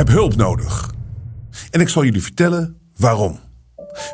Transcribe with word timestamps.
Heb 0.00 0.08
hulp 0.08 0.36
nodig. 0.36 0.94
En 1.70 1.80
ik 1.80 1.88
zal 1.88 2.04
jullie 2.04 2.22
vertellen 2.22 2.76
waarom. 2.96 3.38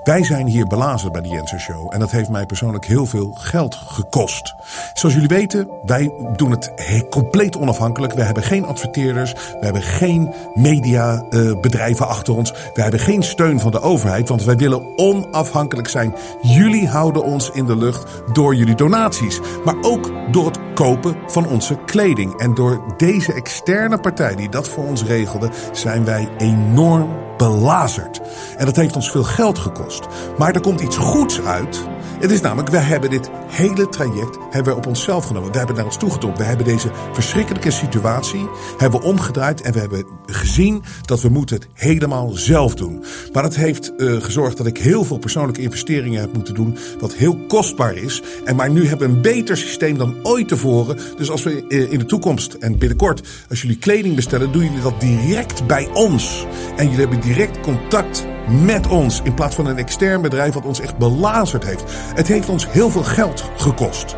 Wij 0.07 0.25
zijn 0.25 0.47
hier 0.47 0.67
belazerd 0.67 1.13
bij 1.13 1.21
de 1.21 1.29
Jensen 1.29 1.61
Show 1.61 1.95
en 1.95 2.01
dat 2.01 2.11
heeft 2.11 2.29
mij 2.29 2.47
persoonlijk 2.47 2.87
heel 2.87 3.07
veel 3.07 3.31
geld 3.35 3.75
gekost. 3.75 4.55
Zoals 4.95 5.15
jullie 5.15 5.29
weten, 5.29 5.69
wij 5.83 6.13
doen 6.37 6.51
het 6.51 6.73
compleet 7.11 7.57
onafhankelijk. 7.57 8.13
We 8.13 8.23
hebben 8.23 8.43
geen 8.43 8.65
adverteerders, 8.65 9.33
we 9.33 9.59
hebben 9.61 9.83
geen 9.83 10.35
mediabedrijven 10.55 12.09
achter 12.09 12.35
ons. 12.35 12.53
We 12.75 12.83
hebben 12.83 13.01
geen 13.01 13.23
steun 13.23 13.61
van 13.61 13.71
de 13.71 13.81
overheid, 13.81 14.29
want 14.29 14.45
wij 14.45 14.57
willen 14.57 14.99
onafhankelijk 14.99 15.89
zijn. 15.89 16.15
Jullie 16.43 16.89
houden 16.89 17.25
ons 17.25 17.51
in 17.51 17.67
de 17.67 17.77
lucht 17.77 18.23
door 18.33 18.55
jullie 18.55 18.75
donaties, 18.75 19.41
maar 19.65 19.77
ook 19.81 20.13
door 20.33 20.47
het 20.47 20.59
kopen 20.75 21.17
van 21.27 21.49
onze 21.49 21.79
kleding. 21.87 22.41
En 22.41 22.55
door 22.55 22.95
deze 22.97 23.33
externe 23.33 23.99
partij 23.99 24.35
die 24.35 24.49
dat 24.49 24.69
voor 24.69 24.85
ons 24.85 25.05
regelde, 25.05 25.51
zijn 25.73 26.05
wij 26.05 26.29
enorm 26.39 27.25
belazerd. 27.37 28.21
En 28.57 28.67
dat 28.67 28.77
heeft 28.77 28.97
ons 28.97 29.11
veel 29.11 29.25
geld 29.25 29.59
gekost. 29.59 29.96
Maar 30.39 30.55
er 30.55 30.61
komt 30.61 30.81
iets 30.81 30.97
goeds 30.97 31.41
uit. 31.41 31.87
Het 32.21 32.31
is 32.31 32.41
namelijk, 32.41 32.71
wij 32.71 32.83
hebben 32.83 33.11
dit 33.11 33.31
hele 33.47 33.89
traject 33.89 34.39
hebben 34.51 34.73
we 34.73 34.79
op 34.79 34.87
onszelf 34.87 35.25
genomen. 35.25 35.53
We 35.53 35.59
hebben 35.59 35.77
naar 35.77 35.85
ons 35.85 35.97
toegetrokken. 35.97 36.43
We 36.43 36.49
hebben 36.49 36.67
deze 36.67 36.91
verschrikkelijke 37.13 37.71
situatie 37.71 38.49
hebben 38.77 39.01
we 39.01 39.07
omgedraaid. 39.07 39.61
En 39.61 39.73
we 39.73 39.79
hebben 39.79 40.05
gezien 40.27 40.83
dat 41.05 41.21
we 41.21 41.29
moeten 41.29 41.57
het 41.57 41.69
helemaal 41.73 42.31
zelf 42.31 42.75
doen. 42.75 43.05
Maar 43.33 43.43
dat 43.43 43.55
heeft 43.55 43.93
uh, 43.97 44.23
gezorgd 44.23 44.57
dat 44.57 44.67
ik 44.67 44.79
heel 44.79 45.05
veel 45.05 45.19
persoonlijke 45.19 45.63
investeringen 45.63 46.21
heb 46.21 46.33
moeten 46.33 46.55
doen. 46.55 46.79
Wat 47.01 47.15
heel 47.15 47.39
kostbaar 47.49 47.97
is. 47.97 48.23
En 48.45 48.57
maar 48.57 48.71
nu 48.71 48.87
hebben 48.87 49.09
we 49.09 49.15
een 49.15 49.23
beter 49.23 49.57
systeem 49.57 49.99
dan 49.99 50.17
ooit 50.23 50.49
tevoren. 50.49 50.99
Dus 51.17 51.31
als 51.31 51.43
we 51.43 51.65
uh, 51.69 51.93
in 51.93 51.99
de 51.99 52.07
toekomst 52.07 52.53
en 52.53 52.79
binnenkort, 52.79 53.29
als 53.49 53.63
jullie 53.63 53.79
kleding 53.79 54.15
bestellen, 54.15 54.53
doen 54.53 54.65
jullie 54.65 54.83
dat 54.83 55.01
direct 55.01 55.67
bij 55.67 55.89
ons. 55.93 56.47
En 56.77 56.85
jullie 56.85 57.01
hebben 57.01 57.21
direct 57.21 57.61
contact 57.61 58.27
met 58.49 58.87
ons. 58.87 59.21
In 59.25 59.35
plaats 59.35 59.55
van 59.55 59.67
een 59.67 59.79
extern 59.87 60.23
bedrijf 60.23 60.55
wat 60.55 60.65
ons 60.65 60.81
echt 60.81 60.97
belazerd 60.97 61.65
heeft. 61.65 61.85
Het 62.15 62.29
heeft 62.29 62.49
ons 62.49 62.71
heel 62.71 62.91
veel 62.91 63.03
geld 63.03 63.51
gekost. 63.57 64.17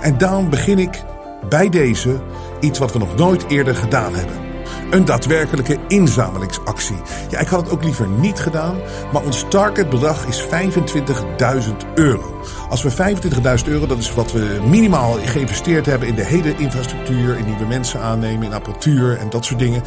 En 0.00 0.18
daarom 0.18 0.50
begin 0.50 0.78
ik 0.78 1.02
bij 1.48 1.68
deze 1.68 2.20
iets 2.60 2.78
wat 2.78 2.92
we 2.92 2.98
nog 2.98 3.16
nooit 3.16 3.44
eerder 3.48 3.74
gedaan 3.74 4.14
hebben. 4.14 4.53
Een 4.94 5.04
daadwerkelijke 5.04 5.78
inzamelingsactie. 5.88 6.96
Ja, 7.30 7.38
ik 7.38 7.48
had 7.48 7.60
het 7.60 7.70
ook 7.70 7.84
liever 7.84 8.08
niet 8.08 8.38
gedaan, 8.38 8.76
maar 9.12 9.22
ons 9.22 9.44
targetbedrag 9.48 10.26
is 10.26 10.42
25.000 10.42 11.94
euro. 11.94 12.34
Als 12.68 12.82
we 12.82 13.16
25.000 13.64 13.68
euro, 13.68 13.86
dat 13.86 13.98
is 13.98 14.14
wat 14.14 14.32
we 14.32 14.60
minimaal 14.66 15.12
geïnvesteerd 15.24 15.86
hebben 15.86 16.08
in 16.08 16.14
de 16.14 16.24
hele 16.24 16.54
infrastructuur, 16.56 17.38
in 17.38 17.44
nieuwe 17.44 17.66
mensen 17.66 18.00
aannemen, 18.00 18.46
in 18.46 18.52
apparatuur 18.52 19.18
en 19.18 19.30
dat 19.30 19.44
soort 19.44 19.58
dingen. 19.58 19.82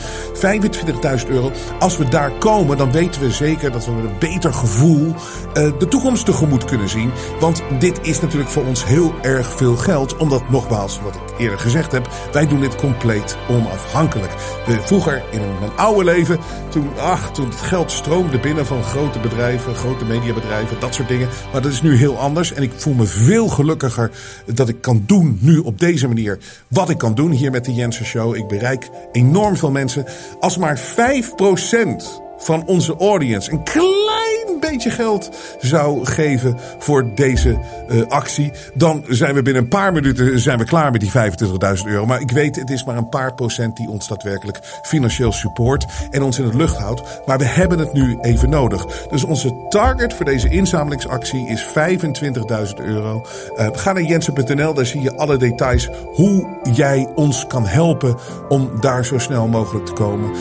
25.000 1.24 1.28
euro. 1.28 1.52
Als 1.80 1.98
we 1.98 2.10
daar 2.10 2.32
komen, 2.32 2.78
dan 2.78 2.92
weten 2.92 3.22
we 3.22 3.32
zeker 3.32 3.72
dat 3.72 3.86
we 3.86 3.92
met 3.92 4.04
een 4.04 4.20
beter 4.20 4.54
gevoel 4.54 5.08
uh, 5.08 5.14
de 5.54 5.88
toekomst 5.90 6.26
tegemoet 6.26 6.66
kunnen 6.66 6.90
zien. 6.90 7.12
Want 7.40 7.64
dit 7.80 8.00
is 8.02 8.22
natuurlijk 8.22 8.50
voor 8.50 8.66
ons 8.66 8.86
heel 8.86 9.14
erg 9.22 9.58
veel 9.58 9.76
geld, 9.76 10.18
omdat 10.18 10.50
nogmaals, 10.50 11.00
wat 11.04 11.16
ik 11.16 11.22
eerder 11.38 11.60
gezegd 11.60 11.92
heb, 11.92 12.10
wij 12.32 12.48
doen 12.48 12.60
dit 12.60 12.76
compleet 12.76 13.38
onafhankelijk. 13.50 14.32
We, 14.66 14.82
vroeger 15.02 15.24
in 15.32 15.60
mijn 15.60 15.72
oude 15.76 16.04
leven, 16.04 16.40
toen, 16.70 16.90
ach, 17.00 17.32
toen 17.32 17.50
het 17.50 17.62
geld 17.62 17.92
stroomde 17.92 18.40
binnen 18.40 18.66
van 18.66 18.84
grote 18.84 19.20
bedrijven, 19.20 19.76
grote 19.76 20.06
mediabedrijven, 20.06 20.80
dat 20.80 20.94
soort 20.94 21.08
dingen. 21.08 21.30
Maar 21.52 21.62
dat 21.62 21.72
is 21.72 21.82
nu 21.82 21.96
heel 21.96 22.18
anders. 22.18 22.54
En 22.54 22.64
ik 22.64 22.72
voel 22.76 22.94
me 22.94 23.06
veel 23.06 23.48
gelukkiger 23.48 24.12
dat 24.46 24.70
ik 24.70 24.82
kan 24.82 25.04
doen 25.06 25.38
nu 25.42 25.58
op 25.58 25.80
deze 25.80 26.08
manier 26.08 26.38
wat 26.68 26.90
ik 26.90 26.98
kan 26.98 27.16
doen 27.16 27.32
hier 27.32 27.52
met 27.52 27.66
de 27.66 27.74
Jensen 27.74 28.06
Show. 28.06 28.36
Ik 28.36 28.48
bereik 28.48 28.90
enorm 29.12 29.58
veel 29.58 29.72
mensen. 29.72 30.06
Als 30.40 30.58
maar 30.58 30.80
5% 30.80 32.27
van 32.38 32.64
onze 32.66 32.96
audience, 32.96 33.52
een 33.52 33.64
klein 33.64 34.60
beetje 34.60 34.90
geld 34.90 35.30
zou 35.60 36.06
geven 36.06 36.58
voor 36.80 37.16
deze 37.16 37.60
uh, 37.90 38.02
actie, 38.08 38.52
dan 38.74 39.04
zijn 39.08 39.36
we 39.36 39.42
binnen 39.42 39.64
een 39.64 39.70
paar 39.70 39.94
minuten 39.94 40.40
zijn 40.40 40.58
we 40.58 40.64
klaar 40.64 40.92
met 40.92 41.02
die 41.02 41.12
25.000 41.12 41.86
euro. 41.86 42.06
Maar 42.06 42.22
ik 42.22 42.32
weet, 42.32 42.56
het 42.56 42.70
is 42.70 42.84
maar 42.84 42.98
een 42.98 43.10
paar 43.10 43.34
procent 43.34 43.76
die 43.76 43.90
ons 43.90 44.08
daadwerkelijk 44.08 44.60
financieel 44.82 45.32
support 45.32 45.86
en 46.10 46.22
ons 46.22 46.40
in 46.40 46.46
het 46.46 46.54
lucht 46.54 46.78
houdt. 46.78 47.22
Maar 47.26 47.38
we 47.38 47.46
hebben 47.46 47.80
het 47.80 47.94
nu 47.94 48.18
even 48.22 48.50
nodig. 48.50 48.86
Dus 49.10 49.24
onze 49.24 49.66
target 49.70 50.14
voor 50.14 50.26
deze 50.26 50.50
inzamelingsactie 50.50 51.48
is 51.48 51.66
25.000 51.68 52.86
euro. 52.86 53.26
Uh, 53.58 53.68
ga 53.72 53.92
naar 53.92 54.04
jensen.nl, 54.04 54.74
daar 54.74 54.86
zie 54.86 55.02
je 55.02 55.16
alle 55.16 55.38
details 55.38 55.90
hoe 56.04 56.48
jij 56.74 57.08
ons 57.16 57.48
kan 57.48 57.66
helpen 57.66 58.16
om 58.50 58.72
daar 58.80 59.06
zo 59.06 59.18
snel 59.18 59.48
mogelijk 59.48 59.86
te 59.86 59.94
komen. 59.94 60.32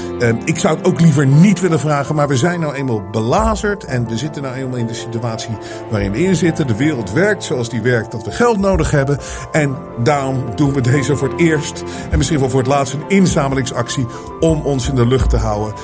Ik 0.45 0.59
zou 0.59 0.77
het 0.77 0.87
ook 0.87 1.01
liever 1.01 1.27
niet 1.27 1.61
willen 1.61 1.81
vragen, 1.87 2.15
maar 2.15 2.29
we 2.29 2.37
zijn 2.37 2.61
nou 2.61 2.75
eenmaal 2.75 3.03
belazerd 3.11 3.85
en 3.85 4.09
we 4.09 4.17
zitten 4.17 4.43
nou 4.43 4.55
eenmaal 4.55 4.79
in 4.79 4.87
de 4.87 4.95
situatie 4.95 5.57
waarin 5.91 6.13
we 6.13 6.25
in 6.25 6.37
zitten. 6.37 6.67
De 6.67 6.77
wereld 6.77 7.13
werkt 7.13 7.45
zoals 7.45 7.69
die 7.69 7.81
werkt, 7.81 8.11
dat 8.11 8.25
we 8.25 8.31
geld 8.31 8.59
nodig 8.59 8.91
hebben. 8.91 9.19
En 9.53 9.77
daarom 10.03 10.45
doen 10.57 10.73
we 10.73 10.81
deze 10.81 11.17
voor 11.17 11.29
het 11.29 11.41
eerst 11.41 11.83
en 12.11 12.17
misschien 12.17 12.39
wel 12.39 12.51
voor 12.51 12.61
het 12.61 12.69
laatst 12.69 12.95
een 12.95 13.09
inzamelingsactie 13.09 14.07
om 14.41 14.61
ons 14.61 14.89
in 14.89 14.95
de 14.95 15.07
lucht 15.07 15.31
te 15.31 15.37
houden. 15.37 15.75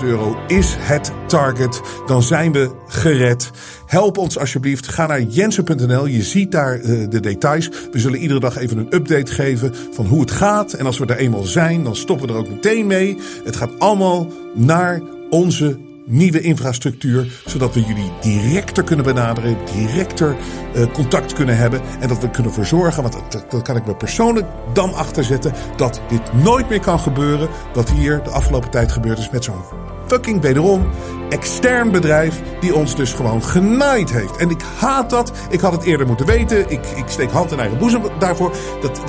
25.000 0.00 0.02
euro 0.02 0.36
is 0.46 0.76
het 0.78 1.12
target. 1.26 1.80
Dan 2.06 2.22
zijn 2.22 2.52
we 2.52 2.70
gered. 2.88 3.50
Help 3.86 4.18
ons 4.18 4.38
alsjeblieft. 4.38 4.88
Ga 4.88 5.06
naar 5.06 5.22
jensen.nl. 5.22 6.06
Je 6.06 6.22
ziet 6.22 6.52
daar 6.52 6.80
uh, 6.80 7.10
de 7.10 7.20
details. 7.20 7.70
We 7.92 7.98
zullen 7.98 8.18
iedere 8.18 8.40
dag 8.40 8.56
even 8.56 8.78
een 8.78 8.94
update 8.94 9.32
geven 9.32 9.74
van 9.92 10.06
hoe 10.06 10.20
het 10.20 10.30
gaat. 10.30 10.72
En 10.72 10.86
als 10.86 10.98
we 10.98 11.06
er 11.06 11.16
eenmaal 11.16 11.44
zijn, 11.44 11.84
dan 11.84 11.96
stoppen 11.96 12.26
we 12.26 12.32
er 12.32 12.38
ook 12.38 12.48
meteen 12.48 12.86
mee. 12.86 13.18
Het 13.44 13.56
gaat 13.56 13.78
allemaal 13.78 14.32
naar 14.54 15.00
onze 15.30 15.78
nieuwe 16.08 16.40
infrastructuur, 16.40 17.42
zodat 17.46 17.74
we 17.74 17.80
jullie 17.80 18.12
directer 18.20 18.84
kunnen 18.84 19.04
benaderen, 19.04 19.56
directer 19.74 20.36
uh, 20.76 20.92
contact 20.92 21.32
kunnen 21.32 21.56
hebben 21.56 21.80
en 22.00 22.08
dat 22.08 22.20
we 22.20 22.30
kunnen 22.30 22.52
verzorgen, 22.52 23.02
want 23.02 23.14
dat, 23.30 23.50
dat 23.50 23.62
kan 23.62 23.76
ik 23.76 23.86
me 23.86 23.94
persoonlijk 23.94 24.46
dan 24.72 24.94
achterzetten, 24.94 25.52
dat 25.76 26.00
dit 26.08 26.42
nooit 26.42 26.68
meer 26.68 26.80
kan 26.80 26.98
gebeuren, 26.98 27.48
wat 27.74 27.90
hier 27.90 28.22
de 28.22 28.30
afgelopen 28.30 28.70
tijd 28.70 28.92
gebeurd 28.92 29.18
is 29.18 29.30
met 29.30 29.44
zo'n 29.44 29.62
fucking 30.06 30.40
wederom 30.40 30.86
extern 31.28 31.90
bedrijf 31.90 32.42
die 32.60 32.74
ons 32.74 32.96
dus 32.96 33.12
gewoon 33.12 33.42
genaaid 33.42 34.10
heeft. 34.10 34.36
En 34.36 34.50
ik 34.50 34.60
haat 34.78 35.10
dat. 35.10 35.32
Ik 35.50 35.60
had 35.60 35.72
het 35.72 35.82
eerder 35.82 36.06
moeten 36.06 36.26
weten. 36.26 36.70
Ik, 36.70 36.86
ik 36.86 37.04
steek 37.06 37.30
hand 37.30 37.52
in 37.52 37.58
eigen 37.58 37.78
boezem 37.78 38.02
daarvoor. 38.18 38.52
Dat, 38.80 39.00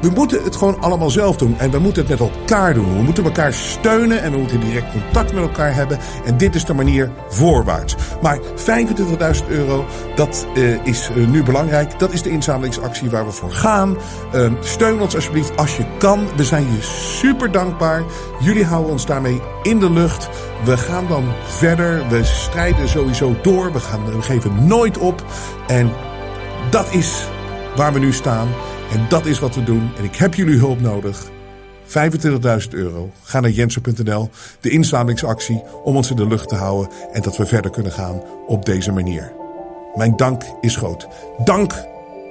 we 0.00 0.10
moeten 0.10 0.44
het 0.44 0.56
gewoon 0.56 0.80
allemaal 0.80 1.10
zelf 1.10 1.36
doen. 1.36 1.58
En 1.58 1.70
we 1.70 1.78
moeten 1.78 2.06
het 2.06 2.18
met 2.18 2.30
elkaar 2.30 2.74
doen. 2.74 2.96
We 2.96 3.02
moeten 3.02 3.24
elkaar 3.24 3.52
steunen 3.52 4.22
en 4.22 4.32
we 4.32 4.38
moeten 4.38 4.60
direct 4.60 4.92
contact 4.92 5.32
met 5.32 5.42
elkaar 5.42 5.74
hebben. 5.74 5.98
En 6.24 6.36
dit 6.36 6.54
is 6.54 6.64
de 6.64 6.74
manier 6.74 7.10
voorwaarts. 7.28 7.96
Maar 8.22 8.38
25.000 8.38 9.48
euro, 9.48 9.84
dat 10.14 10.46
uh, 10.54 10.86
is 10.86 11.10
uh, 11.16 11.28
nu 11.28 11.42
belangrijk. 11.42 11.98
Dat 11.98 12.12
is 12.12 12.22
de 12.22 12.30
inzamelingsactie 12.30 13.10
waar 13.10 13.26
we 13.26 13.32
voor 13.32 13.52
gaan. 13.52 13.96
Uh, 14.34 14.52
steun 14.60 15.00
ons 15.00 15.14
alsjeblieft 15.14 15.56
als 15.56 15.76
je 15.76 15.84
kan. 15.98 16.26
We 16.36 16.44
zijn 16.44 16.64
je 16.64 16.82
super 16.82 17.52
dankbaar. 17.52 18.02
Jullie 18.40 18.64
houden 18.64 18.92
ons 18.92 19.06
daarmee 19.06 19.42
in 19.62 19.78
de 19.78 19.90
lucht. 19.90 20.28
We 20.64 20.76
gaan 20.76 21.06
dan 21.08 21.32
verder. 21.44 22.08
We 22.08 22.24
strijden 22.24 22.88
sowieso 22.88 23.36
door. 23.42 23.72
We, 23.72 23.80
gaan, 23.80 24.16
we 24.16 24.22
geven 24.22 24.66
nooit 24.66 24.98
op. 24.98 25.24
En 25.66 25.90
dat 26.70 26.92
is 26.92 27.28
waar 27.76 27.92
we 27.92 27.98
nu 27.98 28.12
staan. 28.12 28.48
En 28.92 29.06
dat 29.08 29.26
is 29.26 29.38
wat 29.38 29.54
we 29.54 29.62
doen. 29.62 29.90
En 29.98 30.04
ik 30.04 30.16
heb 30.16 30.34
jullie 30.34 30.58
hulp 30.58 30.80
nodig. 30.80 31.30
25.000 31.86 32.68
euro. 32.70 33.10
Ga 33.22 33.40
naar 33.40 33.50
jensen.nl. 33.50 34.30
De 34.60 34.70
inzamelingsactie 34.70 35.62
om 35.84 35.96
ons 35.96 36.10
in 36.10 36.16
de 36.16 36.26
lucht 36.26 36.48
te 36.48 36.54
houden. 36.54 36.92
En 37.12 37.22
dat 37.22 37.36
we 37.36 37.46
verder 37.46 37.70
kunnen 37.70 37.92
gaan 37.92 38.22
op 38.46 38.64
deze 38.64 38.92
manier. 38.92 39.32
Mijn 39.94 40.16
dank 40.16 40.42
is 40.60 40.76
groot. 40.76 41.08
Dank 41.44 41.72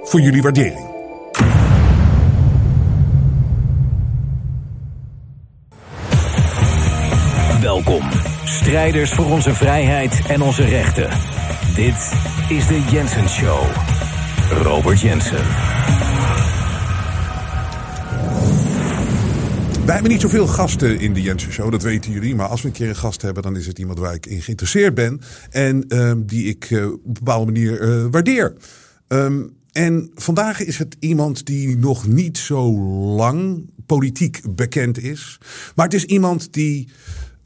voor 0.02 0.20
jullie 0.20 0.42
waardering. 0.42 0.95
Welkom, 7.66 8.02
strijders 8.44 9.10
voor 9.12 9.24
onze 9.24 9.54
vrijheid 9.54 10.26
en 10.28 10.40
onze 10.42 10.64
rechten. 10.64 11.10
Dit 11.74 12.12
is 12.48 12.66
de 12.66 12.84
Jensen 12.90 13.28
Show. 13.28 13.64
Robert 14.62 15.00
Jensen. 15.00 15.42
Wij 19.84 19.94
hebben 19.94 20.10
niet 20.10 20.20
zoveel 20.20 20.46
gasten 20.46 21.00
in 21.00 21.12
de 21.12 21.22
Jensen 21.22 21.52
Show, 21.52 21.70
dat 21.70 21.82
weten 21.82 22.12
jullie. 22.12 22.34
Maar 22.34 22.48
als 22.48 22.62
we 22.62 22.68
een 22.68 22.74
keer 22.74 22.88
een 22.88 22.96
gast 22.96 23.22
hebben, 23.22 23.42
dan 23.42 23.56
is 23.56 23.66
het 23.66 23.78
iemand 23.78 23.98
waar 23.98 24.14
ik 24.14 24.26
in 24.26 24.42
geïnteresseerd 24.42 24.94
ben. 24.94 25.20
En 25.50 25.84
um, 25.88 26.26
die 26.26 26.44
ik 26.44 26.70
uh, 26.70 26.86
op 26.86 26.92
een 26.92 27.12
bepaalde 27.12 27.52
manier 27.52 27.82
uh, 27.82 28.06
waardeer. 28.10 28.54
Um, 29.08 29.56
en 29.72 30.10
vandaag 30.14 30.60
is 30.60 30.78
het 30.78 30.96
iemand 30.98 31.46
die 31.46 31.76
nog 31.76 32.06
niet 32.06 32.38
zo 32.38 32.72
lang 33.16 33.70
politiek 33.86 34.40
bekend 34.50 34.98
is. 34.98 35.38
Maar 35.74 35.84
het 35.84 35.94
is 35.94 36.04
iemand 36.04 36.52
die 36.52 36.88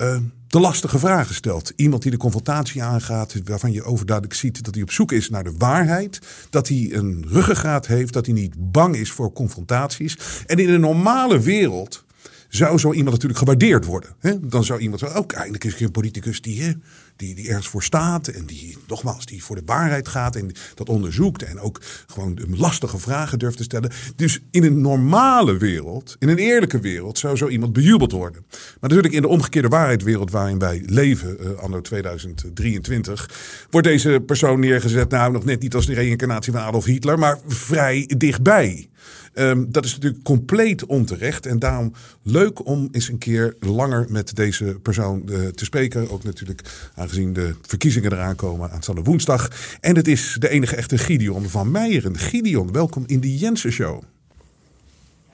uh, 0.00 0.16
de 0.46 0.60
lastige 0.60 0.98
vragen 0.98 1.34
stelt. 1.34 1.72
Iemand 1.76 2.02
die 2.02 2.10
de 2.10 2.16
confrontatie 2.16 2.82
aangaat, 2.82 3.34
waarvan 3.44 3.72
je 3.72 3.82
overduidelijk 3.82 4.38
ziet 4.38 4.64
dat 4.64 4.74
hij 4.74 4.82
op 4.82 4.90
zoek 4.90 5.12
is 5.12 5.30
naar 5.30 5.44
de 5.44 5.54
waarheid. 5.58 6.18
Dat 6.50 6.68
hij 6.68 6.88
een 6.92 7.24
ruggengraat 7.28 7.86
heeft, 7.86 8.12
dat 8.12 8.26
hij 8.26 8.34
niet 8.34 8.54
bang 8.72 8.96
is 8.96 9.10
voor 9.10 9.32
confrontaties. 9.32 10.16
En 10.46 10.58
in 10.58 10.68
een 10.68 10.80
normale 10.80 11.40
wereld 11.40 12.04
zou 12.48 12.78
zo 12.78 12.92
iemand 12.92 13.10
natuurlijk 13.10 13.38
gewaardeerd 13.38 13.84
worden. 13.84 14.10
Hè? 14.18 14.48
Dan 14.48 14.64
zou 14.64 14.80
iemand 14.80 15.00
zeggen, 15.00 15.18
ook 15.18 15.32
eindelijk 15.32 15.64
is 15.64 15.74
er 15.74 15.82
een 15.82 15.90
politicus 15.90 16.40
die, 16.40 16.62
hè, 16.62 16.72
die, 17.20 17.34
die 17.34 17.48
ergens 17.48 17.68
voor 17.68 17.82
staat. 17.82 18.28
En 18.28 18.46
die, 18.46 18.76
nogmaals, 18.86 19.26
die 19.26 19.44
voor 19.44 19.56
de 19.56 19.62
waarheid 19.64 20.08
gaat 20.08 20.36
en 20.36 20.52
dat 20.74 20.88
onderzoekt. 20.88 21.42
En 21.42 21.60
ook 21.60 21.80
gewoon 22.06 22.38
lastige 22.48 22.98
vragen 22.98 23.38
durft 23.38 23.56
te 23.56 23.62
stellen. 23.62 23.90
Dus 24.16 24.40
in 24.50 24.64
een 24.64 24.80
normale 24.80 25.56
wereld, 25.56 26.16
in 26.18 26.28
een 26.28 26.38
eerlijke 26.38 26.80
wereld, 26.80 27.18
zou 27.18 27.36
zo 27.36 27.48
iemand 27.48 27.72
bejubeld 27.72 28.12
worden. 28.12 28.44
Maar 28.48 28.90
natuurlijk 28.90 29.14
in 29.14 29.22
de 29.22 29.28
omgekeerde 29.28 29.68
waarheidwereld 29.68 30.30
waarin 30.30 30.58
wij 30.58 30.82
leven, 30.86 31.36
uh, 31.40 31.58
anno 31.58 31.80
2023, 31.80 33.30
wordt 33.70 33.86
deze 33.86 34.22
persoon 34.26 34.60
neergezet, 34.60 35.10
nou 35.10 35.32
nog 35.32 35.44
net 35.44 35.60
niet 35.60 35.74
als 35.74 35.86
de 35.86 35.94
reïncarnatie 35.94 36.52
van 36.52 36.60
Adolf 36.62 36.84
Hitler, 36.84 37.18
maar 37.18 37.38
vrij 37.46 38.10
dichtbij. 38.16 38.88
Um, 39.34 39.72
dat 39.72 39.84
is 39.84 39.94
natuurlijk 39.94 40.22
compleet 40.22 40.86
onterecht. 40.86 41.46
En 41.46 41.58
daarom 41.58 41.92
leuk 42.22 42.66
om 42.66 42.88
eens 42.92 43.08
een 43.08 43.18
keer 43.18 43.56
langer 43.60 44.06
met 44.08 44.36
deze 44.36 44.64
persoon 44.82 45.22
uh, 45.30 45.46
te 45.46 45.64
spreken. 45.64 46.10
Ook 46.10 46.24
natuurlijk 46.24 46.90
aangezien 46.94 47.32
de 47.32 47.54
verkiezingen 47.62 48.12
eraan 48.12 48.36
komen 48.36 48.70
aanstaande 48.70 49.02
woensdag. 49.02 49.48
En 49.80 49.96
het 49.96 50.08
is 50.08 50.36
de 50.38 50.48
enige 50.48 50.76
echte 50.76 50.98
Gideon 50.98 51.48
van 51.48 51.70
Meijeren. 51.70 52.18
Gideon, 52.18 52.72
welkom 52.72 53.04
in 53.06 53.20
de 53.20 53.36
Jensen 53.36 53.72
Show. 53.72 54.02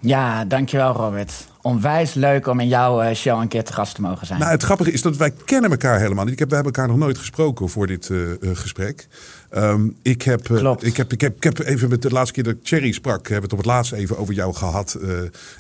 Ja, 0.07 0.45
dankjewel 0.45 0.93
Robert. 0.93 1.33
Onwijs 1.63 2.15
leuk 2.15 2.47
om 2.47 2.61
in 2.61 2.69
jouw 2.69 3.01
eh, 3.01 3.15
show 3.15 3.41
een 3.41 3.49
keer 3.49 3.65
te 3.65 3.73
gast 3.73 3.95
te 3.95 4.01
mogen 4.01 4.27
zijn. 4.27 4.39
Nou, 4.39 4.51
het 4.51 4.63
grappige 4.63 4.93
is 4.93 5.03
dat 5.03 5.17
wij 5.17 5.33
kennen 5.45 5.71
elkaar 5.71 6.01
helemaal 6.01 6.25
niet. 6.25 6.33
Ik 6.33 6.39
heb, 6.39 6.49
wij 6.49 6.59
hebben 6.59 6.75
elkaar 6.77 6.95
nog 6.95 7.05
nooit 7.05 7.19
gesproken 7.19 7.69
voor 7.69 7.87
dit 7.87 8.09
uh, 8.09 8.29
gesprek. 8.53 9.09
Um, 9.57 9.97
ik, 10.03 10.23
heb, 10.23 10.49
uh, 10.49 10.73
ik, 10.81 10.97
heb, 10.97 11.13
ik, 11.13 11.21
heb, 11.21 11.37
ik 11.37 11.43
heb 11.43 11.59
even 11.59 11.89
met 11.89 12.03
de 12.03 12.11
laatste 12.11 12.33
keer 12.33 12.43
dat 12.43 12.57
Cherry 12.63 12.93
sprak, 12.93 13.29
hebben 13.29 13.37
we 13.37 13.43
het 13.43 13.53
op 13.53 13.59
het 13.59 13.67
laatst 13.67 13.93
even 13.93 14.19
over 14.19 14.35
jou 14.35 14.55
gehad. 14.55 14.99
Uh, 15.01 15.09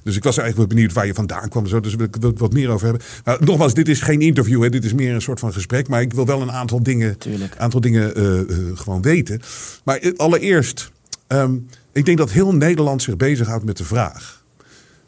dus 0.02 0.16
ik 0.16 0.24
was 0.24 0.38
eigenlijk 0.38 0.56
wel 0.56 0.66
benieuwd 0.66 0.92
waar 0.92 1.06
je 1.06 1.14
vandaan 1.14 1.48
kwam. 1.48 1.66
Zo, 1.66 1.80
dus 1.80 1.94
wil 1.94 2.06
ik 2.06 2.16
wil 2.20 2.32
wat 2.36 2.52
meer 2.52 2.70
over 2.70 2.86
hebben. 2.86 3.06
Maar 3.24 3.36
nogmaals, 3.40 3.74
dit 3.74 3.88
is 3.88 4.00
geen 4.00 4.20
interview, 4.20 4.62
hè, 4.62 4.68
dit 4.68 4.84
is 4.84 4.94
meer 4.94 5.14
een 5.14 5.22
soort 5.22 5.40
van 5.40 5.52
gesprek. 5.52 5.88
Maar 5.88 6.00
ik 6.00 6.12
wil 6.12 6.26
wel 6.26 6.42
een 6.42 6.52
aantal 6.52 6.82
dingen, 6.82 7.16
aantal 7.58 7.80
dingen 7.80 8.12
gewoon 8.76 9.02
weten. 9.02 9.40
Maar 9.84 10.12
allereerst, 10.16 10.90
um, 11.28 11.68
ik 11.92 12.04
denk 12.04 12.18
dat 12.18 12.30
heel 12.30 12.54
Nederland 12.54 13.02
zich 13.02 13.16
bezighoudt 13.16 13.64
met 13.64 13.76
de 13.76 13.84
vraag: 13.84 14.35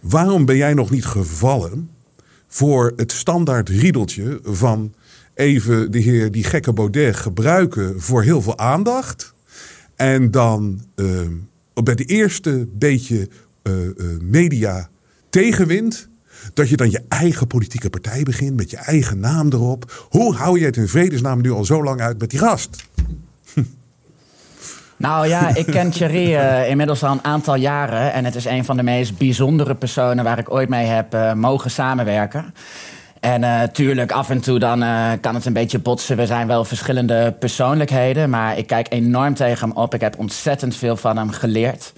waarom 0.00 0.44
ben 0.44 0.56
jij 0.56 0.74
nog 0.74 0.90
niet 0.90 1.04
gevallen 1.04 1.90
voor 2.48 2.92
het 2.96 3.12
standaard 3.12 3.68
riedeltje 3.68 4.40
van 4.42 4.94
even 5.34 5.90
de 5.90 5.98
heer 5.98 6.30
die 6.32 6.44
gekke 6.44 6.72
Baudet 6.72 7.16
gebruiken 7.16 8.00
voor 8.00 8.22
heel 8.22 8.42
veel 8.42 8.58
aandacht. 8.58 9.34
En 9.96 10.30
dan 10.30 10.80
uh, 10.96 11.20
bij 11.84 11.94
de 11.94 12.04
eerste 12.04 12.68
beetje 12.72 13.28
uh, 13.62 13.84
uh, 13.84 13.92
media 14.20 14.88
tegenwind. 15.30 16.08
Dat 16.54 16.68
je 16.68 16.76
dan 16.76 16.90
je 16.90 17.02
eigen 17.08 17.46
politieke 17.46 17.90
partij 17.90 18.22
begint 18.22 18.56
met 18.56 18.70
je 18.70 18.76
eigen 18.76 19.20
naam 19.20 19.52
erop. 19.52 20.06
Hoe 20.10 20.34
hou 20.34 20.58
je 20.58 20.64
het 20.64 20.76
in 20.76 20.88
vredesnaam 20.88 21.40
nu 21.40 21.50
al 21.50 21.64
zo 21.64 21.82
lang 21.82 22.00
uit 22.00 22.18
met 22.18 22.30
die 22.30 22.38
gast? 22.38 22.88
Nou 24.98 25.28
ja, 25.28 25.54
ik 25.54 25.66
ken 25.66 25.90
Thierry 25.96 26.34
uh, 26.34 26.70
inmiddels 26.70 27.02
al 27.02 27.12
een 27.12 27.24
aantal 27.24 27.54
jaren. 27.54 28.12
En 28.12 28.24
het 28.24 28.34
is 28.34 28.44
een 28.44 28.64
van 28.64 28.76
de 28.76 28.82
meest 28.82 29.18
bijzondere 29.18 29.74
personen 29.74 30.24
waar 30.24 30.38
ik 30.38 30.52
ooit 30.52 30.68
mee 30.68 30.86
heb 30.86 31.14
uh, 31.14 31.32
mogen 31.32 31.70
samenwerken. 31.70 32.54
En 33.20 33.40
natuurlijk, 33.40 34.10
uh, 34.10 34.16
af 34.16 34.30
en 34.30 34.40
toe 34.40 34.58
dan 34.58 34.82
uh, 34.82 35.10
kan 35.20 35.34
het 35.34 35.46
een 35.46 35.52
beetje 35.52 35.78
botsen. 35.78 36.16
We 36.16 36.26
zijn 36.26 36.46
wel 36.46 36.64
verschillende 36.64 37.34
persoonlijkheden, 37.38 38.30
maar 38.30 38.58
ik 38.58 38.66
kijk 38.66 38.86
enorm 38.90 39.34
tegen 39.34 39.68
hem 39.68 39.76
op. 39.76 39.94
Ik 39.94 40.00
heb 40.00 40.18
ontzettend 40.18 40.76
veel 40.76 40.96
van 40.96 41.16
hem 41.16 41.30
geleerd. 41.30 41.92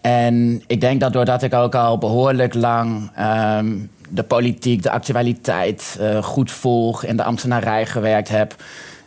En 0.00 0.62
ik 0.66 0.80
denk 0.80 1.00
dat 1.00 1.12
doordat 1.12 1.42
ik 1.42 1.54
ook 1.54 1.74
al 1.74 1.98
behoorlijk 1.98 2.54
lang 2.54 3.10
um, 3.58 3.90
de 4.08 4.22
politiek, 4.22 4.82
de 4.82 4.90
actualiteit 4.90 5.98
uh, 6.00 6.22
goed 6.22 6.50
volg, 6.50 7.04
in 7.04 7.16
de 7.16 7.22
ambtenarij 7.22 7.86
gewerkt 7.86 8.28
heb, 8.28 8.54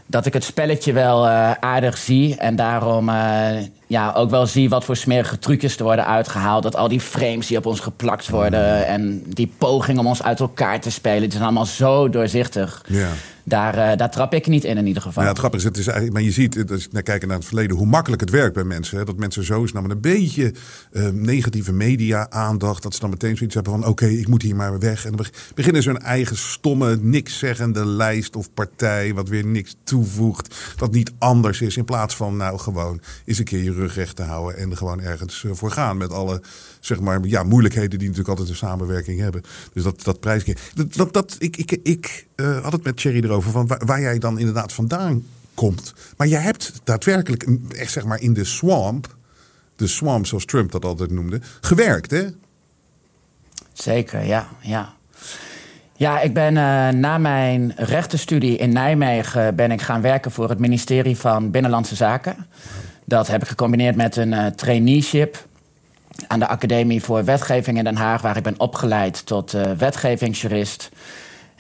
dat 0.10 0.26
ik 0.26 0.34
het 0.34 0.44
spelletje 0.44 0.94
wel 0.94 1.26
uh, 1.26 1.52
aardig 1.52 1.98
zie. 1.98 2.36
En 2.38 2.56
daarom 2.56 3.10
uh, 3.10 3.50
ja, 3.90 4.14
ook 4.14 4.30
wel 4.30 4.48
zie 4.48 4.70
wat 4.70 4.86
voor 4.86 4.96
smerige 4.96 5.40
trucjes 5.40 5.78
er 5.78 5.84
worden 5.84 6.06
uitgehaald. 6.06 6.64
Dat 6.64 6.76
al 6.76 6.88
die 6.88 7.00
frames 7.00 7.48
die 7.48 7.58
op 7.58 7.66
ons 7.66 7.80
geplakt 7.80 8.30
worden. 8.30 8.86
En 8.86 9.24
die 9.28 9.52
poging 9.58 10.00
om 10.00 10.08
ons 10.08 10.24
uit 10.24 10.40
elkaar 10.40 10.80
te 10.80 10.92
spelen. 10.92 11.22
Die 11.22 11.32
zijn 11.32 11.44
allemaal 11.44 11.66
zo 11.66 12.10
doorzichtig. 12.10 12.86
Ja. 12.88 13.10
Daar, 13.50 13.78
uh, 13.78 13.98
daar 13.98 14.12
trap 14.12 14.34
ik 14.34 14.48
niet 14.48 14.64
in, 14.64 14.78
in 14.78 14.88
ieder 14.88 15.02
geval. 15.02 15.24
Ja, 15.24 15.30
het 15.30 15.38
grappige 15.38 15.64
is, 15.64 15.70
het 15.70 15.78
is 15.78 15.86
eigenlijk, 15.86 16.16
maar 16.16 16.26
je 16.26 16.32
ziet, 16.32 16.72
als 16.72 16.84
je 16.84 16.90
naar 16.92 17.04
kijken 17.04 17.28
naar 17.28 17.38
het 17.38 17.46
verleden, 17.46 17.78
hoe 17.78 17.86
makkelijk 17.86 18.22
het 18.22 18.30
werkt 18.30 18.54
bij 18.54 18.64
mensen. 18.64 18.98
Hè? 18.98 19.06
Dat 19.06 19.18
mensen 19.18 19.44
zo 19.44 19.66
snel 19.66 19.82
met 19.82 19.92
een 19.92 20.02
beetje 20.02 20.54
uh, 20.92 21.08
negatieve 21.10 21.74
media-aandacht, 21.74 22.84
dat 22.84 22.94
ze 22.94 23.00
dan 23.00 23.10
meteen 23.10 23.38
zoiets 23.38 23.56
hebben 23.56 23.74
van: 23.74 23.82
oké, 23.82 23.90
okay, 23.90 24.16
ik 24.16 24.28
moet 24.28 24.42
hier 24.42 24.56
maar 24.56 24.80
weg. 24.80 25.06
En 25.06 25.16
dan 25.16 25.26
beginnen 25.56 25.84
ze 25.84 25.90
hun 25.90 26.02
eigen 26.02 26.38
stomme, 26.38 26.98
niks 27.02 27.38
zeggende 27.38 27.86
lijst 27.86 28.36
of 28.36 28.54
partij, 28.54 29.14
wat 29.14 29.30
weer 29.30 29.46
niks 29.46 29.76
toevoegt, 29.84 30.56
dat 30.76 30.92
niet 30.92 31.12
anders 31.18 31.62
is. 31.62 31.78
In 31.78 31.86
plaats 31.86 32.16
van, 32.16 32.38
nou, 32.38 32.60
gewoon 32.60 33.02
eens 33.26 33.38
een 33.38 33.46
keer 33.46 33.64
je 33.64 33.72
rug 33.80 33.96
recht 33.96 34.16
te 34.16 34.24
houden 34.24 34.58
en 34.58 34.78
gewoon 34.78 35.02
ergens 35.02 35.44
uh, 35.44 35.52
voor 35.54 35.72
gaan 35.72 35.98
met 35.98 36.12
alle 36.12 36.42
zeg 36.80 37.00
maar, 37.00 37.20
ja, 37.24 37.44
moeilijkheden 37.44 37.90
die 37.90 38.08
natuurlijk 38.08 38.30
altijd 38.30 38.50
een 38.50 38.56
samenwerking 38.56 39.20
hebben. 39.20 39.42
Dus 39.74 39.84
dat, 39.84 40.04
dat 40.04 40.20
prijsje. 40.20 40.56
Dat, 40.74 40.94
dat, 40.94 41.14
dat, 41.14 41.36
ik 41.40 41.58
ik, 41.58 41.72
ik 41.84 42.28
uh, 42.36 42.64
had 42.64 42.72
het 42.72 42.84
met 42.84 42.98
Thierry 42.98 43.24
erover 43.24 43.52
van 43.52 43.68
waar, 43.68 44.02
jij 44.02 44.20
dan 44.20 44.40
inderdaad 44.40 44.74
vandaan 44.74 45.24
komt. 45.54 45.94
Maar 46.18 46.28
jij 46.28 46.42
hebt 46.42 46.74
daadwerkelijk, 46.84 47.48
echt 47.70 47.92
zeg 47.92 48.06
maar 48.06 48.20
in 48.22 48.34
de 48.34 48.44
swamp, 48.44 49.16
de 49.76 49.88
swamp 49.88 50.26
zoals 50.26 50.46
Trump 50.46 50.72
dat 50.72 50.86
altijd 50.86 51.12
noemde, 51.12 51.42
gewerkt, 51.62 52.12
hè? 52.12 52.26
Zeker, 53.74 54.26
ja, 54.26 54.48
ja. 54.62 54.94
Ja, 56.00 56.22
ik 56.22 56.34
ben 56.34 56.56
uh, 56.56 56.88
na 56.90 57.18
mijn 57.18 57.74
rechtenstudie 57.76 58.58
in 58.58 58.74
Nijmegen 58.74 59.56
ben 59.56 59.72
ik 59.72 59.82
gaan 59.82 60.02
werken 60.02 60.32
voor 60.32 60.50
het 60.50 60.60
ministerie 60.60 61.18
van 61.18 61.52
Binnenlandse 61.52 61.96
Zaken. 61.96 62.48
Dat 63.10 63.28
heb 63.28 63.42
ik 63.42 63.48
gecombineerd 63.48 63.96
met 63.96 64.16
een 64.16 64.32
uh, 64.32 64.46
traineeship 64.46 65.46
aan 66.28 66.40
de 66.40 66.48
Academie 66.48 67.04
voor 67.04 67.26
Wetgeving 67.26 67.78
in 67.78 67.84
Den 67.84 67.96
Haag, 67.96 68.22
waar 68.22 68.38
ik 68.38 68.44
ben 68.44 68.60
opgeleid 68.60 69.26
tot 69.26 69.54
uh, 69.54 69.62
wetgevingsjurist. 69.78 70.90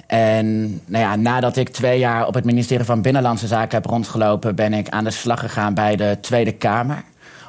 En 0.08 0.70
nou 0.86 1.03
ja, 1.03 1.15
nadat 1.15 1.58
ik 1.58 1.70
twee 1.70 2.00
jaar 2.00 2.27
op 2.27 2.34
het 2.34 2.46
ministerie 2.46 2.86
van 2.86 3.01
Binnenlandse 3.01 3.48
Zaken 3.48 3.75
heb 3.75 3.86
rondgelopen, 3.86 4.56
ben 4.56 4.74
ik 4.74 4.89
aan 4.89 5.03
de 5.03 5.12
slag 5.12 5.39
gegaan 5.39 5.74
bij 5.74 5.96
de 5.96 6.18
Tweede 6.22 6.51
Kamer. 6.51 7.03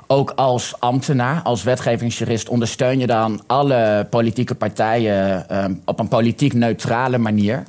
Ook 0.07 0.31
als 0.31 0.81
ambtenaar, 0.81 1.43
als 1.43 1.63
wetgevingsjurist, 1.63 2.49
ondersteun 2.49 2.99
je 2.99 3.07
dan 3.07 3.43
alle 3.47 4.07
politieke 4.11 4.55
partijen 4.55 5.47
uh, 5.51 5.65
op 5.85 5.99
een 5.99 6.09
politiek 6.09 6.53
neutrale 6.53 7.19
manier. 7.19 7.63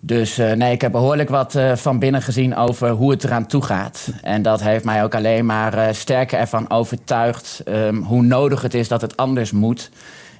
Dus 0.00 0.38
uh, 0.38 0.52
nee, 0.52 0.72
ik 0.72 0.80
heb 0.80 0.92
behoorlijk 0.92 1.28
wat 1.28 1.54
uh, 1.54 1.76
van 1.76 1.98
binnen 1.98 2.22
gezien 2.22 2.56
over 2.56 2.90
hoe 2.90 3.10
het 3.10 3.24
eraan 3.24 3.46
toe 3.46 3.62
gaat. 3.62 4.08
En 4.22 4.42
dat 4.42 4.62
heeft 4.62 4.84
mij 4.84 5.04
ook 5.04 5.14
alleen 5.14 5.46
maar 5.46 5.74
uh, 5.74 5.86
sterker 5.92 6.38
ervan 6.38 6.70
overtuigd 6.70 7.62
um, 7.68 8.02
hoe 8.02 8.22
nodig 8.22 8.62
het 8.62 8.74
is 8.74 8.88
dat 8.88 9.00
het 9.00 9.16
anders 9.16 9.52
moet. 9.52 9.90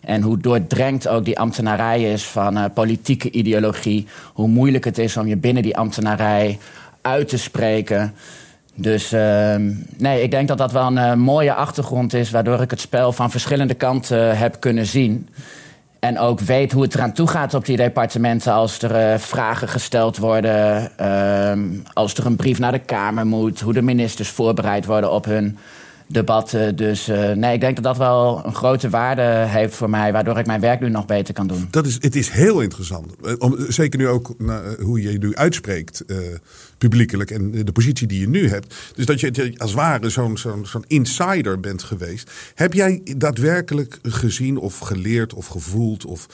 En 0.00 0.22
hoe 0.22 0.38
doordrenkt 0.38 1.08
ook 1.08 1.24
die 1.24 1.38
ambtenarij 1.38 2.12
is 2.12 2.24
van 2.24 2.72
politieke 2.72 3.30
ideologie. 3.30 4.06
Hoe 4.32 4.48
moeilijk 4.48 4.84
het 4.84 4.98
is 4.98 5.16
om 5.16 5.26
je 5.26 5.36
binnen 5.36 5.62
die 5.62 5.76
ambtenarij 5.76 6.58
uit 7.00 7.28
te 7.28 7.38
spreken. 7.38 8.14
Dus 8.74 9.12
ehm, 9.12 9.72
nee, 9.96 10.22
ik 10.22 10.30
denk 10.30 10.48
dat 10.48 10.58
dat 10.58 10.72
wel 10.72 10.96
een 10.96 11.18
mooie 11.18 11.54
achtergrond 11.54 12.14
is, 12.14 12.30
waardoor 12.30 12.60
ik 12.60 12.70
het 12.70 12.80
spel 12.80 13.12
van 13.12 13.30
verschillende 13.30 13.74
kanten 13.74 14.38
heb 14.38 14.60
kunnen 14.60 14.86
zien. 14.86 15.28
En 15.98 16.18
ook 16.18 16.40
weet 16.40 16.72
hoe 16.72 16.82
het 16.82 16.94
eraan 16.94 17.12
toe 17.12 17.26
gaat 17.26 17.54
op 17.54 17.64
die 17.64 17.76
departementen 17.76 18.52
als 18.52 18.82
er 18.82 19.12
uh, 19.12 19.18
vragen 19.18 19.68
gesteld 19.68 20.16
worden. 20.16 20.90
Uh, 21.00 21.52
als 21.92 22.14
er 22.14 22.26
een 22.26 22.36
brief 22.36 22.58
naar 22.58 22.72
de 22.72 22.78
Kamer 22.78 23.26
moet. 23.26 23.60
Hoe 23.60 23.72
de 23.72 23.82
ministers 23.82 24.28
voorbereid 24.28 24.86
worden 24.86 25.12
op 25.12 25.24
hun 25.24 25.58
debatten. 26.06 26.76
Dus 26.76 27.08
uh, 27.08 27.32
nee, 27.32 27.54
ik 27.54 27.60
denk 27.60 27.74
dat 27.74 27.84
dat 27.84 27.96
wel 27.96 28.42
een 28.44 28.54
grote 28.54 28.90
waarde 28.90 29.22
heeft 29.48 29.74
voor 29.74 29.90
mij, 29.90 30.12
waardoor 30.12 30.38
ik 30.38 30.46
mijn 30.46 30.60
werk 30.60 30.80
nu 30.80 30.88
nog 30.88 31.06
beter 31.06 31.34
kan 31.34 31.46
doen. 31.46 31.68
Dat 31.70 31.86
is, 31.86 31.98
het 32.00 32.16
is 32.16 32.28
heel 32.28 32.60
interessant. 32.60 33.38
Om, 33.38 33.56
zeker 33.68 33.98
nu 33.98 34.08
ook 34.08 34.34
hoe 34.80 35.02
je 35.02 35.12
je 35.12 35.18
nu 35.18 35.34
uitspreekt, 35.34 36.02
uh, 36.06 36.16
publiekelijk 36.78 37.30
en 37.30 37.64
de 37.64 37.72
positie 37.72 38.06
die 38.06 38.20
je 38.20 38.28
nu 38.28 38.48
hebt. 38.48 38.74
Dus 38.94 39.06
dat 39.06 39.20
je 39.20 39.52
als 39.56 39.72
ware 39.72 40.10
zo'n 40.10 40.38
zo'n 40.38 40.66
zo'n 40.66 40.84
insider 40.86 41.60
bent 41.60 41.82
geweest. 41.82 42.30
Heb 42.54 42.72
jij 42.72 43.00
daadwerkelijk 43.16 43.98
gezien 44.02 44.58
of 44.58 44.78
geleerd 44.78 45.34
of 45.34 45.46
gevoeld? 45.46 46.04
Of, 46.04 46.26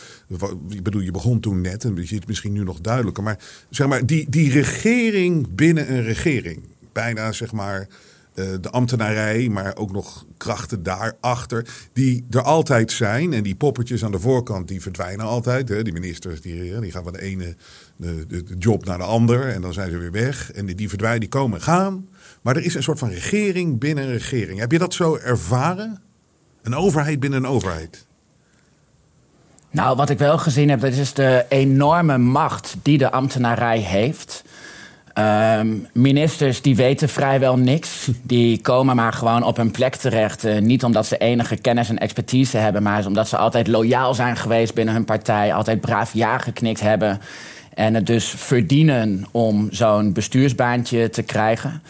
ik 0.68 0.82
bedoel, 0.82 1.00
je 1.00 1.10
begon 1.10 1.40
toen 1.40 1.60
net 1.60 1.84
en 1.84 1.94
je 1.96 2.06
ziet 2.06 2.18
het 2.18 2.28
misschien 2.28 2.52
nu 2.52 2.62
nog 2.62 2.80
duidelijker. 2.80 3.22
Maar 3.22 3.38
zeg 3.70 3.86
maar, 3.86 4.06
die, 4.06 4.26
die 4.30 4.52
regering 4.52 5.54
binnen 5.54 5.92
een 5.92 6.02
regering. 6.02 6.62
Bijna 6.92 7.32
zeg 7.32 7.52
maar 7.52 7.88
de 8.34 8.70
ambtenarij, 8.70 9.48
maar 9.48 9.76
ook 9.76 9.92
nog 9.92 10.24
krachten 10.36 10.82
daarachter, 10.82 11.66
die 11.92 12.26
er 12.30 12.42
altijd 12.42 12.92
zijn. 12.92 13.32
En 13.32 13.42
die 13.42 13.54
poppetjes 13.54 14.04
aan 14.04 14.12
de 14.12 14.18
voorkant, 14.18 14.68
die 14.68 14.82
verdwijnen 14.82 15.26
altijd. 15.26 15.68
Hè. 15.68 15.82
Die 15.82 15.92
ministers, 15.92 16.40
die, 16.40 16.80
die 16.80 16.90
gaan 16.90 17.04
van 17.04 17.12
de 17.12 17.22
ene 17.22 17.56
de, 17.96 18.26
de, 18.26 18.44
job 18.58 18.84
naar 18.84 18.98
de 18.98 19.04
ander 19.04 19.48
en 19.48 19.60
dan 19.60 19.72
zijn 19.72 19.90
ze 19.90 19.98
weer 19.98 20.12
weg. 20.12 20.52
En 20.52 20.66
die, 20.66 20.74
die 20.74 20.88
verdwijnen, 20.88 21.20
die 21.20 21.28
komen 21.28 21.58
en 21.58 21.64
gaan. 21.64 22.08
Maar 22.42 22.56
er 22.56 22.64
is 22.64 22.74
een 22.74 22.82
soort 22.82 22.98
van 22.98 23.08
regering 23.08 23.78
binnen 23.78 24.04
een 24.04 24.12
regering. 24.12 24.58
Heb 24.58 24.72
je 24.72 24.78
dat 24.78 24.94
zo 24.94 25.16
ervaren? 25.16 26.00
Een 26.62 26.74
overheid 26.74 27.20
binnen 27.20 27.44
een 27.44 27.50
overheid? 27.50 28.06
Nou, 29.70 29.96
wat 29.96 30.10
ik 30.10 30.18
wel 30.18 30.38
gezien 30.38 30.68
heb, 30.68 30.80
dat 30.80 30.92
is 30.92 31.12
de 31.12 31.44
enorme 31.48 32.18
macht 32.18 32.74
die 32.82 32.98
de 32.98 33.10
ambtenarij 33.10 33.78
heeft. 33.78 34.44
Ehm, 35.14 35.76
ministers 35.92 36.62
die 36.62 36.76
weten 36.76 37.08
vrijwel 37.08 37.56
niks. 37.56 38.08
Die 38.22 38.60
komen 38.60 38.96
maar 38.96 39.12
gewoon 39.12 39.42
op 39.42 39.56
hun 39.56 39.70
plek 39.70 39.96
terecht. 39.96 40.44
Uh, 40.44 40.58
niet 40.58 40.84
omdat 40.84 41.06
ze 41.06 41.16
enige 41.16 41.56
kennis 41.56 41.88
en 41.88 41.98
expertise 41.98 42.56
hebben, 42.56 42.82
maar 42.82 43.06
omdat 43.06 43.28
ze 43.28 43.36
altijd 43.36 43.66
loyaal 43.66 44.14
zijn 44.14 44.36
geweest 44.36 44.74
binnen 44.74 44.94
hun 44.94 45.04
partij. 45.04 45.54
Altijd 45.54 45.80
braaf 45.80 46.14
ja 46.14 46.38
geknikt 46.38 46.80
hebben. 46.80 47.20
En 47.74 47.94
het 47.94 48.06
dus 48.06 48.28
verdienen 48.36 49.24
om 49.30 49.68
zo'n 49.70 50.12
bestuursbaantje 50.12 51.10
te 51.10 51.22
krijgen. 51.22 51.82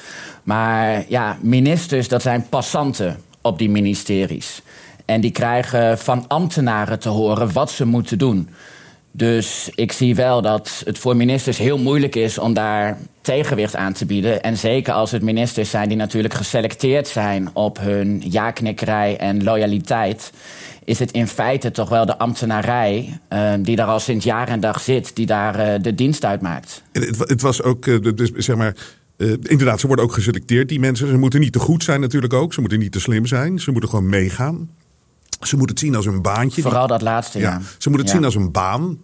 Maar 0.43 1.05
ja, 1.09 1.37
ministers, 1.41 2.09
dat 2.09 2.23
zijn 2.23 2.47
passanten 2.49 3.17
op 3.41 3.59
die 3.59 3.71
ministeries. 3.71 4.62
En 5.05 5.21
die 5.21 5.31
krijgen 5.31 5.99
van 5.99 6.25
ambtenaren 6.29 6.99
te 6.99 7.09
horen 7.09 7.52
wat 7.52 7.71
ze 7.71 7.87
moeten 7.87 8.19
doen. 8.19 8.49
Dus 9.12 9.71
ik 9.75 9.92
zie 9.92 10.14
wel 10.14 10.42
dat 10.42 10.83
het 10.85 10.99
voor 10.99 11.16
ministers 11.16 11.59
heel 11.59 11.78
moeilijk 11.78 12.16
is 12.16 12.38
om 12.38 12.54
daar 12.54 12.99
tegenwicht 13.21 13.76
aan 13.76 13.92
te 13.92 14.07
bieden. 14.07 14.42
En 14.42 14.57
zeker 14.57 14.92
als 14.92 15.11
het 15.11 15.23
ministers 15.23 15.71
zijn 15.71 15.88
die 15.88 15.97
natuurlijk 15.97 16.35
geselecteerd 16.35 17.09
zijn 17.09 17.50
op 17.52 17.78
hun 17.78 18.23
ja-knikkerij 18.28 19.16
en 19.16 19.45
loyaliteit. 19.45 20.33
Is 20.85 20.99
het 20.99 21.11
in 21.11 21.26
feite 21.26 21.71
toch 21.71 21.88
wel 21.88 22.07
de 22.07 22.19
ambtenarij 22.19 23.21
uh, 23.33 23.52
die 23.61 23.76
daar 23.76 23.87
al 23.87 24.00
sinds 24.00 24.25
jaar 24.25 24.49
en 24.49 24.61
dag 24.61 24.81
zit, 24.81 25.16
die 25.16 25.26
daar 25.26 25.75
uh, 25.75 25.83
de 25.83 25.95
dienst 25.95 26.25
uitmaakt? 26.25 26.83
Het, 26.92 27.19
het 27.19 27.40
was 27.40 27.62
ook, 27.62 27.87
uh, 27.87 28.12
dus 28.14 28.31
zeg 28.31 28.57
maar. 28.57 28.75
inderdaad, 29.42 29.81
ze 29.81 29.87
worden 29.87 30.04
ook 30.04 30.12
geselecteerd, 30.12 30.69
die 30.69 30.81
mensen. 30.81 31.09
Ze 31.09 31.19
moeten 31.19 31.40
niet 31.40 31.52
te 31.52 31.59
goed 31.59 31.85
zijn 31.85 32.00
natuurlijk 32.00 32.33
ook. 32.33 32.54
Ze 32.54 32.61
moeten 32.61 32.78
niet 32.78 32.92
te 32.92 33.00
slim 33.00 33.26
zijn. 33.26 33.59
Ze 33.59 33.71
moeten 33.71 33.90
gewoon 33.90 34.09
meegaan. 34.09 34.69
Ze 35.47 35.57
moeten 35.57 35.77
het 35.77 35.85
zien 35.85 35.95
als 35.95 36.07
een 36.07 36.23
baantje. 36.23 36.63
Vooral 36.63 36.87
dat 36.87 37.03
laatste, 37.03 37.39
ja. 37.39 37.61
Ze 37.79 37.89
moeten 37.89 38.07
het 38.07 38.17
zien 38.17 38.25
als 38.25 38.35
een 38.35 38.51
baan. 38.51 38.99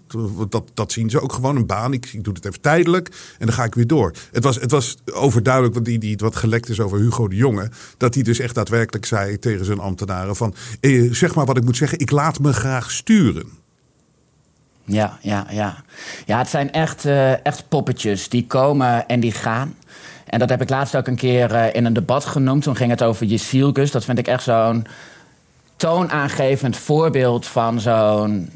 Dat, 0.48 0.70
dat 0.74 0.92
zien 0.92 1.10
ze 1.10 1.20
ook 1.20 1.32
gewoon, 1.32 1.56
een 1.56 1.66
baan. 1.66 1.92
Ik, 1.92 2.12
ik 2.12 2.24
doe 2.24 2.34
het 2.34 2.44
even 2.44 2.60
tijdelijk 2.60 3.08
en 3.38 3.46
dan 3.46 3.54
ga 3.54 3.64
ik 3.64 3.74
weer 3.74 3.86
door. 3.86 4.12
Het 4.32 4.44
was, 4.44 4.60
het 4.60 4.70
was 4.70 4.96
overduidelijk, 5.12 5.74
want 5.74 5.86
die, 5.86 5.98
die 5.98 6.16
wat 6.16 6.36
gelekt 6.36 6.68
is 6.68 6.80
over 6.80 6.98
Hugo 6.98 7.28
de 7.28 7.36
Jonge... 7.36 7.70
dat 7.96 8.14
hij 8.14 8.22
dus 8.22 8.38
echt 8.38 8.54
daadwerkelijk 8.54 9.06
zei 9.06 9.38
tegen 9.38 9.64
zijn 9.64 9.78
ambtenaren 9.78 10.36
van... 10.36 10.54
Eh, 10.80 11.12
zeg 11.12 11.34
maar 11.34 11.46
wat 11.46 11.56
ik 11.56 11.64
moet 11.64 11.76
zeggen, 11.76 11.98
ik 11.98 12.10
laat 12.10 12.38
me 12.38 12.52
graag 12.52 12.90
sturen. 12.90 13.46
Ja, 14.84 15.18
ja, 15.22 15.46
ja. 15.50 15.76
Ja, 16.26 16.38
het 16.38 16.48
zijn 16.48 16.72
echt, 16.72 17.04
uh, 17.04 17.46
echt 17.46 17.68
poppetjes. 17.68 18.28
Die 18.28 18.46
komen 18.46 19.08
en 19.08 19.20
die 19.20 19.32
gaan. 19.32 19.74
En 20.26 20.38
dat 20.38 20.48
heb 20.48 20.62
ik 20.62 20.68
laatst 20.68 20.96
ook 20.96 21.06
een 21.06 21.16
keer 21.16 21.52
uh, 21.52 21.74
in 21.74 21.84
een 21.84 21.92
debat 21.92 22.24
genoemd. 22.24 22.62
Toen 22.62 22.76
ging 22.76 22.90
het 22.90 23.02
over 23.02 23.26
Jesielkus. 23.26 23.90
Dat 23.90 24.04
vind 24.04 24.18
ik 24.18 24.26
echt 24.26 24.42
zo'n 24.42 24.86
toonaangevend 25.78 26.76
voorbeeld 26.76 27.46
van 27.46 27.80
zo'n 27.80 28.50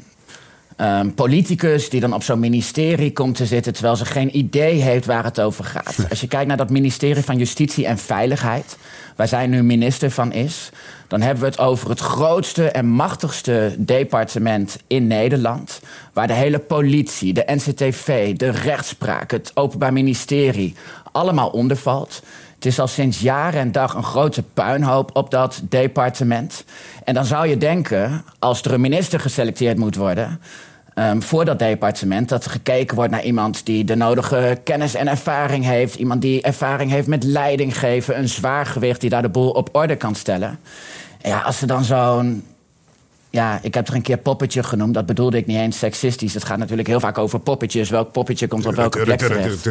um, 0.77 1.13
politicus 1.13 1.89
die 1.89 1.99
dan 1.99 2.13
op 2.13 2.23
zo'n 2.23 2.39
ministerie 2.39 3.13
komt 3.13 3.35
te 3.35 3.45
zitten 3.45 3.73
terwijl 3.73 3.95
ze 3.95 4.05
geen 4.05 4.37
idee 4.37 4.81
heeft 4.81 5.05
waar 5.05 5.23
het 5.23 5.41
over 5.41 5.63
gaat. 5.63 5.95
Als 6.09 6.21
je 6.21 6.27
kijkt 6.27 6.47
naar 6.47 6.57
dat 6.57 6.69
ministerie 6.69 7.23
van 7.23 7.37
Justitie 7.37 7.85
en 7.85 7.97
Veiligheid, 7.97 8.77
waar 9.15 9.27
zij 9.27 9.47
nu 9.47 9.63
minister 9.63 10.11
van 10.11 10.31
is, 10.31 10.69
dan 11.07 11.21
hebben 11.21 11.43
we 11.43 11.49
het 11.49 11.59
over 11.59 11.89
het 11.89 11.99
grootste 11.99 12.69
en 12.69 12.85
machtigste 12.87 13.75
departement 13.77 14.77
in 14.87 15.07
Nederland, 15.07 15.79
waar 16.13 16.27
de 16.27 16.33
hele 16.33 16.59
politie, 16.59 17.33
de 17.33 17.43
NCTV, 17.45 18.35
de 18.35 18.49
rechtspraak, 18.49 19.31
het 19.31 19.51
Openbaar 19.53 19.93
Ministerie 19.93 20.75
allemaal 21.11 21.49
onder 21.49 21.77
valt. 21.77 22.21
Het 22.63 22.71
is 22.71 22.79
al 22.79 22.87
sinds 22.87 23.19
jaren 23.19 23.59
en 23.59 23.71
dag 23.71 23.93
een 23.93 24.03
grote 24.03 24.43
puinhoop 24.43 25.09
op 25.13 25.31
dat 25.31 25.61
departement. 25.69 26.63
En 27.03 27.13
dan 27.13 27.25
zou 27.25 27.47
je 27.47 27.57
denken, 27.57 28.23
als 28.39 28.61
er 28.61 28.73
een 28.73 28.81
minister 28.81 29.19
geselecteerd 29.19 29.77
moet 29.77 29.95
worden. 29.95 30.41
Um, 30.95 31.21
voor 31.21 31.45
dat 31.45 31.59
departement, 31.59 32.29
dat 32.29 32.45
er 32.45 32.51
gekeken 32.51 32.95
wordt 32.95 33.11
naar 33.11 33.23
iemand 33.23 33.65
die 33.65 33.83
de 33.83 33.95
nodige 33.95 34.59
kennis 34.63 34.95
en 34.95 35.07
ervaring 35.07 35.65
heeft. 35.65 35.95
Iemand 35.95 36.21
die 36.21 36.41
ervaring 36.41 36.91
heeft 36.91 37.07
met 37.07 37.23
leiding 37.23 37.79
geven, 37.79 38.17
een 38.17 38.29
zwaar 38.29 38.65
gewicht 38.65 39.01
die 39.01 39.09
daar 39.09 39.21
de 39.21 39.29
boel 39.29 39.49
op 39.49 39.69
orde 39.71 39.95
kan 39.95 40.15
stellen. 40.15 40.59
En 41.21 41.29
ja, 41.29 41.41
als 41.41 41.57
ze 41.57 41.65
dan 41.65 41.83
zo'n 41.83 42.43
ja, 43.29 43.59
ik 43.61 43.73
heb 43.73 43.87
er 43.87 43.95
een 43.95 44.01
keer 44.01 44.17
poppetje 44.17 44.63
genoemd. 44.63 44.93
Dat 44.93 45.05
bedoelde 45.05 45.37
ik 45.37 45.45
niet 45.45 45.57
eens 45.57 45.77
seksistisch. 45.77 46.33
Het 46.33 46.45
gaat 46.45 46.57
natuurlijk 46.57 46.87
heel 46.87 46.99
vaak 46.99 47.17
over 47.17 47.39
poppetjes. 47.39 47.89
Welk 47.89 48.11
poppetje 48.11 48.47
komt 48.47 48.65
op 48.65 48.75
welke 48.75 49.03
plek 49.03 49.17
terecht. 49.17 49.69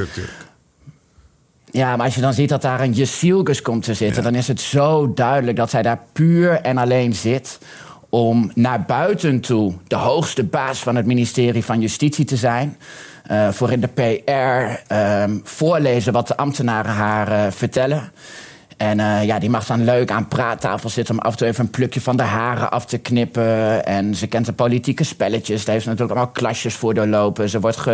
Ja, 1.73 1.97
maar 1.97 2.07
als 2.07 2.15
je 2.15 2.21
dan 2.21 2.35
ziet 2.35 2.49
dat 2.49 2.63
daar 2.63 2.81
een 2.81 2.93
Jesielgus 2.93 3.63
komt 3.63 3.85
te 3.85 3.95
zitten... 3.95 4.23
dan 4.23 4.35
is 4.35 4.49
het 4.49 4.61
zo 4.61 5.13
duidelijk 5.15 5.57
dat 5.57 5.71
zij 5.71 5.83
daar 5.83 6.01
puur 6.13 6.61
en 6.61 6.79
alleen 6.79 7.15
zit... 7.15 7.59
om 8.09 8.51
naar 8.55 8.83
buiten 8.83 9.41
toe 9.41 9.75
de 9.87 9.97
hoogste 9.97 10.45
baas 10.45 10.79
van 10.79 10.97
het 10.97 11.07
ministerie 11.07 11.65
van 11.65 11.81
Justitie 11.81 12.25
te 12.25 12.37
zijn... 12.37 12.77
Uh, 13.31 13.49
voor 13.49 13.73
in 13.73 13.81
de 13.81 13.89
PR 13.89 14.93
uh, 14.95 15.25
voorlezen 15.43 16.13
wat 16.13 16.29
de 16.29 16.37
ambtenaren 16.37 16.93
haar 16.93 17.29
uh, 17.29 17.51
vertellen... 17.51 18.13
En 18.77 18.99
uh, 18.99 19.25
ja, 19.25 19.39
die 19.39 19.51
mag 19.51 19.67
dan 19.67 19.85
leuk 19.85 20.11
aan 20.11 20.29
praattafel 20.29 20.89
zitten 20.89 21.15
om 21.15 21.21
af 21.21 21.33
en 21.33 21.39
toe 21.39 21.47
even 21.47 21.65
een 21.65 21.71
plukje 21.71 22.01
van 22.01 22.17
de 22.17 22.23
haren 22.23 22.71
af 22.71 22.87
te 22.87 22.99
knippen. 22.99 23.85
En 23.85 24.15
ze 24.15 24.27
kent 24.27 24.47
de 24.47 24.53
politieke 24.53 25.05
spelletjes. 25.05 25.65
Daar 25.65 25.75
heeft 25.75 25.85
ze 25.85 25.91
natuurlijk 25.91 26.19
allemaal 26.19 26.35
klasjes 26.35 26.75
voor 26.75 26.95
doorlopen. 26.95 27.49
Ze 27.49 27.61
wordt 27.61 27.87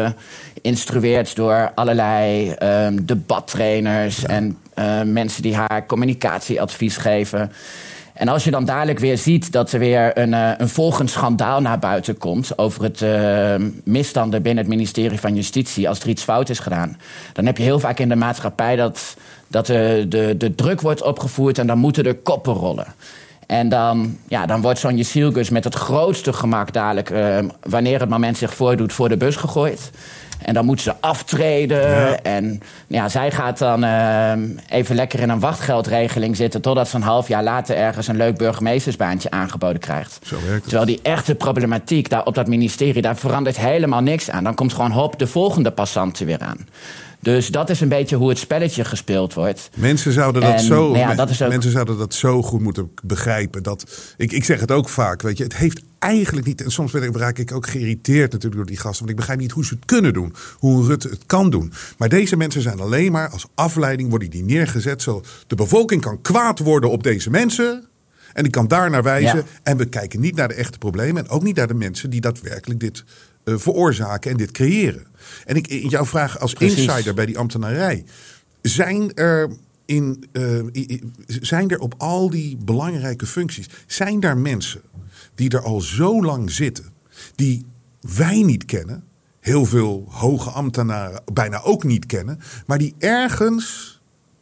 geïnstrueerd 0.63 1.37
door 1.37 1.73
allerlei 1.75 2.55
um, 2.63 3.07
debattrainers 3.07 4.25
en 4.25 4.59
uh, 4.75 5.03
mensen 5.03 5.43
die 5.43 5.57
haar 5.57 5.87
communicatieadvies 5.87 6.97
geven. 6.97 7.53
En 8.19 8.29
als 8.29 8.45
je 8.45 8.51
dan 8.51 8.65
dadelijk 8.65 8.99
weer 8.99 9.19
ziet 9.19 9.53
dat 9.53 9.73
er 9.73 9.79
weer 9.79 10.19
een, 10.19 10.33
uh, 10.33 10.51
een 10.57 10.69
volgend 10.69 11.11
schandaal 11.11 11.61
naar 11.61 11.79
buiten 11.79 12.19
komt 12.19 12.59
over 12.59 12.83
het 12.83 13.01
uh, 13.01 13.55
misstanden 13.85 14.43
binnen 14.43 14.65
het 14.65 14.73
ministerie 14.73 15.21
van 15.21 15.35
Justitie, 15.35 15.89
als 15.89 16.01
er 16.01 16.09
iets 16.09 16.23
fout 16.23 16.49
is 16.49 16.59
gedaan, 16.59 16.97
dan 17.33 17.47
heb 17.47 17.57
je 17.57 17.63
heel 17.63 17.81
vaak 17.81 17.99
in 17.99 18.09
de 18.09 18.17
maatschappij 18.17 18.77
dat 18.77 19.17
dat 19.49 19.67
de, 19.67 20.07
de, 20.09 20.35
de 20.37 20.55
druk 20.55 20.81
wordt 20.81 21.03
opgevoerd 21.03 21.59
en 21.59 21.67
dan 21.67 21.79
moeten 21.79 22.05
er 22.05 22.15
koppen 22.15 22.55
rollen. 22.55 22.87
En 23.47 23.69
dan, 23.69 24.19
ja, 24.27 24.47
dan 24.47 24.61
wordt 24.61 24.79
zo'n 24.79 24.97
Jesielgus 24.97 25.51
met 25.51 25.65
het 25.65 25.75
grootste 25.75 26.33
gemak 26.33 26.73
dadelijk, 26.73 27.11
uh, 27.11 27.39
wanneer 27.63 28.01
het 28.01 28.09
moment 28.09 28.37
zich 28.37 28.55
voordoet, 28.55 28.93
voor 28.93 29.09
de 29.09 29.17
bus 29.17 29.37
gegooid. 29.37 29.91
En 30.39 30.55
dan 30.55 30.65
moet 30.65 30.81
ze 30.81 30.95
aftreden. 31.01 32.25
En 32.25 32.61
ja, 32.87 33.09
zij 33.09 33.31
gaat 33.31 33.59
dan 33.59 33.85
uh, 33.85 34.33
even 34.69 34.95
lekker 34.95 35.21
in 35.21 35.29
een 35.29 35.41
wachtgeldregeling 35.41 36.37
zitten... 36.37 36.61
totdat 36.61 36.89
ze 36.89 36.97
een 36.97 37.03
half 37.03 37.29
jaar 37.29 37.43
later 37.43 37.77
ergens 37.77 38.09
een 38.09 38.17
leuk 38.17 38.37
burgemeestersbaantje 38.37 39.31
aangeboden 39.31 39.81
krijgt. 39.81 40.19
Zo 40.23 40.37
werkt 40.37 40.53
het. 40.53 40.63
Terwijl 40.63 40.87
die 40.87 41.01
echte 41.03 41.35
problematiek 41.35 42.09
daar 42.09 42.25
op 42.25 42.35
dat 42.35 42.47
ministerie... 42.47 43.03
daar 43.03 43.17
verandert 43.17 43.59
helemaal 43.59 44.01
niks 44.03 44.31
aan. 44.31 44.45
Dan 44.45 44.55
komt 44.55 44.73
gewoon 44.73 44.93
hop 44.93 45.19
de 45.19 45.27
volgende 45.27 45.71
passant 45.71 46.21
er 46.21 46.27
weer 46.27 46.41
aan. 46.41 46.69
Dus 47.21 47.49
dat 47.49 47.71
is 47.71 47.81
een 47.81 47.89
beetje 47.89 48.17
hoe 48.17 48.29
het 48.29 48.39
spelletje 48.39 48.85
gespeeld 48.85 49.35
wordt. 49.35 49.71
Mensen 49.75 50.13
zouden 50.13 50.43
dat, 50.43 50.61
zo, 50.61 50.85
nou 50.85 50.99
ja, 50.99 51.15
dat 51.15 51.31
is 51.31 51.43
ook... 51.43 51.49
mensen 51.49 51.71
zouden 51.71 51.99
dat 51.99 52.15
zo 52.15 52.43
goed 52.43 52.61
moeten 52.61 52.91
begrijpen. 53.03 53.63
Dat, 53.63 54.15
ik, 54.17 54.33
ik 54.33 54.45
zeg 54.45 54.61
het 54.61 54.71
ook 54.71 54.89
vaak, 54.89 55.23
weet 55.23 55.37
je, 55.37 55.45
het 55.45 55.57
heeft 55.57 55.83
eigenlijk 55.99 56.47
niet. 56.47 56.63
En 56.63 56.71
soms 56.71 56.93
raak 56.93 57.39
ik 57.39 57.53
ook 57.53 57.67
geïrriteerd 57.67 58.33
natuurlijk 58.33 58.57
door 58.57 58.67
die 58.67 58.77
gasten. 58.77 58.99
Want 58.99 59.11
ik 59.11 59.17
begrijp 59.17 59.39
niet 59.39 59.51
hoe 59.51 59.65
ze 59.65 59.75
het 59.75 59.85
kunnen 59.85 60.13
doen. 60.13 60.35
Hoe 60.59 60.87
Rutte 60.87 61.09
het 61.09 61.23
kan 61.27 61.51
doen. 61.51 61.73
Maar 61.99 62.09
deze 62.09 62.37
mensen 62.37 62.63
zijn 62.63 62.81
alleen 62.81 63.13
maar 63.13 63.29
als 63.29 63.47
afleiding 63.55 64.11
worden 64.11 64.31
die 64.31 64.45
neergezet. 64.45 65.03
Zo 65.03 65.23
de 65.47 65.55
bevolking 65.55 66.01
kan 66.01 66.21
kwaad 66.21 66.59
worden 66.59 66.91
op 66.91 67.03
deze 67.03 67.31
mensen. 67.31 67.85
En 68.33 68.43
die 68.43 68.53
kan 68.53 68.69
daar 68.69 68.91
naar 68.91 69.03
wijzen. 69.03 69.45
En 69.63 69.77
we 69.77 69.85
kijken 69.85 70.21
niet 70.21 70.37
naar 70.37 70.49
de 70.49 70.55
echte 70.55 70.79
problemen. 70.79 71.25
En 71.25 71.31
ook 71.31 71.43
niet 71.43 71.57
naar 71.57 71.67
de 71.67 71.75
mensen 71.75 72.11
die 72.11 72.21
daadwerkelijk 72.21 72.81
dit 72.81 73.05
uh, 73.45 73.55
veroorzaken 73.59 74.31
en 74.31 74.37
dit 74.37 74.51
creëren. 74.51 75.07
En 75.45 75.57
ik, 75.57 75.67
in 75.67 75.89
jouw 75.89 76.05
vraag 76.05 76.39
als 76.39 76.55
insider 76.55 77.15
bij 77.15 77.27
die 77.27 77.39
ambtenarij. 77.39 78.05
Zijn 78.63 79.15
er, 79.15 79.51
in, 79.85 80.25
uh, 80.33 80.61
zijn 81.27 81.71
er 81.71 81.79
op 81.79 81.95
al 81.97 82.31
die 82.31 82.57
belangrijke 82.57 83.27
functies, 83.27 83.69
zijn 83.87 84.21
daar 84.21 84.39
mensen 84.39 84.81
die 85.35 85.51
er 85.51 85.63
al 85.63 85.81
zo 85.81 86.23
lang 86.23 86.51
zitten, 86.51 86.85
die 87.35 87.65
wij 88.01 88.43
niet 88.43 88.65
kennen, 88.65 89.05
heel 89.41 89.65
veel 89.65 90.07
hoge 90.09 90.51
ambtenaren 90.51 91.23
bijna 91.33 91.63
ook 91.63 91.85
niet 91.85 92.07
kennen, 92.07 92.41
maar 92.67 92.79
die 92.79 92.95
ergens 92.99 93.99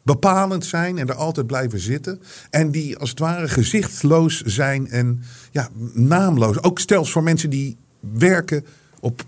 bepalend 0.06 0.64
zijn 0.64 0.98
en 0.98 1.08
er 1.08 1.14
altijd 1.14 1.46
blijven 1.46 1.78
zitten. 1.80 2.20
En 2.50 2.70
die 2.70 2.96
als 2.96 3.10
het 3.10 3.18
ware 3.18 3.48
gezichtloos 3.48 4.42
zijn 4.42 4.88
en 4.88 5.22
ja, 5.50 5.68
naamloos. 5.92 6.62
Ook 6.62 6.78
stels 6.78 7.10
voor 7.10 7.22
mensen 7.22 7.50
die 7.50 7.76
werken 8.00 8.64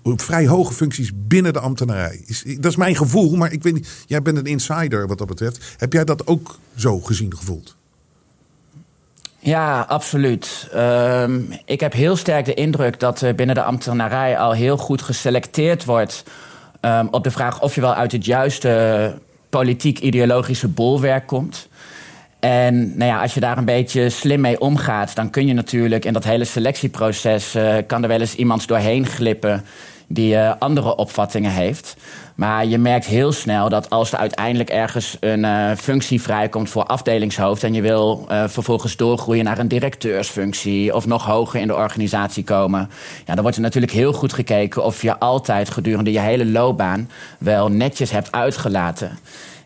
op, 0.03 0.21
vrij 0.21 0.47
hoge 0.47 0.73
functies 0.73 1.11
binnen 1.15 1.53
de 1.53 1.61
ambtenarij. 1.61 2.23
Is, 2.27 2.43
dat 2.47 2.71
is 2.71 2.77
mijn 2.77 2.97
gevoel, 2.97 3.37
maar 3.37 3.53
ik 3.53 3.63
weet 3.63 3.75
niet, 3.75 3.89
jij 4.07 4.23
bent 4.23 4.37
een 4.37 4.47
insider 4.47 5.07
wat 5.07 5.19
dat 5.19 5.27
betreft. 5.27 5.75
Heb 5.77 5.93
jij 5.93 6.05
dat 6.05 6.27
ook 6.27 6.59
zo 6.77 7.01
gezien 7.01 7.37
gevoeld? 7.37 7.77
Ja, 9.39 9.81
absoluut. 9.81 10.69
Um, 10.75 11.49
ik 11.65 11.81
heb 11.81 11.93
heel 11.93 12.17
sterk 12.17 12.45
de 12.45 12.55
indruk 12.55 13.01
dat 13.01 13.21
er 13.21 13.35
binnen 13.35 13.55
de 13.55 13.63
ambtenarij 13.63 14.39
al 14.39 14.53
heel 14.53 14.77
goed 14.77 15.03
geselecteerd 15.03 15.85
wordt 15.85 16.25
um, 16.81 17.09
op 17.11 17.25
de 17.25 17.31
vraag 17.31 17.63
of 17.63 17.75
je 17.75 17.81
wel 17.81 17.95
uit 17.95 18.13
het 18.13 18.25
juiste 18.25 19.15
politiek-ideologische 19.49 20.69
bolwerk 20.69 21.27
komt. 21.27 21.68
En 22.41 22.97
nou 22.97 23.11
ja, 23.11 23.21
als 23.23 23.35
je 23.35 23.41
daar 23.41 23.59
een 23.59 23.65
beetje 23.65 24.09
slim 24.09 24.41
mee 24.41 24.61
omgaat, 24.61 25.15
dan 25.15 25.31
kun 25.31 25.47
je 25.47 25.53
natuurlijk 25.53 26.05
in 26.05 26.13
dat 26.13 26.25
hele 26.25 26.45
selectieproces 26.45 27.57
uh, 27.57 27.77
kan 27.87 28.03
er 28.03 28.09
wel 28.09 28.21
eens 28.21 28.35
iemand 28.35 28.69
doorheen 28.69 29.07
glippen 29.07 29.65
die 30.07 30.35
uh, 30.35 30.53
andere 30.59 30.97
opvattingen 30.97 31.51
heeft. 31.51 31.97
Maar 32.35 32.67
je 32.67 32.79
merkt 32.79 33.07
heel 33.07 33.33
snel 33.33 33.69
dat 33.69 33.91
als 33.91 34.13
er 34.13 34.19
uiteindelijk 34.19 34.71
ergens 34.71 35.17
een 35.21 35.45
uh, 35.45 35.71
functie 35.77 36.23
vrijkomt 36.23 36.71
voor 36.71 36.85
afdelingshoofd 36.85 37.65
en 37.65 37.75
je 37.75 37.83
wil 37.83 38.27
vervolgens 38.29 38.97
doorgroeien 38.97 39.45
naar 39.45 39.59
een 39.59 39.69
directeursfunctie 39.69 40.95
of 40.95 41.07
nog 41.07 41.25
hoger 41.25 41.61
in 41.61 41.67
de 41.67 41.75
organisatie 41.75 42.45
komen, 42.45 42.91
ja, 43.27 43.35
dan 43.35 43.43
wordt 43.43 43.57
er 43.57 43.63
natuurlijk 43.63 43.93
heel 43.93 44.13
goed 44.13 44.33
gekeken 44.33 44.85
of 44.85 45.03
je 45.03 45.19
altijd 45.19 45.71
gedurende 45.71 46.13
je 46.13 46.21
hele 46.21 46.47
loopbaan 46.47 47.11
wel 47.39 47.69
netjes 47.69 48.11
hebt 48.11 48.33
uitgelaten. 48.33 49.19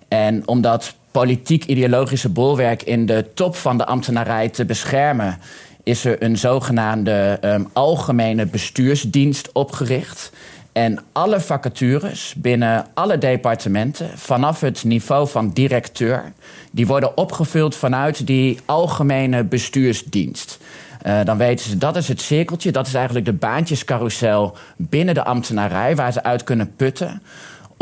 En 0.09 0.49
omdat 0.49 0.95
politiek-ideologische 1.12 2.28
bolwerk 2.28 2.83
in 2.83 3.07
de 3.07 3.26
top 3.35 3.57
van 3.57 3.78
de 3.78 3.87
ambtenarij 3.87 4.49
te 4.49 4.64
beschermen, 4.64 5.38
is 5.83 6.04
er 6.04 6.23
een 6.23 6.37
zogenaamde 6.37 7.38
um, 7.45 7.69
algemene 7.73 8.47
bestuursdienst 8.47 9.52
opgericht. 9.52 10.33
En 10.73 10.99
alle 11.12 11.40
vacatures 11.40 12.35
binnen 12.37 12.87
alle 12.95 13.19
departementen, 13.19 14.19
vanaf 14.19 14.61
het 14.61 14.85
niveau 14.85 15.28
van 15.28 15.50
directeur, 15.50 16.33
die 16.71 16.87
worden 16.87 17.16
opgevuld 17.16 17.76
vanuit 17.76 18.26
die 18.26 18.61
algemene 18.64 19.45
bestuursdienst. 19.45 20.59
Uh, 21.07 21.25
dan 21.25 21.37
weten 21.37 21.71
ze 21.71 21.78
dat 21.78 21.97
is 21.97 22.09
het 22.09 22.21
cirkeltje, 22.21 22.73
dat 22.73 22.87
is 22.87 22.95
eigenlijk 22.95 23.26
de 23.26 23.33
baantjescarousel 23.33 24.57
binnen 24.76 25.14
de 25.14 25.25
ambtenarij 25.25 25.97
waar 25.97 26.12
ze 26.12 26.23
uit 26.23 26.45
kunnen 26.45 26.73
putten 26.76 27.23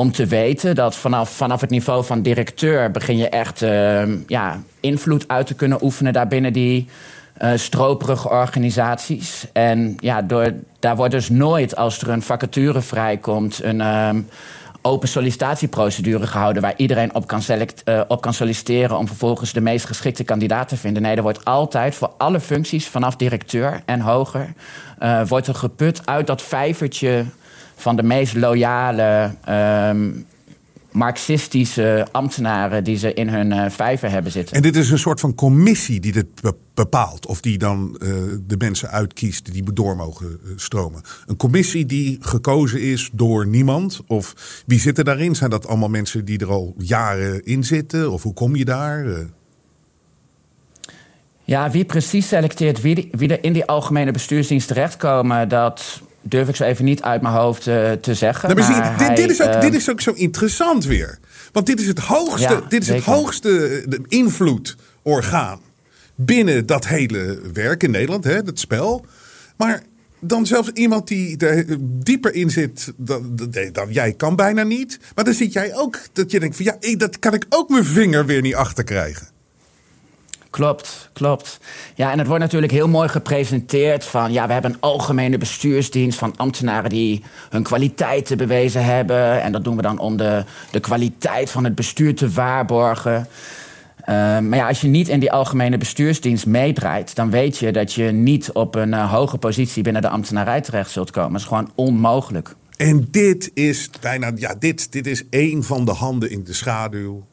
om 0.00 0.12
te 0.12 0.26
weten 0.26 0.74
dat 0.74 0.96
vanaf, 0.96 1.30
vanaf 1.30 1.60
het 1.60 1.70
niveau 1.70 2.04
van 2.04 2.22
directeur 2.22 2.90
begin 2.90 3.16
je 3.16 3.28
echt 3.28 3.62
uh, 3.62 4.02
ja, 4.26 4.62
invloed 4.80 5.28
uit 5.28 5.46
te 5.46 5.54
kunnen 5.54 5.82
oefenen 5.84 6.12
daarbinnen 6.12 6.52
die 6.52 6.88
uh, 7.42 7.50
stroperige 7.54 8.28
organisaties. 8.28 9.46
En 9.52 9.96
ja, 9.98 10.22
door, 10.22 10.52
daar 10.78 10.96
wordt 10.96 11.12
dus 11.12 11.28
nooit, 11.28 11.76
als 11.76 12.00
er 12.00 12.08
een 12.08 12.22
vacature 12.22 12.80
vrijkomt, 12.80 13.62
een 13.62 13.80
um, 13.80 14.28
open 14.82 15.08
sollicitatieprocedure 15.08 16.26
gehouden 16.26 16.62
waar 16.62 16.74
iedereen 16.76 17.14
op 17.14 17.26
kan, 17.26 17.42
select, 17.42 17.82
uh, 17.84 18.00
op 18.08 18.20
kan 18.20 18.34
solliciteren 18.34 18.98
om 18.98 19.06
vervolgens 19.06 19.52
de 19.52 19.60
meest 19.60 19.86
geschikte 19.86 20.24
kandidaat 20.24 20.68
te 20.68 20.76
vinden. 20.76 21.02
Nee, 21.02 21.16
er 21.16 21.22
wordt 21.22 21.44
altijd 21.44 21.94
voor 21.94 22.10
alle 22.18 22.40
functies 22.40 22.88
vanaf 22.88 23.16
directeur 23.16 23.80
en 23.84 24.00
hoger 24.00 24.52
uh, 25.02 25.22
wordt 25.26 25.46
er 25.46 25.54
geput 25.54 26.06
uit 26.06 26.26
dat 26.26 26.42
vijvertje 26.42 27.24
van 27.80 27.96
de 27.96 28.02
meest 28.02 28.34
loyale 28.34 29.34
um, 29.48 30.26
marxistische 30.92 32.06
ambtenaren 32.12 32.84
die 32.84 32.96
ze 32.96 33.14
in 33.14 33.28
hun 33.28 33.50
uh, 33.50 33.64
vijver 33.68 34.10
hebben 34.10 34.32
zitten. 34.32 34.56
En 34.56 34.62
dit 34.62 34.76
is 34.76 34.90
een 34.90 34.98
soort 34.98 35.20
van 35.20 35.34
commissie 35.34 36.00
die 36.00 36.12
dit 36.12 36.26
bepaalt. 36.74 37.26
Of 37.26 37.40
die 37.40 37.58
dan 37.58 37.98
uh, 38.02 38.08
de 38.46 38.56
mensen 38.58 38.90
uitkiest 38.90 39.52
die 39.52 39.72
door 39.72 39.96
mogen 39.96 40.38
uh, 40.44 40.52
stromen. 40.56 41.02
Een 41.26 41.36
commissie 41.36 41.86
die 41.86 42.18
gekozen 42.20 42.80
is 42.80 43.10
door 43.12 43.46
niemand. 43.46 44.00
Of 44.06 44.62
wie 44.66 44.80
zitten 44.80 45.04
daarin? 45.04 45.34
Zijn 45.34 45.50
dat 45.50 45.66
allemaal 45.66 45.88
mensen 45.88 46.24
die 46.24 46.38
er 46.38 46.50
al 46.50 46.74
jaren 46.78 47.44
in 47.44 47.64
zitten? 47.64 48.12
Of 48.12 48.22
hoe 48.22 48.34
kom 48.34 48.56
je 48.56 48.64
daar? 48.64 49.04
Ja, 51.44 51.70
wie 51.70 51.84
precies 51.84 52.28
selecteert 52.28 52.80
wie, 52.80 52.94
die, 52.94 53.08
wie 53.12 53.28
er 53.28 53.44
in 53.44 53.52
die 53.52 53.64
algemene 53.64 54.10
bestuursdienst 54.10 54.68
terechtkomen, 54.68 55.48
dat 55.48 56.02
durf 56.22 56.48
ik 56.48 56.56
zo 56.56 56.64
even 56.64 56.84
niet 56.84 57.02
uit 57.02 57.22
mijn 57.22 57.34
hoofd 57.34 57.66
uh, 57.66 57.92
te 57.92 58.14
zeggen. 58.14 58.56
Nou, 58.56 58.68
maar 58.68 58.98
dit, 58.98 59.16
dit, 59.16 59.30
is 59.30 59.42
ook, 59.42 59.54
uh, 59.54 59.60
dit 59.60 59.74
is 59.74 59.90
ook 59.90 60.00
zo 60.00 60.12
interessant 60.12 60.84
weer. 60.84 61.18
Want 61.52 61.66
dit 61.66 61.80
is 61.80 61.86
het 61.86 61.98
hoogste, 61.98 62.52
ja, 62.52 62.62
dit 62.68 62.82
is 62.82 62.88
het 62.88 63.04
hoogste 63.04 63.84
invloedorgaan 64.08 65.60
binnen 66.14 66.66
dat 66.66 66.86
hele 66.86 67.40
werk 67.52 67.82
in 67.82 67.90
Nederland, 67.90 68.24
hè, 68.24 68.42
dat 68.42 68.58
spel. 68.58 69.06
Maar 69.56 69.82
dan 70.20 70.46
zelfs 70.46 70.70
iemand 70.70 71.08
die 71.08 71.36
er 71.36 71.76
dieper 71.80 72.34
in 72.34 72.50
zit 72.50 72.92
dan, 72.96 73.36
dan, 73.72 73.92
jij 73.92 74.12
kan 74.12 74.36
bijna 74.36 74.62
niet. 74.62 74.98
Maar 75.14 75.24
dan 75.24 75.34
zit 75.34 75.52
jij 75.52 75.76
ook 75.76 75.98
dat 76.12 76.30
je 76.30 76.40
denkt 76.40 76.56
van 76.56 76.64
ja, 76.64 76.96
dat 76.96 77.18
kan 77.18 77.34
ik 77.34 77.46
ook 77.48 77.68
mijn 77.68 77.84
vinger 77.84 78.26
weer 78.26 78.40
niet 78.40 78.54
achter 78.54 78.84
krijgen. 78.84 79.28
Klopt, 80.50 81.10
klopt. 81.12 81.58
Ja, 81.94 82.12
en 82.12 82.18
het 82.18 82.26
wordt 82.26 82.42
natuurlijk 82.42 82.72
heel 82.72 82.88
mooi 82.88 83.08
gepresenteerd 83.08 84.04
van... 84.04 84.32
ja, 84.32 84.46
we 84.46 84.52
hebben 84.52 84.72
een 84.72 84.80
algemene 84.80 85.38
bestuursdienst 85.38 86.18
van 86.18 86.36
ambtenaren... 86.36 86.90
die 86.90 87.22
hun 87.50 87.62
kwaliteiten 87.62 88.36
bewezen 88.36 88.84
hebben. 88.84 89.42
En 89.42 89.52
dat 89.52 89.64
doen 89.64 89.76
we 89.76 89.82
dan 89.82 89.98
om 89.98 90.16
de, 90.16 90.44
de 90.70 90.80
kwaliteit 90.80 91.50
van 91.50 91.64
het 91.64 91.74
bestuur 91.74 92.14
te 92.14 92.30
waarborgen. 92.30 93.28
Uh, 94.00 94.06
maar 94.38 94.56
ja, 94.56 94.68
als 94.68 94.80
je 94.80 94.88
niet 94.88 95.08
in 95.08 95.20
die 95.20 95.32
algemene 95.32 95.78
bestuursdienst 95.78 96.46
meedraait... 96.46 97.14
dan 97.14 97.30
weet 97.30 97.58
je 97.58 97.72
dat 97.72 97.92
je 97.92 98.04
niet 98.04 98.52
op 98.52 98.74
een 98.74 98.92
uh, 98.92 99.12
hoge 99.12 99.38
positie 99.38 99.82
binnen 99.82 100.02
de 100.02 100.08
ambtenarij 100.08 100.60
terecht 100.60 100.90
zult 100.90 101.10
komen. 101.10 101.32
Dat 101.32 101.40
is 101.40 101.46
gewoon 101.46 101.70
onmogelijk. 101.74 102.54
En 102.76 103.08
dit 103.10 103.50
is 103.54 103.90
bijna, 104.00 104.32
ja, 104.34 104.54
dit, 104.58 104.92
dit 104.92 105.06
is 105.06 105.28
één 105.28 105.64
van 105.64 105.84
de 105.84 105.92
handen 105.92 106.30
in 106.30 106.44
de 106.44 106.52
schaduw 106.52 107.28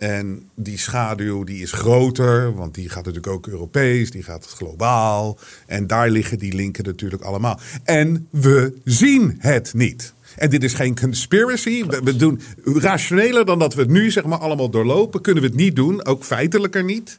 en 0.00 0.48
die 0.54 0.78
schaduw 0.78 1.44
die 1.44 1.62
is 1.62 1.72
groter, 1.72 2.54
want 2.54 2.74
die 2.74 2.88
gaat 2.88 3.04
natuurlijk 3.04 3.32
ook 3.32 3.46
Europees, 3.46 4.10
die 4.10 4.22
gaat 4.22 4.46
globaal. 4.46 5.38
En 5.66 5.86
daar 5.86 6.10
liggen 6.10 6.38
die 6.38 6.54
linken 6.54 6.84
natuurlijk 6.84 7.22
allemaal. 7.22 7.60
En 7.84 8.26
we 8.30 8.72
zien 8.84 9.36
het 9.38 9.74
niet. 9.74 10.14
En 10.36 10.50
dit 10.50 10.64
is 10.64 10.74
geen 10.74 10.98
conspiracy. 10.98 11.84
We, 11.84 12.00
we, 12.04 12.16
doen 12.16 12.40
rationeler 12.64 13.46
dan 13.46 13.58
dat 13.58 13.74
we 13.74 13.80
het 13.80 13.90
nu 13.90 14.10
zeg 14.10 14.24
maar 14.24 14.38
allemaal 14.38 14.70
doorlopen. 14.70 15.20
Kunnen 15.20 15.42
we 15.42 15.48
het 15.48 15.58
niet 15.58 15.76
doen, 15.76 16.04
ook 16.04 16.24
feitelijker 16.24 16.84
niet. 16.84 17.18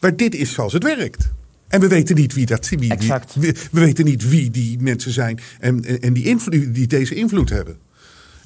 Maar 0.00 0.16
dit 0.16 0.34
is 0.34 0.52
zoals 0.52 0.72
het 0.72 0.82
werkt. 0.82 1.30
En 1.68 1.80
we 1.80 1.88
weten 1.88 2.16
niet 2.16 2.34
wie 2.34 2.46
dat 2.46 2.68
wie, 2.68 2.94
we, 2.98 3.54
we, 3.70 3.80
weten 3.80 4.04
niet 4.04 4.28
wie 4.28 4.50
die 4.50 4.78
mensen 4.80 5.12
zijn 5.12 5.40
en, 5.60 5.84
en, 5.84 6.00
en 6.00 6.12
die, 6.12 6.24
invloed, 6.24 6.74
die 6.74 6.86
deze 6.86 7.14
invloed 7.14 7.50
hebben. 7.50 7.76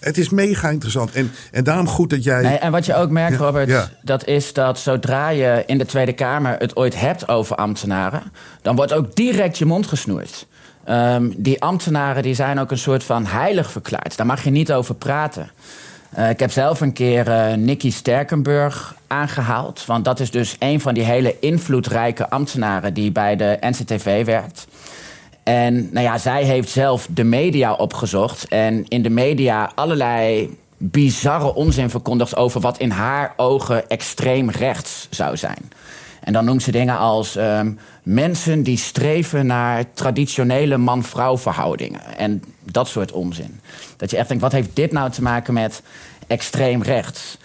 Het 0.01 0.19
is 0.19 0.29
mega 0.29 0.69
interessant. 0.69 1.13
En, 1.13 1.31
en 1.51 1.65
daarom 1.65 1.87
goed 1.87 2.11
dat 2.11 2.25
jij. 2.25 2.43
Nee, 2.43 2.59
en 2.59 2.73
wat 2.73 2.87
je 2.87 2.95
ook 2.95 3.11
merkt, 3.11 3.37
Robert, 3.37 3.69
ja. 3.69 3.89
dat 4.03 4.27
is 4.27 4.53
dat 4.53 4.79
zodra 4.79 5.29
je 5.29 5.63
in 5.67 5.79
de 5.79 5.87
Tweede 5.87 6.13
Kamer 6.13 6.57
het 6.59 6.77
ooit 6.77 7.01
hebt 7.01 7.29
over 7.29 7.57
ambtenaren, 7.57 8.23
dan 8.63 8.77
wordt 8.77 8.93
ook 8.93 9.15
direct 9.17 9.59
je 9.59 9.65
mond 9.65 9.87
gesnoerd. 9.87 10.47
Um, 10.89 11.35
die 11.37 11.63
ambtenaren 11.63 12.23
die 12.23 12.35
zijn 12.35 12.59
ook 12.59 12.71
een 12.71 12.79
soort 12.79 13.05
van 13.05 13.27
heilig 13.27 13.71
verklaard. 13.71 14.17
Daar 14.17 14.27
mag 14.27 14.45
je 14.45 14.51
niet 14.51 14.73
over 14.73 14.95
praten. 14.95 15.51
Uh, 16.19 16.31
ik 16.31 16.41
heb 16.41 16.51
zelf 16.51 16.81
een 16.81 16.93
keer 16.93 17.29
uh, 17.29 17.53
Nicky 17.55 17.91
Sterkenburg 17.91 18.95
aangehaald. 19.07 19.87
Want 19.87 20.05
dat 20.05 20.21
is 20.21 20.31
dus 20.31 20.57
een 20.59 20.81
van 20.81 20.95
die 20.95 21.03
hele 21.03 21.37
invloedrijke 21.41 22.31
ambtenaren 22.31 22.95
die 22.95 23.13
bij 23.13 23.37
de 23.37 23.57
NCTV 23.61 24.25
werkt. 24.25 24.67
En 25.49 25.89
nou 25.93 26.07
ja, 26.07 26.19
zij 26.19 26.45
heeft 26.45 26.69
zelf 26.69 27.09
de 27.11 27.25
media 27.25 27.73
opgezocht 27.73 28.49
en 28.49 28.85
in 28.89 29.03
de 29.03 29.11
media 29.11 29.73
allerlei 29.75 30.57
bizarre 30.77 31.55
onzin 31.55 31.91
verkondigd 31.91 32.37
over 32.37 32.61
wat 32.61 32.79
in 32.79 32.91
haar 32.91 33.33
ogen 33.37 33.89
extreem 33.89 34.51
rechts 34.51 35.07
zou 35.11 35.37
zijn. 35.37 35.73
En 36.21 36.33
dan 36.33 36.45
noemt 36.45 36.63
ze 36.63 36.71
dingen 36.71 36.99
als 36.99 37.37
um, 37.37 37.79
mensen 38.03 38.63
die 38.63 38.77
streven 38.77 39.47
naar 39.47 39.93
traditionele 39.93 40.77
man-vrouw 40.77 41.39
verhoudingen. 41.39 42.17
En 42.17 42.43
dat 42.65 42.89
soort 42.89 43.13
onzin. 43.13 43.61
Dat 43.97 44.11
je 44.11 44.17
echt 44.17 44.29
denkt, 44.29 44.43
wat 44.43 44.53
heeft 44.53 44.77
dit 44.77 44.93
nou 44.93 45.11
te 45.11 45.23
maken 45.23 45.55
met 45.55 45.83
extreem 46.27 46.83
rechts? 46.83 47.39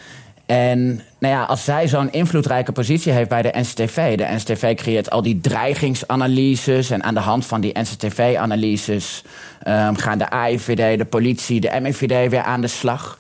En 0.46 1.02
nou 1.20 1.34
ja, 1.34 1.44
als 1.44 1.64
zij 1.64 1.88
zo'n 1.88 2.12
invloedrijke 2.12 2.72
positie 2.72 3.12
heeft 3.12 3.30
bij 3.30 3.42
de 3.42 3.54
NCTV... 3.56 4.18
de 4.18 4.28
NCTV 4.30 4.76
creëert 4.76 5.10
al 5.10 5.22
die 5.22 5.42
dreigingsanalyses... 5.42 6.90
en 6.90 7.04
aan 7.04 7.14
de 7.14 7.20
hand 7.20 7.46
van 7.46 7.62
die 7.62 7.80
NCTV-analyses... 7.80 9.24
Um, 9.68 9.96
gaan 9.96 10.18
de 10.18 10.30
AIVD, 10.30 10.98
de 10.98 11.06
politie, 11.06 11.60
de 11.60 11.80
MIVD 11.82 12.30
weer 12.30 12.44
aan 12.44 12.62
de 12.62 12.68
slag... 12.68 13.18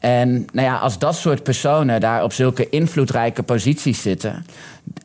En 0.00 0.46
nou 0.52 0.66
ja, 0.66 0.76
als 0.76 0.98
dat 0.98 1.16
soort 1.16 1.42
personen 1.42 2.00
daar 2.00 2.22
op 2.22 2.32
zulke 2.32 2.68
invloedrijke 2.68 3.42
posities 3.42 4.02
zitten. 4.02 4.46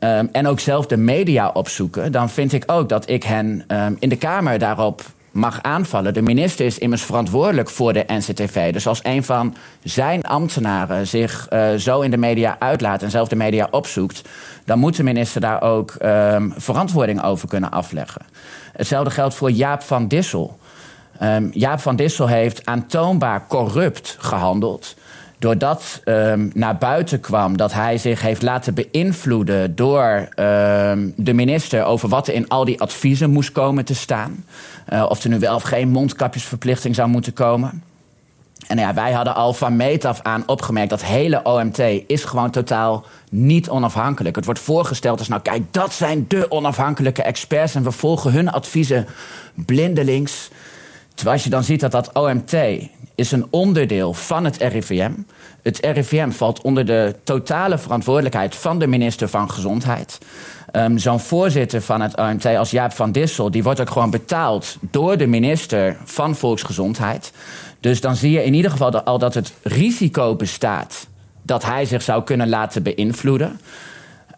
Um, 0.00 0.28
en 0.32 0.46
ook 0.46 0.60
zelf 0.60 0.86
de 0.86 0.96
media 0.96 1.48
opzoeken. 1.48 2.12
dan 2.12 2.30
vind 2.30 2.52
ik 2.52 2.62
ook 2.66 2.88
dat 2.88 3.08
ik 3.08 3.22
hen 3.22 3.64
um, 3.68 3.96
in 3.98 4.08
de 4.08 4.16
Kamer 4.16 4.58
daarop 4.58 5.02
mag 5.36 5.62
aanvallen. 5.62 6.14
De 6.14 6.22
minister 6.22 6.66
is 6.66 6.78
immers 6.78 7.02
verantwoordelijk 7.02 7.70
voor 7.70 7.92
de 7.92 8.04
NCTV. 8.06 8.72
Dus 8.72 8.86
als 8.86 9.00
een 9.02 9.24
van 9.24 9.54
zijn 9.82 10.22
ambtenaren 10.22 11.06
zich 11.06 11.46
uh, 11.50 11.74
zo 11.74 12.00
in 12.00 12.10
de 12.10 12.16
media 12.16 12.56
uitlaat 12.58 13.02
en 13.02 13.10
zelf 13.10 13.28
de 13.28 13.36
media 13.36 13.68
opzoekt, 13.70 14.22
dan 14.64 14.78
moet 14.78 14.96
de 14.96 15.02
minister 15.02 15.40
daar 15.40 15.62
ook 15.62 15.94
um, 16.02 16.54
verantwoording 16.56 17.22
over 17.22 17.48
kunnen 17.48 17.70
afleggen. 17.70 18.22
Hetzelfde 18.72 19.10
geldt 19.10 19.34
voor 19.34 19.50
Jaap 19.50 19.82
van 19.82 20.08
Dissel. 20.08 20.58
Um, 21.22 21.50
Jaap 21.52 21.80
van 21.80 21.96
Dissel 21.96 22.26
heeft 22.26 22.66
aantoonbaar 22.66 23.46
corrupt 23.46 24.16
gehandeld 24.18 24.94
doordat 25.38 26.00
um, 26.04 26.50
naar 26.54 26.76
buiten 26.76 27.20
kwam 27.20 27.56
dat 27.56 27.72
hij 27.72 27.98
zich 27.98 28.20
heeft 28.20 28.42
laten 28.42 28.74
beïnvloeden 28.74 29.76
door 29.76 30.28
um, 30.36 31.12
de 31.16 31.32
minister 31.32 31.84
over 31.84 32.08
wat 32.08 32.28
er 32.28 32.34
in 32.34 32.48
al 32.48 32.64
die 32.64 32.80
adviezen 32.80 33.30
moest 33.30 33.52
komen 33.52 33.84
te 33.84 33.94
staan. 33.94 34.44
Uh, 34.92 35.06
of 35.08 35.22
er 35.22 35.30
nu 35.30 35.38
wel 35.38 35.54
of 35.54 35.62
geen 35.62 35.88
mondkapjesverplichting 35.88 36.94
zou 36.94 37.08
moeten 37.08 37.32
komen. 37.32 37.82
En 38.66 38.78
ja, 38.78 38.94
wij 38.94 39.12
hadden 39.12 39.34
al 39.34 39.52
van 39.52 39.76
meet 39.76 40.04
af 40.04 40.20
aan 40.22 40.42
opgemerkt 40.46 40.90
dat 40.90 41.04
hele 41.04 41.42
OMT 41.42 41.78
is 42.06 42.24
gewoon 42.24 42.50
totaal 42.50 43.04
niet 43.30 43.68
onafhankelijk. 43.68 44.36
Het 44.36 44.44
wordt 44.44 44.60
voorgesteld 44.60 45.18
als 45.18 45.28
nou 45.28 45.42
kijk, 45.42 45.62
dat 45.70 45.92
zijn 45.92 46.24
de 46.28 46.50
onafhankelijke 46.50 47.22
experts 47.22 47.74
en 47.74 47.82
we 47.82 47.90
volgen 47.90 48.32
hun 48.32 48.50
adviezen 48.50 49.06
blindelings. 49.54 50.50
Terwijl 51.14 51.36
als 51.36 51.44
je 51.44 51.50
dan 51.50 51.64
ziet 51.64 51.80
dat 51.80 51.92
dat 51.92 52.12
OMT 52.12 52.54
is 53.16 53.32
een 53.32 53.46
onderdeel 53.50 54.12
van 54.12 54.44
het 54.44 54.56
RIVM. 54.56 55.12
Het 55.62 55.78
RIVM 55.80 56.30
valt 56.30 56.60
onder 56.60 56.86
de 56.86 57.14
totale 57.24 57.78
verantwoordelijkheid 57.78 58.54
van 58.54 58.78
de 58.78 58.86
minister 58.86 59.28
van 59.28 59.50
Gezondheid. 59.50 60.18
Um, 60.72 60.98
Zo'n 60.98 61.20
voorzitter 61.20 61.82
van 61.82 62.00
het 62.00 62.16
OMT 62.16 62.46
als 62.46 62.70
Jaap 62.70 62.92
van 62.92 63.12
Dissel... 63.12 63.50
die 63.50 63.62
wordt 63.62 63.80
ook 63.80 63.90
gewoon 63.90 64.10
betaald 64.10 64.76
door 64.80 65.16
de 65.16 65.26
minister 65.26 65.96
van 66.04 66.34
Volksgezondheid. 66.34 67.32
Dus 67.80 68.00
dan 68.00 68.16
zie 68.16 68.30
je 68.30 68.44
in 68.44 68.54
ieder 68.54 68.70
geval 68.70 69.02
al 69.02 69.18
dat 69.18 69.34
het 69.34 69.52
risico 69.62 70.34
bestaat... 70.34 71.06
dat 71.42 71.64
hij 71.64 71.84
zich 71.84 72.02
zou 72.02 72.22
kunnen 72.22 72.48
laten 72.48 72.82
beïnvloeden. 72.82 73.60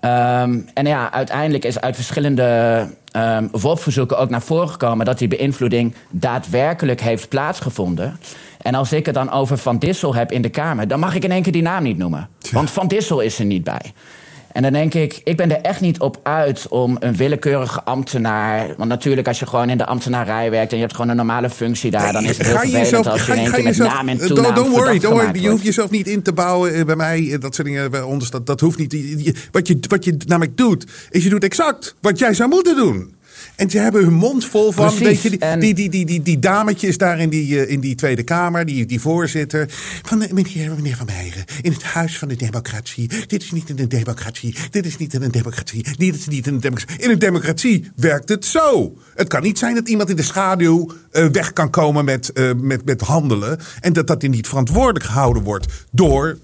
Um, 0.01 0.69
en 0.75 0.87
ja, 0.87 1.13
uiteindelijk 1.13 1.65
is 1.65 1.81
uit 1.81 1.95
verschillende 1.95 2.87
um, 3.17 3.49
WOP-verzoeken 3.53 4.19
ook 4.19 4.31
naar 4.31 4.43
voren 4.43 4.69
gekomen... 4.69 5.07
dat 5.07 5.19
die 5.19 5.29
beïnvloeding 5.29 5.95
daadwerkelijk 6.11 7.01
heeft 7.01 7.29
plaatsgevonden... 7.29 8.19
En 8.59 8.75
als 8.75 8.93
ik 8.93 9.07
het 9.07 9.15
dan 9.15 9.31
over 9.31 9.59
Van 9.59 9.79
Dissel 9.79 10.15
heb 10.15 10.33
in 10.33 10.43
de 10.43 10.49
Kamer, 10.49 10.89
dan 10.89 11.01
mag 11.01 11.15
ik 11.15 11.25
in 11.25 11.31
één 11.31 11.43
keer 11.43 11.53
die 11.53 11.63
naam 11.63 11.83
niet 11.83 11.99
noemen. 11.99 12.29
Want 12.51 12.71
Van 12.71 12.89
Dissel 12.89 13.21
is 13.21 13.39
er 13.39 13.45
niet 13.45 13.65
bij. 13.65 13.93
En 14.59 14.65
dan 14.65 14.73
denk 14.73 14.95
ik, 14.95 15.21
ik 15.25 15.37
ben 15.37 15.51
er 15.51 15.61
echt 15.61 15.81
niet 15.81 16.01
op 16.01 16.21
uit 16.23 16.67
om 16.69 16.97
een 17.01 17.17
willekeurige 17.17 17.83
ambtenaar. 17.83 18.75
Want 18.77 18.89
natuurlijk, 18.89 19.27
als 19.27 19.39
je 19.39 19.47
gewoon 19.47 19.71
in 19.71 19.79
de 19.79 19.87
ambtenarij 19.87 20.51
werkt 20.51 20.71
en 20.71 20.77
je 20.77 20.83
hebt 20.83 20.95
gewoon 20.95 21.11
een 21.11 21.17
normale 21.17 21.51
functie 21.51 21.91
daar, 21.91 22.13
dan 22.13 22.25
is 22.25 22.39
het 22.39 22.47
heel 22.47 22.55
ga 22.55 22.61
vervelend 22.61 22.85
jezelf, 22.85 23.07
als 23.07 23.27
je 23.27 23.33
in 23.33 23.39
één 23.39 23.53
keer 23.53 23.63
met 23.63 23.77
naam 23.77 24.09
en 24.09 24.19
toenaam 24.19 24.55
Don't 24.55 24.69
worry, 24.69 24.99
don't 24.99 25.21
worry. 25.21 25.43
Je 25.43 25.49
hoeft 25.49 25.65
jezelf 25.65 25.91
niet 25.91 26.07
in 26.07 26.23
te 26.23 26.33
bouwen 26.33 26.75
eh, 26.75 26.85
bij 26.85 26.97
mij. 26.97 27.33
Eh, 27.33 27.41
dat 27.41 27.55
soort 27.55 27.67
dingen 27.67 27.91
bij 27.91 28.03
ons, 28.03 28.31
dat, 28.31 28.47
dat 28.47 28.61
hoeft 28.61 28.79
niet. 28.79 29.49
Wat 29.51 29.67
je, 29.69 29.79
wat 29.89 30.05
je 30.05 30.17
namelijk 30.27 30.57
doet, 30.57 30.87
is 31.11 31.23
je 31.23 31.31
doet 31.31 31.45
exact 31.45 31.95
wat 32.01 32.19
jij 32.19 32.35
zou 32.35 32.49
moeten 32.49 32.77
doen. 32.77 33.15
En 33.59 33.71
ze 33.71 33.79
hebben 33.79 34.03
hun 34.03 34.15
mond 34.15 34.45
vol 34.45 34.73
van. 34.73 34.99
weet 34.99 35.23
je, 35.23 35.31
die, 35.31 35.75
die, 35.75 35.89
die, 35.89 36.07
die, 36.07 36.23
die, 36.23 36.39
dametjes 36.39 36.99
daar 36.99 37.19
in 37.19 37.29
die, 37.29 37.55
uh, 37.55 37.71
in 37.71 37.81
die 37.81 37.95
Tweede 37.95 38.23
Kamer, 38.23 38.67
die, 38.67 38.87
die 38.87 39.01
voorzitter. 39.01 39.67
Van 40.03 40.19
meneer, 40.19 40.75
meneer 40.75 40.97
Van 40.97 41.07
Meijeren, 41.07 41.45
in 41.63 41.73
het 41.73 41.83
huis 41.83 42.19
van 42.19 42.29
de 42.29 42.37
democratie. 42.37 43.11
Dit 43.27 43.43
is 43.43 43.51
niet 43.51 43.71
een 43.71 43.89
democratie. 43.89 44.57
Dit 44.71 44.87
is 44.87 44.97
niet 44.97 45.15
een 45.15 45.31
democratie. 45.31 45.87
Dit 45.97 46.15
is 46.15 46.27
niet 46.27 46.47
een 46.47 46.61
democratie. 46.61 47.03
In 47.03 47.11
een 47.11 47.19
democratie 47.19 47.91
werkt 47.97 48.29
het 48.29 48.45
zo. 48.45 48.97
Het 49.15 49.29
kan 49.29 49.43
niet 49.43 49.59
zijn 49.59 49.75
dat 49.75 49.89
iemand 49.89 50.11
in 50.11 50.17
de 50.17 50.23
schaduw 50.23 50.93
uh, 51.13 51.27
weg 51.27 51.53
kan 51.53 51.71
komen 51.71 52.05
met, 52.05 52.33
met, 52.57 52.85
met 52.85 53.01
handelen. 53.01 53.59
En 53.81 53.93
dat 53.93 54.07
dat 54.07 54.23
niet 54.23 54.49
verantwoordelijk 54.49 55.05
gehouden 55.05 55.43
wordt 55.43 55.67
door 55.91 56.39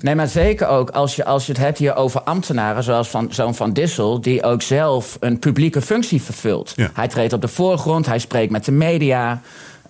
Nee, 0.00 0.14
maar 0.14 0.28
zeker 0.28 0.68
ook 0.68 0.90
als 0.90 1.16
je, 1.16 1.24
als 1.24 1.46
je 1.46 1.52
het 1.52 1.60
hebt 1.60 1.78
hier 1.78 1.94
over 1.94 2.20
ambtenaren, 2.22 2.82
zoals 2.82 3.08
van, 3.08 3.28
zo'n 3.30 3.54
Van 3.54 3.72
Dissel, 3.72 4.20
die 4.20 4.42
ook 4.42 4.62
zelf 4.62 5.16
een 5.20 5.38
publieke 5.38 5.82
functie 5.82 6.22
vervult. 6.22 6.74
Hij 6.92 7.08
treedt 7.08 7.32
op 7.32 7.40
de 7.40 7.48
voorgrond, 7.48 8.06
hij 8.06 8.18
spreekt 8.18 8.50
met 8.50 8.64
de 8.64 8.72
media. 8.72 9.40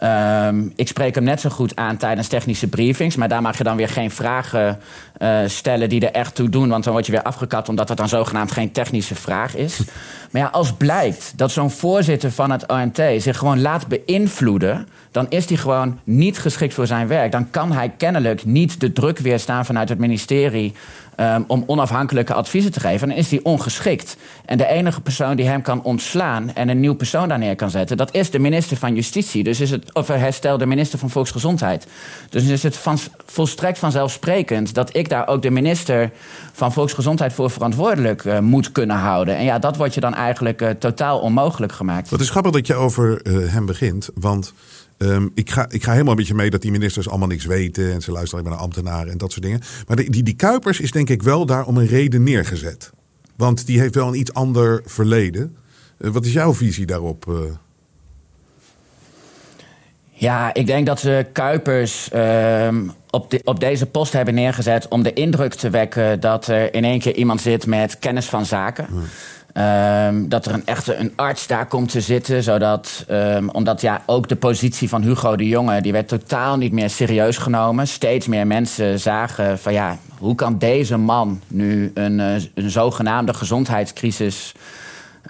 Um, 0.02 0.72
ik 0.74 0.88
spreek 0.88 1.14
hem 1.14 1.24
net 1.24 1.40
zo 1.40 1.50
goed 1.50 1.76
aan 1.76 1.96
tijdens 1.96 2.28
technische 2.28 2.66
briefings. 2.66 3.16
Maar 3.16 3.28
daar 3.28 3.42
mag 3.42 3.58
je 3.58 3.64
dan 3.64 3.76
weer 3.76 3.88
geen 3.88 4.10
vragen 4.10 4.78
uh, 5.18 5.38
stellen 5.46 5.88
die 5.88 6.00
er 6.00 6.12
echt 6.12 6.34
toe 6.34 6.48
doen. 6.48 6.68
Want 6.68 6.84
dan 6.84 6.92
word 6.92 7.06
je 7.06 7.12
weer 7.12 7.22
afgekapt 7.22 7.68
omdat 7.68 7.88
het 7.88 7.98
dan 7.98 8.08
zogenaamd 8.08 8.52
geen 8.52 8.72
technische 8.72 9.14
vraag 9.14 9.56
is. 9.56 9.80
Maar 10.30 10.42
ja, 10.42 10.48
als 10.48 10.72
blijkt 10.72 11.32
dat 11.36 11.50
zo'n 11.50 11.70
voorzitter 11.70 12.30
van 12.30 12.50
het 12.50 12.66
OMT 12.66 13.00
zich 13.16 13.38
gewoon 13.38 13.60
laat 13.60 13.86
beïnvloeden. 13.86 14.88
Dan 15.16 15.26
is 15.28 15.48
hij 15.48 15.56
gewoon 15.56 15.98
niet 16.04 16.38
geschikt 16.38 16.74
voor 16.74 16.86
zijn 16.86 17.08
werk. 17.08 17.32
Dan 17.32 17.50
kan 17.50 17.72
hij 17.72 17.92
kennelijk 17.96 18.44
niet 18.44 18.80
de 18.80 18.92
druk 18.92 19.18
weerstaan 19.18 19.64
vanuit 19.64 19.88
het 19.88 19.98
ministerie. 19.98 20.74
Um, 21.20 21.44
om 21.46 21.64
onafhankelijke 21.66 22.34
adviezen 22.34 22.72
te 22.72 22.80
geven, 22.80 23.08
dan 23.08 23.16
is 23.16 23.30
hij 23.30 23.40
ongeschikt. 23.42 24.16
En 24.44 24.58
de 24.58 24.66
enige 24.66 25.00
persoon 25.00 25.36
die 25.36 25.46
hem 25.46 25.62
kan 25.62 25.82
ontslaan 25.82 26.54
en 26.54 26.68
een 26.68 26.80
nieuw 26.80 26.94
persoon 26.94 27.28
daar 27.28 27.38
neer 27.38 27.56
kan 27.56 27.70
zetten, 27.70 27.96
dat 27.96 28.14
is 28.14 28.30
de 28.30 28.38
minister 28.38 28.76
van 28.76 28.94
Justitie. 28.94 29.44
Dus 29.44 29.60
is 29.60 29.70
het, 29.70 29.94
of 29.94 30.08
herstel 30.08 30.58
de 30.58 30.66
minister 30.66 30.98
van 30.98 31.10
Volksgezondheid. 31.10 31.86
Dus 32.28 32.44
is 32.44 32.62
het 32.62 32.76
van, 32.76 32.98
volstrekt 33.26 33.78
vanzelfsprekend 33.78 34.74
dat 34.74 34.96
ik 34.96 35.08
daar 35.08 35.28
ook 35.28 35.42
de 35.42 35.50
minister 35.50 36.10
van 36.52 36.72
Volksgezondheid 36.72 37.32
voor 37.32 37.50
verantwoordelijk 37.50 38.24
uh, 38.24 38.38
moet 38.38 38.72
kunnen 38.72 38.96
houden. 38.96 39.36
En 39.36 39.44
ja, 39.44 39.58
dat 39.58 39.76
wordt 39.76 39.94
je 39.94 40.00
dan 40.00 40.14
eigenlijk 40.14 40.62
uh, 40.62 40.70
totaal 40.70 41.18
onmogelijk 41.18 41.72
gemaakt. 41.72 42.08
Wat 42.08 42.20
is 42.20 42.30
grappig 42.30 42.52
dat 42.52 42.66
je 42.66 42.74
over 42.74 43.20
uh, 43.22 43.52
hem 43.52 43.66
begint, 43.66 44.10
want. 44.14 44.52
Um, 44.98 45.30
ik, 45.34 45.50
ga, 45.50 45.66
ik 45.70 45.82
ga 45.82 45.90
helemaal 45.90 46.12
een 46.12 46.18
beetje 46.18 46.34
mee 46.34 46.50
dat 46.50 46.62
die 46.62 46.70
ministers 46.70 47.08
allemaal 47.08 47.28
niks 47.28 47.44
weten. 47.44 47.92
En 47.92 48.00
ze 48.00 48.12
luisteren 48.12 48.38
alleen 48.38 48.50
maar 48.50 48.52
naar 48.52 48.76
ambtenaren 48.76 49.12
en 49.12 49.18
dat 49.18 49.32
soort 49.32 49.44
dingen. 49.44 49.60
Maar 49.86 49.96
die, 49.96 50.22
die 50.22 50.34
Kuipers 50.34 50.80
is 50.80 50.90
denk 50.90 51.08
ik 51.08 51.22
wel 51.22 51.46
daar 51.46 51.66
om 51.66 51.76
een 51.76 51.86
reden 51.86 52.22
neergezet. 52.22 52.90
Want 53.36 53.66
die 53.66 53.80
heeft 53.80 53.94
wel 53.94 54.08
een 54.08 54.18
iets 54.18 54.32
ander 54.32 54.82
verleden. 54.84 55.56
Uh, 55.98 56.10
wat 56.10 56.24
is 56.24 56.32
jouw 56.32 56.54
visie 56.54 56.86
daarop? 56.86 57.26
Uh? 57.28 57.36
Ja, 60.18 60.54
ik 60.54 60.66
denk 60.66 60.86
dat 60.86 61.00
ze 61.00 61.26
Kuipers 61.32 62.10
uh, 62.14 62.68
op, 63.10 63.30
de, 63.30 63.40
op 63.44 63.60
deze 63.60 63.86
post 63.86 64.12
hebben 64.12 64.34
neergezet 64.34 64.88
om 64.88 65.02
de 65.02 65.12
indruk 65.12 65.54
te 65.54 65.70
wekken 65.70 66.20
dat 66.20 66.46
er 66.46 66.74
in 66.74 66.84
één 66.84 67.00
keer 67.00 67.14
iemand 67.14 67.40
zit 67.40 67.66
met 67.66 67.98
kennis 67.98 68.26
van 68.26 68.46
zaken. 68.46 68.86
Um, 69.58 70.28
dat 70.28 70.46
er 70.46 70.54
een 70.54 70.66
echte 70.66 70.96
een 70.96 71.12
arts 71.16 71.46
daar 71.46 71.66
komt 71.66 71.90
te 71.90 72.00
zitten. 72.00 72.42
Zodat, 72.42 73.04
um, 73.10 73.48
omdat 73.50 73.80
ja, 73.80 74.02
ook 74.06 74.28
de 74.28 74.36
positie 74.36 74.88
van 74.88 75.02
Hugo 75.02 75.36
de 75.36 75.48
Jonge... 75.48 75.80
die 75.80 75.92
werd 75.92 76.08
totaal 76.08 76.56
niet 76.56 76.72
meer 76.72 76.90
serieus 76.90 77.36
genomen. 77.36 77.88
Steeds 77.88 78.26
meer 78.26 78.46
mensen 78.46 79.00
zagen 79.00 79.58
van 79.58 79.72
ja... 79.72 79.96
hoe 80.18 80.34
kan 80.34 80.58
deze 80.58 80.96
man 80.96 81.40
nu 81.46 81.90
een, 81.94 82.18
uh, 82.18 82.34
een 82.54 82.70
zogenaamde 82.70 83.34
gezondheidscrisis... 83.34 84.52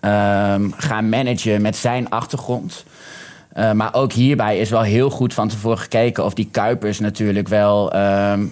Um, 0.00 0.74
gaan 0.76 1.08
managen 1.08 1.62
met 1.62 1.76
zijn 1.76 2.10
achtergrond... 2.10 2.84
Uh, 3.56 3.72
maar 3.72 3.94
ook 3.94 4.12
hierbij 4.12 4.58
is 4.58 4.70
wel 4.70 4.82
heel 4.82 5.10
goed 5.10 5.34
van 5.34 5.48
tevoren 5.48 5.78
gekeken 5.78 6.24
of 6.24 6.34
die 6.34 6.48
Kuipers 6.50 7.00
natuurlijk 7.00 7.48
wel 7.48 7.92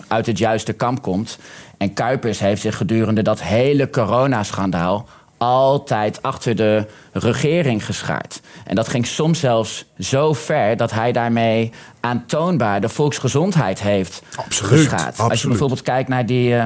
uit 0.08 0.26
het 0.26 0.38
juiste 0.38 0.72
kamp 0.72 1.02
komt. 1.02 1.38
En 1.78 1.92
Kuipers 1.92 2.38
heeft 2.38 2.60
zich 2.60 2.76
gedurende 2.76 3.22
dat 3.22 3.42
hele 3.42 3.90
coronaschandaal 3.90 5.06
altijd 5.37 6.23
achter 6.23 6.57
de 6.57 6.87
regering 7.12 7.85
geschaard. 7.85 8.40
En 8.64 8.75
dat 8.75 8.88
ging 8.88 9.07
soms 9.07 9.40
zelfs 9.40 9.85
zo 9.99 10.33
ver 10.33 10.77
dat 10.77 10.90
hij 10.90 11.12
daarmee 11.12 11.73
aantoonbaar 12.01 12.81
de 12.81 12.88
volksgezondheid 12.88 13.81
heeft 13.81 14.23
absoluut, 14.37 14.81
geschaad. 14.81 15.07
Absoluut. 15.07 15.31
Als 15.31 15.42
je 15.42 15.49
bijvoorbeeld 15.49 15.83
kijkt 15.83 16.09
naar 16.09 16.27
die. 16.27 16.51
Uh, 16.51 16.64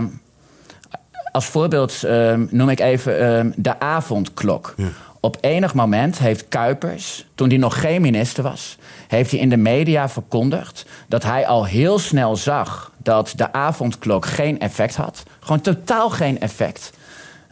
als 1.32 1.46
voorbeeld 1.46 2.02
uh, 2.04 2.34
noem 2.50 2.68
ik 2.68 2.80
even 2.80 3.46
uh, 3.46 3.52
de 3.56 3.80
avondklok. 3.80 4.74
Ja. 4.76 4.88
Op 5.20 5.36
enig 5.40 5.74
moment 5.74 6.18
heeft 6.18 6.48
Kuipers, 6.48 7.26
toen 7.34 7.48
hij 7.48 7.56
nog 7.56 7.80
geen 7.80 8.00
minister 8.00 8.42
was, 8.42 8.78
heeft 9.08 9.30
hij 9.30 9.40
in 9.40 9.48
de 9.48 9.56
media 9.56 10.08
verkondigd 10.08 10.86
dat 11.06 11.22
hij 11.22 11.46
al 11.46 11.64
heel 11.64 11.98
snel 11.98 12.36
zag 12.36 12.92
dat 12.96 13.32
de 13.36 13.52
avondklok 13.52 14.26
geen 14.26 14.60
effect 14.60 14.96
had. 14.96 15.22
Gewoon 15.40 15.60
totaal 15.60 16.10
geen 16.10 16.40
effect. 16.40 16.92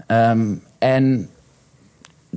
Um, 0.07 0.62
en 0.78 1.28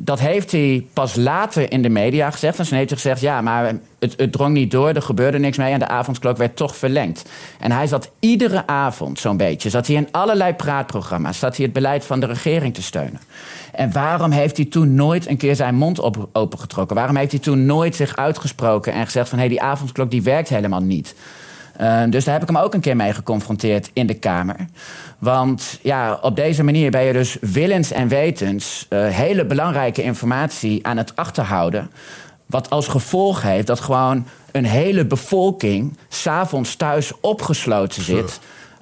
dat 0.06 0.20
heeft 0.20 0.52
hij 0.52 0.86
pas 0.94 1.16
later 1.16 1.72
in 1.72 1.82
de 1.82 1.90
media 1.90 2.32
gezegd. 2.32 2.60
En 2.60 2.66
toen 2.68 2.78
heeft 2.78 2.90
hij 2.90 3.00
gezegd: 3.00 3.22
ja, 3.22 3.42
maar 3.42 3.74
het, 4.00 4.14
het, 4.18 4.32
drong 4.32 4.54
niet 4.54 4.72
door, 4.72 4.90
er 4.90 5.02
gebeurde 5.02 5.40
niks 5.40 5.58
mee 5.58 5.74
en 5.74 5.80
de 5.80 5.88
avondklok 5.88 6.38
werd 6.38 6.56
toch 6.56 6.76
verlengd. 6.76 7.30
En 7.60 7.72
hij 7.72 7.88
zat 7.88 8.12
iedere 8.20 8.68
avond 8.68 9.20
zo'n 9.20 9.38
beetje, 9.38 9.70
zat 9.70 9.88
hij 9.88 9.96
in 9.96 10.08
allerlei 10.12 10.54
praatprogramma's, 10.54 11.40
zat 11.40 11.56
hij 11.56 11.66
het 11.66 11.74
beleid 11.74 12.06
van 12.06 12.20
de 12.20 12.26
regering 12.26 12.74
te 12.74 12.82
steunen. 12.82 13.20
En 13.74 13.92
waarom 13.92 14.32
heeft 14.32 14.58
hij 14.58 14.66
toen 14.66 14.96
nooit 14.96 15.28
een 15.28 15.38
keer 15.38 15.56
zijn 15.56 15.76
mond 15.76 16.00
op, 16.00 16.30
opengetrokken? 16.34 16.96
Waarom 16.96 17.16
heeft 17.16 17.32
hij 17.32 17.40
toen 17.40 17.66
nooit 17.66 17.96
zich 17.96 18.16
uitgesproken 18.16 18.94
en 18.94 19.06
gezegd 19.06 19.30
van 19.30 19.38
hé, 19.38 19.46
hey, 19.46 19.54
die 19.54 19.64
avondklok 19.64 20.12
die 20.12 20.24
werkt 20.24 20.50
helemaal 20.50 20.82
niet? 20.82 21.16
Uh, 21.82 22.04
dus 22.10 22.24
daar 22.24 22.34
heb 22.34 22.50
ik 22.50 22.56
hem 22.56 22.64
ook 22.64 22.74
een 22.74 22.80
keer 22.80 22.96
mee 22.96 23.14
geconfronteerd 23.14 23.90
in 23.94 24.08
de 24.08 24.14
Kamer. 24.14 24.56
Want 25.18 25.80
ja, 25.82 26.20
op 26.22 26.36
deze 26.36 26.64
manier 26.64 26.92
ben 26.92 27.04
je 27.04 27.14
dus 27.14 27.38
willens 27.42 27.92
en 27.92 28.08
wetens 28.08 28.86
uh, 28.90 29.08
hele 29.08 29.46
belangrijke 29.46 30.04
informatie 30.04 30.86
aan 30.86 30.98
het 30.98 31.16
achterhouden. 31.16 31.92
Wat 32.46 32.70
als 32.70 32.88
gevolg 32.88 33.42
heeft 33.42 33.68
dat 33.68 33.80
gewoon 33.80 34.28
een 34.52 34.66
hele 34.66 35.06
bevolking 35.06 35.98
s'avonds 36.10 36.76
thuis 36.76 37.12
opgesloten 37.22 38.04
zit. 38.04 38.40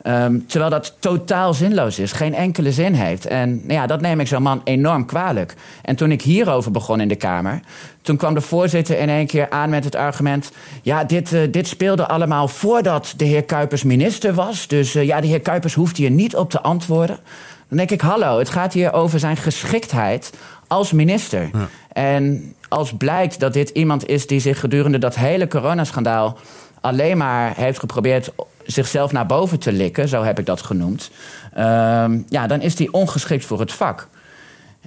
Um, 0.07 0.47
terwijl 0.47 0.71
dat 0.71 0.95
totaal 0.99 1.53
zinloos 1.53 1.99
is, 1.99 2.11
geen 2.11 2.35
enkele 2.35 2.71
zin 2.71 2.93
heeft. 2.93 3.25
En 3.25 3.49
nou 3.49 3.73
ja, 3.73 3.87
dat 3.87 4.01
neem 4.01 4.19
ik 4.19 4.27
zo'n 4.27 4.41
man 4.41 4.61
enorm 4.63 5.05
kwalijk. 5.05 5.53
En 5.81 5.95
toen 5.95 6.11
ik 6.11 6.21
hierover 6.21 6.71
begon 6.71 6.99
in 6.99 7.07
de 7.07 7.15
Kamer, 7.15 7.59
toen 8.01 8.17
kwam 8.17 8.33
de 8.33 8.41
voorzitter 8.41 8.99
in 8.99 9.09
één 9.09 9.27
keer 9.27 9.49
aan 9.49 9.69
met 9.69 9.83
het 9.83 9.95
argument: 9.95 10.51
ja, 10.81 11.03
dit, 11.03 11.31
uh, 11.31 11.41
dit 11.51 11.67
speelde 11.67 12.07
allemaal 12.07 12.47
voordat 12.47 13.13
de 13.17 13.25
heer 13.25 13.43
Kuipers 13.43 13.83
minister 13.83 14.33
was. 14.33 14.67
Dus 14.67 14.95
uh, 14.95 15.03
ja, 15.03 15.21
de 15.21 15.27
heer 15.27 15.41
Kuipers 15.41 15.73
hoeft 15.73 15.97
hier 15.97 16.11
niet 16.11 16.35
op 16.35 16.49
te 16.49 16.61
antwoorden. 16.61 17.19
Dan 17.67 17.77
denk 17.77 17.91
ik: 17.91 18.01
hallo, 18.01 18.39
het 18.39 18.49
gaat 18.49 18.73
hier 18.73 18.93
over 18.93 19.19
zijn 19.19 19.37
geschiktheid 19.37 20.33
als 20.67 20.91
minister. 20.91 21.49
Ja. 21.53 21.67
En 21.93 22.53
als 22.67 22.93
blijkt 22.97 23.39
dat 23.39 23.53
dit 23.53 23.69
iemand 23.69 24.07
is 24.07 24.27
die 24.27 24.39
zich 24.39 24.59
gedurende 24.59 24.97
dat 24.97 25.15
hele 25.15 25.47
coronaschandaal 25.47 26.37
alleen 26.81 27.17
maar 27.17 27.53
heeft 27.55 27.79
geprobeerd 27.79 28.31
zichzelf 28.67 29.11
naar 29.11 29.25
boven 29.25 29.59
te 29.59 29.71
likken, 29.71 30.07
zo 30.07 30.23
heb 30.23 30.39
ik 30.39 30.45
dat 30.45 30.61
genoemd, 30.61 31.11
ehm, 31.53 32.19
ja, 32.29 32.47
dan 32.47 32.61
is 32.61 32.75
die 32.75 32.93
ongeschikt 32.93 33.45
voor 33.45 33.59
het 33.59 33.71
vak. 33.73 34.07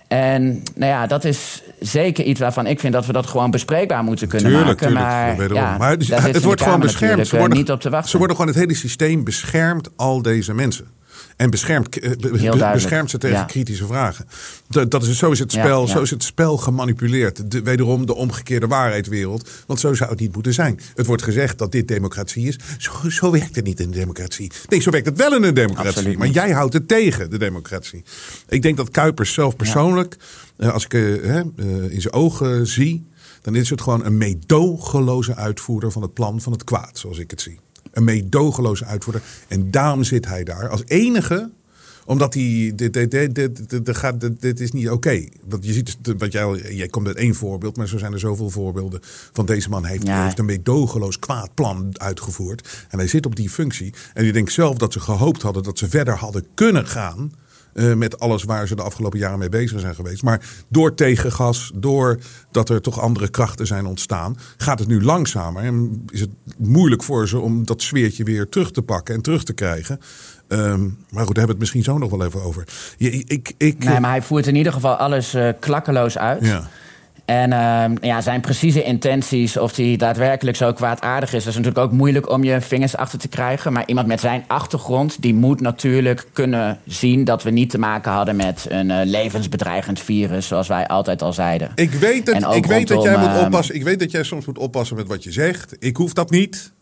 En 0.08 0.62
nou 0.74 0.92
ja, 0.92 1.06
dat 1.06 1.24
is 1.24 1.62
zeker 1.80 2.24
iets 2.24 2.40
waarvan 2.40 2.66
ik 2.66 2.80
vind 2.80 2.92
dat 2.92 3.06
we 3.06 3.12
dat 3.12 3.26
gewoon 3.26 3.50
bespreekbaar 3.50 4.04
moeten 4.04 4.28
kunnen 4.28 4.50
tuurlijk, 4.52 4.80
maken. 4.80 5.36
Tuurlijk, 5.36 5.54
maar, 5.54 5.62
ja, 5.62 5.76
maar 5.78 5.90
het, 5.90 6.08
het 6.08 6.44
wordt 6.44 6.62
gewoon 6.62 6.80
beschermd. 6.80 7.26
Ze 7.26 7.32
eh, 7.32 7.40
worden, 7.40 7.58
niet 7.58 7.70
op 7.70 7.80
te 7.80 7.90
wachten. 7.90 8.10
ze 8.10 8.18
worden 8.18 8.36
gewoon 8.36 8.50
het 8.52 8.60
hele 8.60 8.74
systeem 8.74 9.24
beschermt 9.24 9.90
al 9.96 10.22
deze 10.22 10.54
mensen. 10.54 10.86
En 11.40 11.50
beschermt, 11.50 11.98
eh, 11.98 12.72
beschermt 12.72 13.10
ze 13.10 13.18
tegen 13.18 13.46
kritische 13.46 13.86
vragen. 13.86 14.26
Dat, 14.68 14.90
dat 14.90 15.02
is, 15.02 15.18
zo, 15.18 15.30
is 15.30 15.38
het 15.38 15.52
spel, 15.52 15.88
zo 15.88 16.00
is 16.00 16.10
het 16.10 16.22
spel 16.22 16.56
gemanipuleerd. 16.56 17.50
De, 17.50 17.62
wederom 17.62 18.06
de 18.06 18.14
omgekeerde 18.14 18.66
waarheidswereld. 18.66 19.50
Want 19.66 19.80
zo 19.80 19.94
zou 19.94 20.10
het 20.10 20.20
niet 20.20 20.34
moeten 20.34 20.54
zijn. 20.54 20.80
Het 20.94 21.06
wordt 21.06 21.22
gezegd 21.22 21.58
dat 21.58 21.72
dit 21.72 21.88
democratie 21.88 22.46
is. 22.46 22.58
Zo, 22.78 23.10
zo 23.10 23.30
werkt 23.30 23.56
het 23.56 23.64
niet 23.64 23.80
in 23.80 23.90
de 23.90 23.98
democratie. 23.98 24.50
Nee, 24.68 24.80
zo 24.80 24.90
werkt 24.90 25.06
het 25.06 25.16
wel 25.16 25.34
in 25.34 25.42
een 25.42 25.54
democratie. 25.54 26.18
maar 26.18 26.28
jij 26.28 26.50
houdt 26.50 26.72
het 26.72 26.88
tegen, 26.88 27.30
de 27.30 27.38
democratie. 27.38 28.02
Ik 28.48 28.62
denk 28.62 28.76
dat 28.76 28.90
Kuipers 28.90 29.32
zelf 29.32 29.56
persoonlijk, 29.56 30.16
eh, 30.56 30.72
als 30.72 30.84
ik 30.84 30.94
uh, 30.94 31.36
in 31.88 32.00
zijn 32.00 32.14
ogen 32.14 32.66
zie, 32.66 33.06
dan 33.42 33.54
is 33.54 33.70
het 33.70 33.80
gewoon 33.80 34.04
een 34.04 34.18
meedogenloze 34.18 35.34
uitvoerder 35.34 35.92
van 35.92 36.02
het 36.02 36.14
plan 36.14 36.40
van 36.40 36.52
het 36.52 36.64
kwaad, 36.64 36.98
zoals 36.98 37.18
ik 37.18 37.30
het 37.30 37.40
zie. 37.40 37.58
Een 37.92 38.04
meedogenloze 38.04 38.84
uitvoerder. 38.84 39.22
En 39.48 39.70
daarom 39.70 40.04
zit 40.04 40.26
hij 40.26 40.44
daar 40.44 40.68
als 40.68 40.82
enige 40.86 41.50
omdat 42.10 42.34
hij. 42.34 42.72
Dit, 42.74 42.92
dit, 42.92 43.10
dit, 43.10 43.34
dit, 43.34 43.86
dit, 43.86 43.96
gaat, 43.96 44.40
dit, 44.40 44.60
is 44.60 44.72
niet 44.72 44.90
oké. 44.90 45.24
Want 45.44 45.64
je 45.64 45.72
ziet, 45.72 45.96
wat 46.18 46.32
jij, 46.32 46.74
jij 46.74 46.88
komt 46.88 47.06
met 47.06 47.16
één 47.16 47.34
voorbeeld, 47.34 47.76
maar 47.76 47.88
zo 47.88 47.98
zijn 47.98 48.12
er 48.12 48.18
zoveel 48.18 48.50
voorbeelden 48.50 49.00
van 49.32 49.46
deze 49.46 49.68
man. 49.68 49.84
Heeft, 49.84 50.06
ja. 50.06 50.24
heeft 50.24 50.38
een 50.38 50.44
meedogenloos 50.44 51.18
kwaad 51.18 51.54
plan 51.54 51.90
uitgevoerd. 51.92 52.86
En 52.88 52.98
hij 52.98 53.08
zit 53.08 53.26
op 53.26 53.36
die 53.36 53.50
functie. 53.50 53.94
En 54.14 54.24
je 54.24 54.32
denkt 54.32 54.52
zelf 54.52 54.76
dat 54.76 54.92
ze 54.92 55.00
gehoopt 55.00 55.42
hadden 55.42 55.62
dat 55.62 55.78
ze 55.78 55.88
verder 55.88 56.14
hadden 56.14 56.46
kunnen 56.54 56.86
gaan. 56.86 57.32
Uh, 57.74 57.94
met 57.94 58.20
alles 58.20 58.44
waar 58.44 58.66
ze 58.66 58.74
de 58.74 58.82
afgelopen 58.82 59.18
jaren 59.18 59.38
mee 59.38 59.48
bezig 59.48 59.80
zijn 59.80 59.94
geweest. 59.94 60.22
Maar 60.22 60.40
door 60.68 60.94
tegengas, 60.94 61.72
doordat 61.74 62.68
er 62.68 62.80
toch 62.80 63.00
andere 63.00 63.28
krachten 63.28 63.66
zijn 63.66 63.86
ontstaan, 63.86 64.36
gaat 64.56 64.78
het 64.78 64.88
nu 64.88 65.02
langzamer. 65.02 65.62
En 65.62 66.04
is 66.10 66.20
het 66.20 66.30
moeilijk 66.56 67.02
voor 67.02 67.28
ze 67.28 67.38
om 67.38 67.66
dat 67.66 67.82
sfeertje 67.82 68.24
weer 68.24 68.48
terug 68.48 68.70
te 68.70 68.82
pakken 68.82 69.14
en 69.14 69.20
terug 69.20 69.44
te 69.44 69.52
krijgen. 69.52 70.00
Um, 70.48 70.98
maar 71.10 71.24
goed, 71.26 71.34
daar 71.34 71.44
hebben 71.44 71.44
we 71.44 71.50
het 71.50 71.58
misschien 71.58 71.82
zo 71.82 71.98
nog 71.98 72.10
wel 72.10 72.24
even 72.24 72.42
over. 72.42 72.64
Je, 72.96 73.10
ik, 73.10 73.52
ik, 73.56 73.84
nee, 73.84 74.00
maar 74.00 74.10
hij 74.10 74.22
voert 74.22 74.46
in 74.46 74.56
ieder 74.56 74.72
geval 74.72 74.94
alles 74.94 75.34
uh, 75.34 75.48
klakkeloos 75.60 76.18
uit. 76.18 76.44
Ja. 76.46 76.68
En 77.24 77.50
uh, 77.50 77.84
ja, 78.00 78.20
zijn 78.20 78.40
precieze 78.40 78.82
intenties, 78.82 79.56
of 79.56 79.76
hij 79.76 79.96
daadwerkelijk 79.96 80.56
zo 80.56 80.72
kwaadaardig 80.72 81.32
is, 81.32 81.44
dat 81.44 81.52
is 81.52 81.58
natuurlijk 81.58 81.84
ook 81.86 81.98
moeilijk 81.98 82.30
om 82.30 82.44
je 82.44 82.60
vingers 82.60 82.96
achter 82.96 83.18
te 83.18 83.28
krijgen. 83.28 83.72
Maar 83.72 83.86
iemand 83.86 84.06
met 84.06 84.20
zijn 84.20 84.44
achtergrond, 84.46 85.22
die 85.22 85.34
moet 85.34 85.60
natuurlijk 85.60 86.26
kunnen 86.32 86.78
zien 86.86 87.24
dat 87.24 87.42
we 87.42 87.50
niet 87.50 87.70
te 87.70 87.78
maken 87.78 88.12
hadden 88.12 88.36
met 88.36 88.66
een 88.68 88.90
uh, 88.90 89.00
levensbedreigend 89.04 90.00
virus, 90.00 90.46
zoals 90.46 90.68
wij 90.68 90.86
altijd 90.86 91.22
al 91.22 91.32
zeiden. 91.32 91.72
Ik 91.74 91.90
weet, 91.90 92.26
het, 92.26 92.54
ik 92.54 92.66
weet 92.66 92.88
dat 92.88 93.02
jij 93.02 93.18
moet 93.18 93.28
ehm, 93.28 93.44
oppassen. 93.44 93.74
Ik 93.74 93.82
weet 93.82 93.98
dat 93.98 94.10
jij 94.10 94.22
soms 94.22 94.46
moet 94.46 94.58
oppassen 94.58 94.96
met 94.96 95.06
wat 95.06 95.24
je 95.24 95.32
zegt. 95.32 95.76
Ik 95.78 95.96
hoef 95.96 96.12
dat 96.12 96.30
niet. 96.30 96.72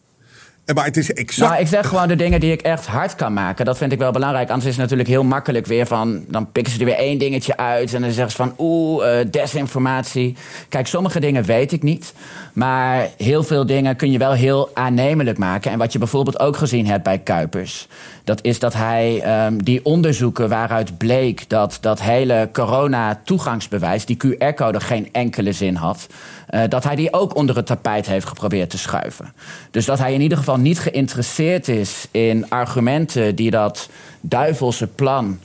Maar 0.74 0.84
het 0.84 0.96
is 0.96 1.12
exact... 1.12 1.50
Nou, 1.50 1.62
ik 1.62 1.68
zeg 1.68 1.86
gewoon 1.86 2.08
de 2.08 2.16
dingen 2.16 2.40
die 2.40 2.52
ik 2.52 2.60
echt 2.60 2.86
hard 2.86 3.14
kan 3.14 3.32
maken. 3.32 3.64
Dat 3.64 3.78
vind 3.78 3.92
ik 3.92 3.98
wel 3.98 4.10
belangrijk. 4.10 4.48
Anders 4.48 4.66
is 4.66 4.72
het 4.72 4.80
natuurlijk 4.80 5.08
heel 5.08 5.24
makkelijk 5.24 5.66
weer 5.66 5.86
van... 5.86 6.24
dan 6.28 6.52
pikken 6.52 6.72
ze 6.72 6.78
er 6.78 6.84
weer 6.84 6.94
één 6.94 7.18
dingetje 7.18 7.56
uit... 7.56 7.94
en 7.94 8.00
dan 8.00 8.10
zeggen 8.10 8.30
ze 8.30 8.36
van 8.36 8.54
oeh, 8.58 9.06
uh, 9.06 9.30
desinformatie. 9.30 10.36
Kijk, 10.68 10.86
sommige 10.86 11.20
dingen 11.20 11.44
weet 11.44 11.72
ik 11.72 11.82
niet. 11.82 12.14
Maar 12.52 13.08
heel 13.16 13.42
veel 13.42 13.66
dingen 13.66 13.96
kun 13.96 14.10
je 14.10 14.18
wel 14.18 14.32
heel 14.32 14.70
aannemelijk 14.74 15.38
maken. 15.38 15.70
En 15.70 15.78
wat 15.78 15.92
je 15.92 15.98
bijvoorbeeld 15.98 16.40
ook 16.40 16.56
gezien 16.56 16.86
hebt 16.86 17.02
bij 17.02 17.18
Kuipers... 17.18 17.88
dat 18.24 18.42
is 18.42 18.58
dat 18.58 18.74
hij 18.74 19.22
um, 19.46 19.64
die 19.64 19.84
onderzoeken 19.84 20.48
waaruit 20.48 20.98
bleek... 20.98 21.48
dat 21.48 21.78
dat 21.80 22.02
hele 22.02 22.48
corona-toegangsbewijs, 22.52 24.04
die 24.04 24.16
QR-code... 24.26 24.80
geen 24.80 25.08
enkele 25.12 25.52
zin 25.52 25.74
had... 25.74 26.06
Uh, 26.50 26.62
dat 26.68 26.84
hij 26.84 26.96
die 26.96 27.12
ook 27.12 27.34
onder 27.34 27.56
het 27.56 27.66
tapijt 27.66 28.06
heeft 28.06 28.26
geprobeerd 28.26 28.70
te 28.70 28.78
schuiven. 28.78 29.32
Dus 29.70 29.84
dat 29.84 29.98
hij 29.98 30.14
in 30.14 30.20
ieder 30.20 30.38
geval 30.38 30.56
niet 30.56 30.78
geïnteresseerd 30.78 31.68
is 31.68 32.06
in 32.10 32.50
argumenten 32.50 33.34
die 33.34 33.50
dat 33.50 33.88
duivelse 34.20 34.86
plan 34.86 35.38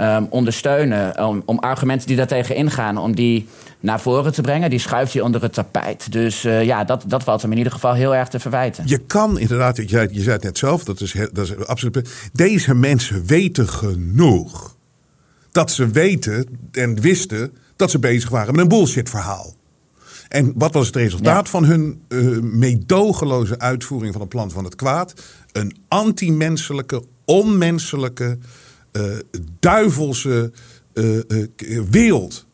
um, 0.00 0.26
ondersteunen. 0.30 1.26
Om, 1.46 1.58
argumenten 1.58 2.06
die 2.06 2.16
daartegen 2.16 2.54
ingaan, 2.54 2.98
om 2.98 3.14
die 3.14 3.48
naar 3.80 4.00
voren 4.00 4.32
te 4.32 4.42
brengen. 4.42 4.70
Die 4.70 4.78
schuift 4.78 5.12
hij 5.12 5.22
onder 5.22 5.42
het 5.42 5.52
tapijt. 5.52 6.12
Dus 6.12 6.44
uh, 6.44 6.64
ja, 6.64 6.84
dat, 6.84 7.04
dat 7.06 7.22
valt 7.22 7.42
hem 7.42 7.52
in 7.52 7.58
ieder 7.58 7.72
geval 7.72 7.94
heel 7.94 8.14
erg 8.14 8.28
te 8.28 8.40
verwijten. 8.40 8.84
Je 8.86 8.98
kan 8.98 9.38
inderdaad, 9.38 9.76
je 9.76 9.88
zei, 9.88 10.08
je 10.10 10.30
het 10.30 10.42
net 10.42 10.58
zelf, 10.58 10.84
dat 10.84 11.00
is, 11.00 11.16
dat 11.32 11.44
is 11.44 11.66
absoluut. 11.66 12.10
Deze 12.32 12.74
mensen 12.74 13.26
weten 13.26 13.68
genoeg. 13.68 14.76
Dat 15.52 15.70
ze 15.70 15.88
weten 15.88 16.46
en 16.72 17.00
wisten 17.00 17.52
dat 17.76 17.90
ze 17.90 17.98
bezig 17.98 18.30
waren 18.30 18.54
met 18.54 18.62
een 18.62 18.68
bullshit 18.68 19.10
verhaal. 19.10 19.54
En 20.30 20.52
wat 20.56 20.74
was 20.74 20.86
het 20.86 20.96
resultaat 20.96 21.48
van 21.48 21.64
hun 21.64 22.02
uh, 22.08 22.38
meedogenloze 22.40 23.58
uitvoering 23.58 24.12
van 24.12 24.20
het 24.20 24.30
plan 24.30 24.50
van 24.50 24.64
het 24.64 24.74
kwaad? 24.74 25.14
Een 25.52 25.76
antimenselijke, 25.88 27.04
onmenselijke, 27.24 28.38
uh, 28.92 29.02
duivelse 29.60 30.52
uh, 30.94 31.18
wereld 31.90 32.46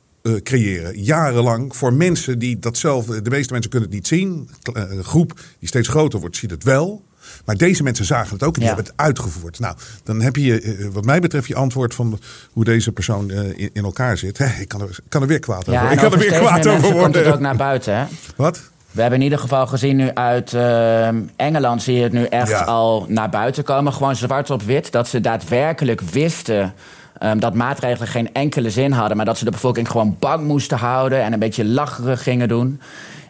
creëren. 0.42 1.02
Jarenlang 1.02 1.76
voor 1.76 1.92
mensen 1.92 2.38
die 2.38 2.58
dat 2.58 2.76
zelf. 2.76 3.06
De 3.06 3.30
meeste 3.30 3.52
mensen 3.52 3.70
kunnen 3.70 3.88
het 3.88 3.98
niet 3.98 4.06
zien. 4.06 4.48
Een 4.72 5.04
groep 5.04 5.40
die 5.58 5.68
steeds 5.68 5.88
groter 5.88 6.20
wordt, 6.20 6.36
ziet 6.36 6.50
het 6.50 6.64
wel. 6.64 7.04
Maar 7.44 7.56
deze 7.56 7.82
mensen 7.82 8.04
zagen 8.04 8.32
het 8.32 8.42
ook 8.42 8.54
en 8.54 8.60
die 8.60 8.68
hebben 8.68 8.84
het 8.84 8.94
uitgevoerd. 8.96 9.58
Nou, 9.58 9.76
dan 10.02 10.20
heb 10.20 10.36
je, 10.36 10.60
eh, 10.60 10.86
wat 10.92 11.04
mij 11.04 11.20
betreft, 11.20 11.46
je 11.46 11.54
antwoord 11.54 11.94
van 11.94 12.18
hoe 12.52 12.64
deze 12.64 12.92
persoon 12.92 13.30
eh, 13.30 13.58
in, 13.58 13.70
in 13.72 13.84
elkaar 13.84 14.18
zit. 14.18 14.38
ik 14.60 14.68
kan 14.68 14.80
er, 14.80 14.98
kan 15.08 15.22
er 15.22 15.28
weer 15.28 15.38
kwaad 15.38 15.68
over 15.68 15.92
Ik 15.92 15.98
kan 15.98 16.12
er 16.12 16.18
weer 16.18 16.32
kwaad 16.32 16.66
over 16.66 16.80
worden. 16.80 17.02
komt 17.02 17.14
het 17.14 17.26
ook 17.26 17.40
naar 17.40 17.56
buiten, 17.56 17.96
hè? 17.96 18.04
Wat? 18.36 18.60
We 18.90 19.00
hebben 19.00 19.18
in 19.18 19.24
ieder 19.24 19.38
geval 19.40 19.66
gezien 19.66 19.96
nu 19.96 20.10
uit 20.14 20.52
uh, 20.52 21.08
Engeland 21.36 21.82
zie 21.82 21.96
je 21.96 22.02
het 22.02 22.12
nu 22.12 22.24
echt 22.24 22.66
al 22.66 23.06
naar 23.08 23.30
buiten 23.30 23.64
komen. 23.64 23.92
Gewoon 23.92 24.16
zwart 24.16 24.50
op 24.50 24.62
wit. 24.62 24.92
Dat 24.92 25.08
ze 25.08 25.20
daadwerkelijk 25.20 26.00
wisten 26.00 26.74
um, 27.22 27.40
dat 27.40 27.54
maatregelen 27.54 28.08
geen 28.08 28.34
enkele 28.34 28.70
zin 28.70 28.92
hadden. 28.92 29.16
Maar 29.16 29.26
dat 29.26 29.38
ze 29.38 29.44
de 29.44 29.50
bevolking 29.50 29.90
gewoon 29.90 30.16
bang 30.18 30.46
moesten 30.46 30.78
houden. 30.78 31.22
En 31.22 31.32
een 31.32 31.38
beetje 31.38 31.64
lacherig 31.64 32.22
gingen 32.22 32.48
doen. 32.48 32.80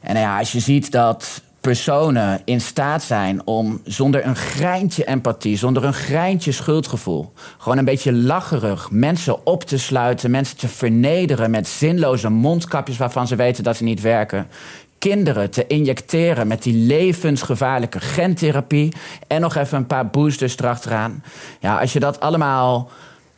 En 0.00 0.14
nou 0.14 0.26
ja, 0.26 0.38
als 0.38 0.52
je 0.52 0.60
ziet 0.60 0.90
dat 0.90 1.42
personen 1.66 2.40
in 2.44 2.60
staat 2.60 3.02
zijn 3.02 3.40
om 3.44 3.80
zonder 3.84 4.26
een 4.26 4.36
greintje 4.36 5.04
empathie, 5.04 5.56
zonder 5.56 5.84
een 5.84 5.94
greintje 5.94 6.52
schuldgevoel, 6.52 7.32
gewoon 7.58 7.78
een 7.78 7.84
beetje 7.84 8.12
lacherig 8.12 8.90
mensen 8.90 9.46
op 9.46 9.64
te 9.64 9.78
sluiten, 9.78 10.30
mensen 10.30 10.56
te 10.56 10.68
vernederen 10.68 11.50
met 11.50 11.68
zinloze 11.68 12.28
mondkapjes 12.28 12.96
waarvan 12.96 13.26
ze 13.26 13.36
weten 13.36 13.64
dat 13.64 13.76
ze 13.76 13.84
niet 13.84 14.00
werken. 14.00 14.46
Kinderen 14.98 15.50
te 15.50 15.66
injecteren 15.66 16.46
met 16.46 16.62
die 16.62 16.74
levensgevaarlijke 16.74 18.00
gentherapie. 18.00 18.92
En 19.26 19.40
nog 19.40 19.54
even 19.54 19.78
een 19.78 19.86
paar 19.86 20.06
boosters 20.06 20.58
erachteraan. 20.58 21.22
Ja, 21.60 21.80
als 21.80 21.92
je 21.92 22.00
dat 22.00 22.20
allemaal 22.20 22.90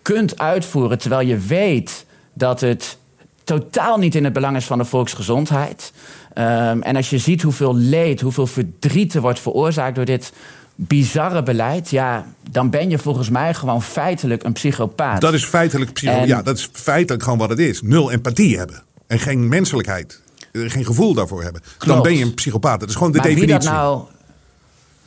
kunt 0.03 0.39
uitvoeren 0.39 0.99
terwijl 0.99 1.29
je 1.29 1.39
weet 1.39 2.07
dat 2.33 2.61
het 2.61 2.99
totaal 3.45 3.99
niet 3.99 4.15
in 4.15 4.25
het 4.25 4.33
belang 4.33 4.57
is 4.57 4.65
van 4.65 4.79
de 4.79 4.85
volksgezondheid. 4.85 5.93
Um, 6.39 6.83
en 6.83 6.97
als 6.97 7.11
je 7.11 7.19
ziet 7.19 7.43
hoeveel 7.43 7.77
leed, 7.77 8.21
hoeveel 8.21 8.47
verdriet 8.47 9.15
er 9.15 9.21
wordt 9.21 9.41
veroorzaakt 9.41 9.95
door 9.95 10.05
dit 10.05 10.33
bizarre 10.75 11.43
beleid, 11.43 11.91
ja, 11.91 12.27
dan 12.51 12.71
ben 12.71 12.91
je 12.91 12.99
volgens 12.99 13.31
mij 13.31 13.55
gewoon 13.55 13.83
feitelijk 13.83 14.45
een 14.45 14.53
psychopaat. 14.53 15.21
Dat 15.21 15.35
is 15.35 15.45
feitelijk 15.45 15.93
psycho 15.93 16.25
ja, 16.25 16.43
dat 16.43 16.59
is 16.59 16.69
feitelijk 16.73 17.23
gewoon 17.23 17.39
wat 17.39 17.49
het 17.49 17.59
is. 17.59 17.83
Nul 17.83 18.13
empathie 18.13 18.59
hebben 18.59 18.83
en 19.07 19.19
geen 19.19 19.49
menselijkheid, 19.49 20.21
eh, 20.53 20.71
geen 20.71 20.85
gevoel 20.85 21.15
daarvoor 21.15 21.43
hebben. 21.43 21.63
Dan 21.79 22.03
ben 22.03 22.17
je 22.17 22.25
een 22.25 22.35
psychopaat. 22.35 22.81
Dat 22.81 22.89
is 22.89 22.95
gewoon 22.95 23.13
de 23.13 23.19
maar 23.19 23.27
definitie. 23.27 23.59
Wie 23.59 23.67
dat 23.67 23.73
nou, 23.75 24.03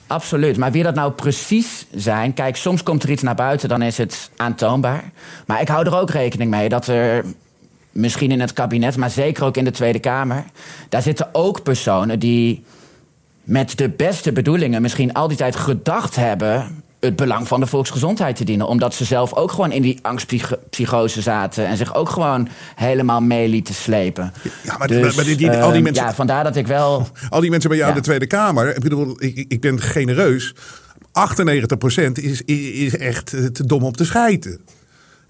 absoluut. 0.08 0.58
Maar 0.58 0.72
wie 0.72 0.84
dat 0.84 0.96
nou 0.96 1.12
precies 1.12 1.88
zijn, 1.96 2.34
kijk, 2.34 2.56
soms 2.56 2.84
komt 2.84 3.04
er 3.04 3.10
iets 3.10 3.22
naar 3.24 3.36
buiten, 3.36 3.70
dan 3.70 3.82
is 3.82 3.98
het 3.98 4.32
aantoonbaar. 4.36 5.12
Maar 5.46 5.62
ik 5.62 5.68
hou 5.68 5.86
er 5.86 5.98
ook 5.98 6.10
rekening 6.10 6.52
mee 6.52 6.70
dat 6.70 6.88
er 6.88 7.24
misschien 7.92 8.32
in 8.32 8.40
het 8.40 8.54
kabinet, 8.54 8.98
maar 8.98 9.10
zeker 9.10 9.44
ook 9.44 9.58
in 9.58 9.64
de 9.64 9.72
Tweede 9.72 10.00
Kamer. 10.00 10.44
Daar 10.90 11.02
zitten 11.02 11.30
ook 11.32 11.64
personen 11.64 12.20
die 12.20 12.64
met 13.44 13.78
de 13.78 13.90
beste 13.90 14.32
bedoelingen 14.32 14.82
misschien 14.82 15.14
al 15.14 15.28
die 15.28 15.38
tijd 15.38 15.56
gedacht 15.56 16.16
hebben 16.16 16.84
het 17.02 17.16
belang 17.16 17.48
van 17.48 17.60
de 17.60 17.66
volksgezondheid 17.66 18.36
te 18.36 18.44
dienen. 18.44 18.68
Omdat 18.68 18.94
ze 18.94 19.06
zelf 19.06 19.34
ook 19.34 19.52
gewoon 19.52 19.72
in 19.72 19.82
die 19.82 20.00
angstpsychose 20.02 21.22
zaten. 21.22 21.68
En 21.68 21.78
zich 21.78 21.96
ook 21.96 22.10
gewoon 22.10 22.48
helemaal 22.76 23.22
mee 23.22 23.48
lieten 23.48 23.74
slepen. 23.74 24.34
Ja, 24.64 24.78
maar, 24.78 24.88
dus, 24.88 25.16
maar 25.16 25.26
die, 25.26 25.50
al 25.50 25.54
die 25.54 25.62
ehm, 25.62 25.84
mensen. 25.84 26.06
Ja, 26.06 26.14
vandaar 26.14 26.44
dat 26.44 26.56
ik 26.56 26.68
wel. 26.68 27.08
Al 27.30 27.42
die 27.42 27.50
mensen 27.50 27.70
bij 27.70 27.78
jou 27.78 27.90
in 27.90 27.98
de 27.98 28.04
Tweede 28.04 28.28
Kamer. 28.28 28.76
Ik, 28.76 28.82
bedoel, 28.82 29.16
ik, 29.24 29.46
ik 29.48 29.62
ben 29.62 29.82
genereus. 29.82 30.56
98% 31.08 32.12
is, 32.12 32.42
is 32.46 32.98
echt 32.98 33.30
te 33.30 33.66
dom 33.66 33.84
om 33.84 33.92
te 33.92 34.06
schijten. 34.06 34.60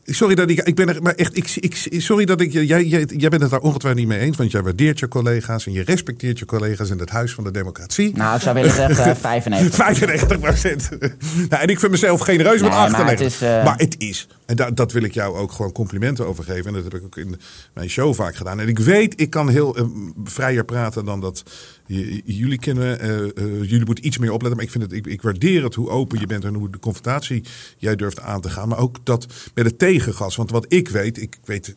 Sorry 0.06 0.36
dat 0.36 0.50
ik, 0.50 0.60
ik 0.60 0.76
ben 0.76 0.90
er, 0.90 1.02
maar 1.02 1.14
echt, 1.14 1.38
ik, 1.38 1.56
ik, 1.56 2.02
sorry 2.02 2.26
dat 2.26 2.42
ik, 2.42 2.52
jij, 2.52 2.66
jij, 2.66 3.06
jij 3.08 3.30
bent 3.30 3.42
het 3.42 3.52
daar 3.52 3.60
ongetwijfeld 3.60 4.06
niet 4.06 4.18
mee 4.18 4.26
eens, 4.28 4.38
want 4.38 4.52
jij 4.52 4.62
waardeert 4.62 5.00
je 5.00 5.08
collega's 5.08 5.66
en 5.66 5.72
je 5.72 5.84
respecteert 5.84 6.40
je 6.40 6.46
collega's 6.46 6.90
in 6.90 7.00
het 7.00 7.10
Huis 7.10 7.34
van 7.34 7.44
de 7.44 7.52
Democratie. 7.52 8.12
Nou, 8.16 8.36
ik 8.36 8.42
zou 8.42 8.56
willen 8.56 8.72
zeggen 8.72 9.18
95. 9.32 9.76
95 9.76 10.40
procent. 10.40 10.90
nou, 11.50 11.62
en 11.62 11.68
ik 11.68 11.80
vind 11.80 11.92
mezelf 11.92 12.22
genereus 12.22 12.62
met 12.62 12.72
98. 12.72 13.00
Maar 13.00 13.10
het 13.10 13.20
is, 13.22 13.42
uh... 13.42 13.64
maar 13.64 13.78
het 13.78 13.96
is 13.98 14.28
en 14.52 14.58
da 14.58 14.72
dat 14.72 14.92
wil 14.92 15.04
ik 15.04 15.14
jou 15.14 15.36
ook 15.36 15.52
gewoon 15.52 15.72
complimenten 15.72 16.28
over 16.28 16.44
geven. 16.44 16.66
En 16.66 16.74
dat 16.74 16.84
heb 16.84 16.94
ik 16.94 17.04
ook 17.04 17.18
in 17.18 17.36
mijn 17.74 17.90
show 17.90 18.14
vaak 18.14 18.36
gedaan. 18.36 18.60
En 18.60 18.68
ik 18.68 18.80
weet, 18.80 19.22
ik 19.22 19.30
kan 19.30 19.50
heel 19.50 19.80
uh, 19.80 19.86
vrijer 20.24 20.66
praten 20.66 21.06
dan 21.06 21.22
dat 21.22 21.44
jullie 22.26 22.58
kennen. 22.58 23.06
Uh, 23.06 23.46
uh, 23.46 23.70
jullie 23.70 23.86
moeten 23.86 24.06
iets 24.06 24.18
meer 24.18 24.32
opletten. 24.32 24.56
Maar 24.56 24.66
ik, 24.66 24.72
vind 24.72 24.84
het, 24.84 24.94
ik, 24.94 25.08
ik, 25.08 25.22
waardeer 25.22 25.64
het 25.64 25.76
hoe 25.76 25.90
open 25.90 26.20
je 26.20 26.28
bent 26.28 26.44
en 26.44 26.54
hoe 26.54 26.70
de 26.70 26.80
confrontatie 26.80 27.44
jij 27.78 27.96
durft 27.96 28.20
aan 28.20 28.42
te 28.42 28.50
gaan. 28.50 28.68
Maar 28.68 28.78
ook 28.78 28.98
dat 29.04 29.28
met 29.54 29.66
het 29.66 29.80
tegengas. 29.80 30.36
Want 30.36 30.52
wat 30.52 30.66
ik 30.68 30.90
weet, 30.90 31.22
ik 31.22 31.38
weet 31.44 31.76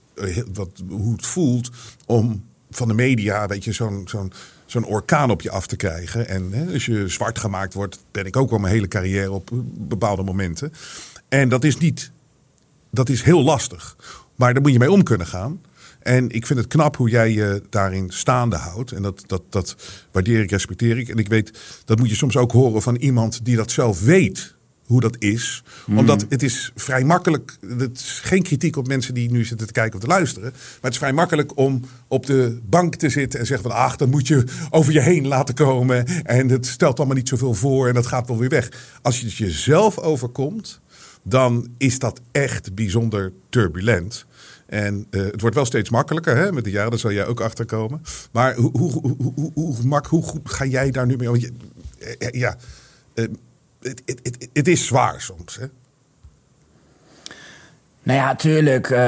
wat, 0.53 0.83
hoe 0.89 1.13
het 1.13 1.27
voelt 1.27 1.71
om 2.07 2.45
van 2.71 2.89
de 2.89 2.95
media, 2.95 3.47
weet 3.47 3.65
je, 3.65 3.73
zo'n 3.73 4.03
zo'n 4.09 4.33
zo'n 4.67 4.85
orkaan 4.85 5.31
op 5.31 5.43
je 5.43 5.51
af 5.51 5.67
te 5.67 5.77
krijgen. 5.77 6.29
En 6.29 6.53
hè, 6.53 6.73
als 6.73 6.87
je 6.87 7.09
zwart 7.09 7.39
gemaakt 7.39 7.75
wordt, 7.75 7.99
ben 8.11 8.27
ik 8.27 8.37
ook 8.37 8.51
al 8.51 8.59
mijn 8.59 8.75
hele 8.75 8.89
carrière 8.89 9.33
op 9.33 9.51
bepaalde 9.75 10.23
momenten. 10.23 10.73
En 11.29 11.49
dat 11.49 11.65
is 11.65 11.79
niet 11.79 12.11
dat 12.95 13.09
is 13.09 13.23
heel 13.23 13.43
lastig. 13.43 13.97
Maar 14.35 14.53
daar 14.53 14.63
moet 14.63 14.73
je 14.73 14.79
mee 14.79 14.91
om 14.91 15.03
kunnen 15.03 15.27
gaan. 15.27 15.61
En 16.05 16.31
ik 16.31 16.47
vind 16.47 16.59
het 16.59 16.69
knap 16.69 16.97
hoe 16.97 17.11
jij 17.11 17.31
je 17.33 17.63
daarin 17.71 18.11
staande 18.11 18.57
houdt. 18.57 18.93
En 18.93 19.03
dat, 19.03 19.23
dat, 19.27 19.43
dat 19.51 19.77
waardeer 20.11 20.41
ik, 20.43 20.51
respecteer 20.51 20.99
ik. 20.99 21.09
En 21.09 21.17
ik 21.17 21.29
weet, 21.29 21.59
dat 21.85 21.99
moet 21.99 22.09
je 22.09 22.15
soms 22.15 22.37
ook 22.37 22.53
horen 22.53 22.83
van 22.83 22.97
iemand 22.97 23.45
die 23.45 23.57
dat 23.57 23.71
zelf 23.71 24.01
weet 24.01 24.55
hoe 24.87 25.01
dat 25.01 25.17
is. 25.19 25.63
Hmm. 25.85 25.99
Omdat 25.99 26.27
het 26.29 26.43
is 26.43 26.73
vrij 26.75 27.05
makkelijk. 27.05 27.57
Het 27.79 27.99
is 27.99 28.21
geen 28.23 28.43
kritiek 28.43 28.77
op 28.77 28.87
mensen 28.87 29.15
die 29.15 29.31
nu 29.31 29.45
zitten 29.45 29.67
te 29.67 29.73
kijken 29.73 29.95
of 29.95 30.01
te 30.01 30.07
luisteren. 30.07 30.51
Maar 30.53 30.81
het 30.81 30.93
is 30.93 30.99
vrij 30.99 31.13
makkelijk 31.13 31.59
om 31.59 31.81
op 32.09 32.27
de 32.27 32.61
bank 32.65 32.95
te 32.95 33.09
zitten 33.09 33.41
en 33.41 33.47
zeggen 33.47 33.71
van 33.71 33.79
ach, 33.79 33.97
dan 33.97 34.11
moet 34.11 34.27
je 34.27 34.45
over 34.71 34.93
je 34.93 35.01
heen 35.01 35.27
laten 35.27 35.55
komen. 35.55 36.07
En 36.25 36.49
het 36.49 36.67
stelt 36.67 36.99
allemaal 36.99 37.17
niet 37.17 37.29
zoveel 37.29 37.55
voor 37.55 37.89
en 37.89 37.95
dat 37.95 38.07
gaat 38.07 38.29
wel 38.29 38.39
weer 38.39 38.49
weg. 38.49 38.69
Als 39.03 39.21
je 39.21 39.27
het 39.27 39.35
jezelf 39.35 39.99
overkomt 39.99 40.81
dan 41.27 41.69
is 41.79 41.99
dat 41.99 42.21
echt 42.33 42.75
bijzonder 42.75 43.33
turbulent. 43.49 44.25
En 44.67 45.07
uh, 45.11 45.25
het 45.25 45.41
wordt 45.41 45.57
wel 45.57 45.65
steeds 45.65 45.91
makkelijker 45.91 46.37
hè? 46.37 46.53
met 46.53 46.65
de 46.65 46.71
jaren, 46.71 46.99
zal 46.99 47.13
jij 47.13 47.27
ook 47.27 47.41
achterkomen. 47.41 48.03
Maar 48.31 48.55
hoe, 48.55 48.71
hoe, 48.79 48.91
hoe, 49.01 49.53
hoe, 49.55 50.03
hoe, 50.09 50.23
goed 50.23 50.51
ga 50.51 50.65
jij 50.65 50.91
daar 50.91 51.07
nu 51.07 51.17
mee 51.17 51.31
om? 51.31 51.37
Eh, 51.37 52.31
ja, 52.31 52.57
uh, 53.15 53.27
het, 54.53 54.69
is 54.69 54.87
zwaar 54.87 55.21
soms. 55.21 55.57
Hè? 55.57 55.67
Nou 58.03 58.19
ja, 58.19 58.35
tuurlijk. 58.35 58.91
Uh, 58.91 58.99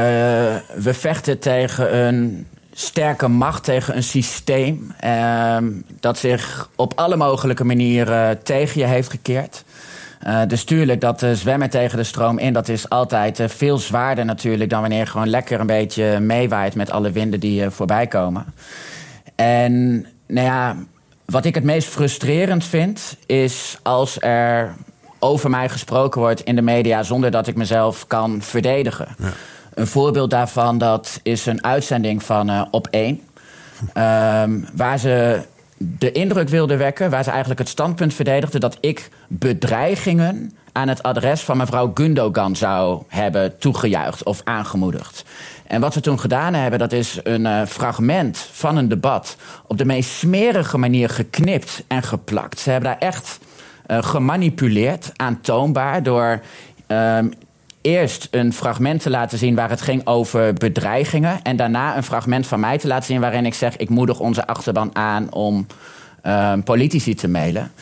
we 0.76 0.94
vechten 0.94 1.38
tegen 1.38 1.96
een 1.96 2.46
sterke 2.72 3.28
macht, 3.28 3.64
tegen 3.64 3.96
een 3.96 4.02
systeem 4.02 4.94
uh, 5.04 5.58
dat 6.00 6.18
zich 6.18 6.70
op 6.74 6.92
alle 6.94 7.16
mogelijke 7.16 7.64
manieren 7.64 8.42
tegen 8.42 8.80
je 8.80 8.86
heeft 8.86 9.10
gekeerd. 9.10 9.64
Uh, 10.26 10.40
dus 10.46 10.64
tuurlijk, 10.64 11.00
dat 11.00 11.22
uh, 11.22 11.32
zwemmen 11.32 11.70
tegen 11.70 11.96
de 11.96 12.04
stroom 12.04 12.38
in, 12.38 12.52
dat 12.52 12.68
is 12.68 12.88
altijd 12.88 13.40
uh, 13.40 13.48
veel 13.48 13.78
zwaarder 13.78 14.24
natuurlijk 14.24 14.70
dan 14.70 14.80
wanneer 14.80 14.98
je 14.98 15.06
gewoon 15.06 15.28
lekker 15.28 15.60
een 15.60 15.66
beetje 15.66 16.20
meewaait 16.20 16.74
met 16.74 16.90
alle 16.90 17.10
winden 17.10 17.40
die 17.40 17.70
voorbij 17.70 18.06
komen. 18.06 18.44
En 19.34 20.06
nou 20.26 20.46
ja, 20.46 20.76
wat 21.24 21.44
ik 21.44 21.54
het 21.54 21.64
meest 21.64 21.88
frustrerend 21.88 22.64
vind, 22.64 23.16
is 23.26 23.78
als 23.82 24.20
er 24.20 24.74
over 25.18 25.50
mij 25.50 25.68
gesproken 25.68 26.20
wordt 26.20 26.40
in 26.40 26.56
de 26.56 26.62
media 26.62 27.02
zonder 27.02 27.30
dat 27.30 27.46
ik 27.46 27.56
mezelf 27.56 28.06
kan 28.06 28.42
verdedigen. 28.42 29.08
Ja. 29.18 29.32
Een 29.74 29.86
voorbeeld 29.86 30.30
daarvan 30.30 30.78
dat 30.78 31.20
is 31.22 31.46
een 31.46 31.64
uitzending 31.64 32.22
van 32.22 32.68
Op 32.70 32.86
1. 32.90 33.20
Um, 33.94 34.66
waar 34.74 34.98
ze 34.98 35.42
de 35.76 36.12
indruk 36.12 36.48
wilde 36.48 36.76
wekken, 36.76 37.10
waar 37.10 37.24
ze 37.24 37.30
eigenlijk 37.30 37.60
het 37.60 37.68
standpunt 37.68 38.14
verdedigde 38.14 38.58
dat 38.58 38.78
ik 38.80 39.08
bedreigingen 39.28 40.56
aan 40.72 40.88
het 40.88 41.02
adres 41.02 41.40
van 41.40 41.56
mevrouw 41.56 41.90
Gundogan 41.94 42.56
zou 42.56 43.02
hebben 43.08 43.58
toegejuicht 43.58 44.24
of 44.24 44.40
aangemoedigd. 44.44 45.24
En 45.66 45.80
wat 45.80 45.92
ze 45.92 46.00
toen 46.00 46.20
gedaan 46.20 46.54
hebben, 46.54 46.78
dat 46.78 46.92
is 46.92 47.20
een 47.22 47.44
uh, 47.44 47.64
fragment 47.66 48.48
van 48.52 48.76
een 48.76 48.88
debat 48.88 49.36
op 49.66 49.78
de 49.78 49.84
meest 49.84 50.10
smerige 50.10 50.78
manier 50.78 51.08
geknipt 51.08 51.84
en 51.88 52.02
geplakt. 52.02 52.58
Ze 52.58 52.70
hebben 52.70 52.90
daar 52.90 53.08
echt 53.08 53.38
uh, 53.86 54.02
gemanipuleerd, 54.02 55.12
aantoonbaar, 55.16 56.02
door 56.02 56.40
uh, 56.88 57.18
eerst 57.86 58.28
een 58.30 58.52
fragment 58.52 59.02
te 59.02 59.10
laten 59.10 59.38
zien 59.38 59.54
waar 59.54 59.70
het 59.70 59.80
ging 59.80 60.06
over 60.06 60.52
bedreigingen. 60.52 61.42
En 61.42 61.56
daarna 61.56 61.96
een 61.96 62.02
fragment 62.02 62.46
van 62.46 62.60
mij 62.60 62.78
te 62.78 62.86
laten 62.86 63.04
zien 63.04 63.20
waarin 63.20 63.46
ik 63.46 63.54
zeg: 63.54 63.76
ik 63.76 63.88
moedig 63.88 64.20
onze 64.20 64.46
achterban 64.46 64.90
aan 64.92 65.32
om 65.32 65.66
uh, 66.26 66.52
politici 66.64 67.14
te 67.14 67.28
mailen. 67.28 67.72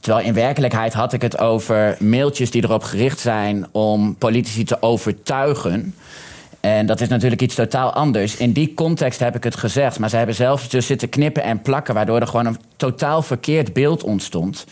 Terwijl 0.00 0.26
in 0.26 0.34
werkelijkheid 0.34 0.92
had 0.92 1.12
ik 1.12 1.22
het 1.22 1.38
over 1.38 1.96
mailtjes 1.98 2.50
die 2.50 2.64
erop 2.64 2.82
gericht 2.82 3.20
zijn 3.20 3.66
om 3.72 4.16
politici 4.16 4.64
te 4.64 4.82
overtuigen. 4.82 5.94
En 6.60 6.86
dat 6.86 7.00
is 7.00 7.08
natuurlijk 7.08 7.42
iets 7.42 7.54
totaal 7.54 7.92
anders. 7.92 8.36
In 8.36 8.52
die 8.52 8.74
context 8.74 9.20
heb 9.20 9.36
ik 9.36 9.44
het 9.44 9.56
gezegd. 9.56 9.98
Maar 9.98 10.08
ze 10.08 10.16
hebben 10.16 10.34
zelf 10.34 10.68
dus 10.68 10.86
zitten 10.86 11.08
knippen 11.08 11.42
en 11.42 11.62
plakken, 11.62 11.94
waardoor 11.94 12.20
er 12.20 12.26
gewoon 12.26 12.46
een 12.46 12.58
totaal 12.76 13.22
verkeerd 13.22 13.72
beeld 13.72 14.02
ontstond. 14.02 14.66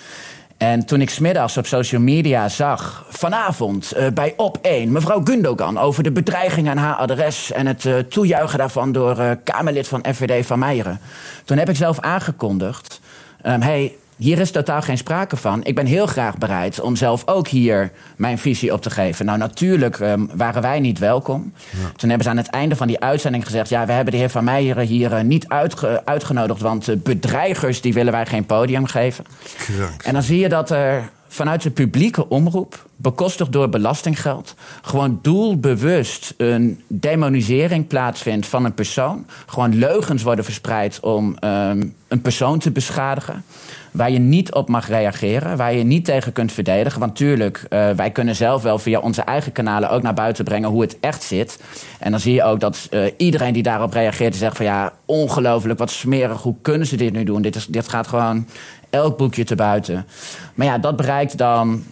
En 0.60 0.86
toen 0.86 1.00
ik 1.00 1.10
smiddags 1.10 1.56
op 1.56 1.66
social 1.66 2.00
media 2.00 2.48
zag, 2.48 3.06
vanavond 3.08 3.92
uh, 3.96 4.06
bij 4.14 4.32
Op1, 4.32 4.88
mevrouw 4.88 5.20
Gundogan 5.24 5.78
over 5.78 6.02
de 6.02 6.12
bedreiging 6.12 6.68
aan 6.68 6.76
haar 6.76 6.94
adres 6.94 7.52
en 7.52 7.66
het 7.66 7.84
uh, 7.84 7.98
toejuichen 7.98 8.58
daarvan 8.58 8.92
door 8.92 9.18
uh, 9.18 9.30
Kamerlid 9.44 9.88
van 9.88 10.04
FVD 10.14 10.46
van 10.46 10.58
Meijeren. 10.58 11.00
Toen 11.44 11.58
heb 11.58 11.68
ik 11.68 11.76
zelf 11.76 12.00
aangekondigd: 12.00 13.00
um, 13.46 13.60
hey, 13.60 13.92
hier 14.20 14.38
is 14.38 14.50
totaal 14.50 14.82
geen 14.82 14.98
sprake 14.98 15.36
van. 15.36 15.64
Ik 15.64 15.74
ben 15.74 15.86
heel 15.86 16.06
graag 16.06 16.38
bereid 16.38 16.80
om 16.80 16.96
zelf 16.96 17.22
ook 17.26 17.48
hier 17.48 17.90
mijn 18.16 18.38
visie 18.38 18.72
op 18.72 18.82
te 18.82 18.90
geven. 18.90 19.26
Nou, 19.26 19.38
natuurlijk 19.38 19.98
um, 19.98 20.30
waren 20.34 20.62
wij 20.62 20.80
niet 20.80 20.98
welkom. 20.98 21.52
Ja. 21.70 21.90
Toen 21.96 22.08
hebben 22.08 22.26
ze 22.26 22.30
aan 22.30 22.36
het 22.36 22.50
einde 22.50 22.76
van 22.76 22.86
die 22.86 23.00
uitzending 23.00 23.44
gezegd... 23.44 23.68
ja, 23.68 23.86
we 23.86 23.92
hebben 23.92 24.12
de 24.12 24.18
heer 24.18 24.30
Van 24.30 24.44
Meijeren 24.44 24.86
hier 24.86 25.12
uh, 25.12 25.20
niet 25.20 25.48
uitge 25.48 26.02
uitgenodigd... 26.04 26.60
want 26.60 26.88
uh, 26.88 26.96
bedreigers 26.96 27.80
die 27.80 27.94
willen 27.94 28.12
wij 28.12 28.26
geen 28.26 28.46
podium 28.46 28.86
geven. 28.86 29.24
Krank. 29.56 30.02
En 30.02 30.12
dan 30.12 30.22
zie 30.22 30.38
je 30.38 30.48
dat 30.48 30.70
er 30.70 31.10
vanuit 31.32 31.62
de 31.62 31.70
publieke 31.70 32.28
omroep, 32.28 32.86
bekostigd 32.96 33.52
door 33.52 33.68
belastinggeld, 33.68 34.54
gewoon 34.82 35.18
doelbewust 35.22 36.34
een 36.36 36.82
demonisering 36.86 37.86
plaatsvindt 37.86 38.46
van 38.46 38.64
een 38.64 38.74
persoon. 38.74 39.26
Gewoon 39.46 39.74
leugens 39.74 40.22
worden 40.22 40.44
verspreid 40.44 41.00
om 41.00 41.36
um, 41.44 41.94
een 42.08 42.20
persoon 42.20 42.58
te 42.58 42.70
beschadigen 42.70 43.44
waar 43.90 44.10
je 44.10 44.18
niet 44.18 44.52
op 44.52 44.68
mag 44.68 44.88
reageren, 44.88 45.56
waar 45.56 45.74
je 45.74 45.84
niet 45.84 46.04
tegen 46.04 46.32
kunt 46.32 46.52
verdedigen. 46.52 47.00
Want 47.00 47.16
tuurlijk, 47.16 47.66
uh, 47.70 47.90
wij 47.90 48.10
kunnen 48.10 48.36
zelf 48.36 48.62
wel 48.62 48.78
via 48.78 48.98
onze 48.98 49.22
eigen 49.22 49.52
kanalen 49.52 49.90
ook 49.90 50.02
naar 50.02 50.14
buiten 50.14 50.44
brengen 50.44 50.68
hoe 50.68 50.80
het 50.80 50.96
echt 51.00 51.22
zit. 51.22 51.58
En 51.98 52.10
dan 52.10 52.20
zie 52.20 52.34
je 52.34 52.42
ook 52.42 52.60
dat 52.60 52.88
uh, 52.90 53.04
iedereen 53.16 53.52
die 53.52 53.62
daarop 53.62 53.92
reageert 53.92 54.36
zegt 54.36 54.56
van 54.56 54.66
ja, 54.66 54.92
ongelooflijk, 55.04 55.78
wat 55.78 55.90
smerig, 55.90 56.42
hoe 56.42 56.54
kunnen 56.62 56.86
ze 56.86 56.96
dit 56.96 57.12
nu 57.12 57.24
doen? 57.24 57.42
Dit, 57.42 57.56
is, 57.56 57.66
dit 57.66 57.88
gaat 57.88 58.06
gewoon 58.06 58.46
elk 58.90 59.16
boekje 59.16 59.44
te 59.44 59.54
buiten. 59.54 60.06
Maar 60.54 60.66
ja, 60.66 60.78
dat 60.78 60.96
bereikt 60.96 61.38
dan 61.38 61.84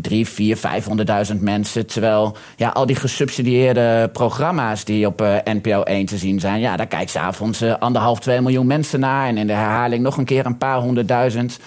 drie, 0.00 0.28
vier, 0.28 0.56
vijfhonderdduizend 0.56 1.40
mensen. 1.40 1.86
Terwijl 1.86 2.36
ja, 2.56 2.68
al 2.68 2.86
die 2.86 2.96
gesubsidieerde 2.96 4.10
programma's 4.12 4.84
die 4.84 5.06
op 5.06 5.20
uh, 5.20 5.36
NPO 5.44 5.82
1 5.82 6.06
te 6.06 6.18
zien 6.18 6.40
zijn... 6.40 6.60
ja, 6.60 6.76
daar 6.76 6.86
kijkt 6.86 7.10
s'avonds 7.10 7.62
uh, 7.62 7.74
anderhalf, 7.78 8.20
twee 8.20 8.40
miljoen 8.40 8.66
mensen 8.66 9.00
naar... 9.00 9.28
en 9.28 9.36
in 9.36 9.46
de 9.46 9.52
herhaling 9.52 10.02
nog 10.02 10.16
een 10.16 10.24
keer 10.24 10.46
een 10.46 10.58
paar 10.58 10.78
honderdduizend. 10.78 11.58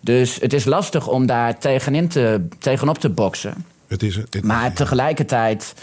Dus 0.00 0.36
het 0.40 0.52
is 0.52 0.64
lastig 0.64 1.08
om 1.08 1.26
daar 1.26 1.58
tegenin 1.58 2.08
te, 2.08 2.46
tegenop 2.58 2.98
te 2.98 3.08
boksen. 3.08 3.64
Het 3.88 4.02
is, 4.02 4.16
het, 4.16 4.44
maar 4.44 4.72
tegelijkertijd... 4.72 5.74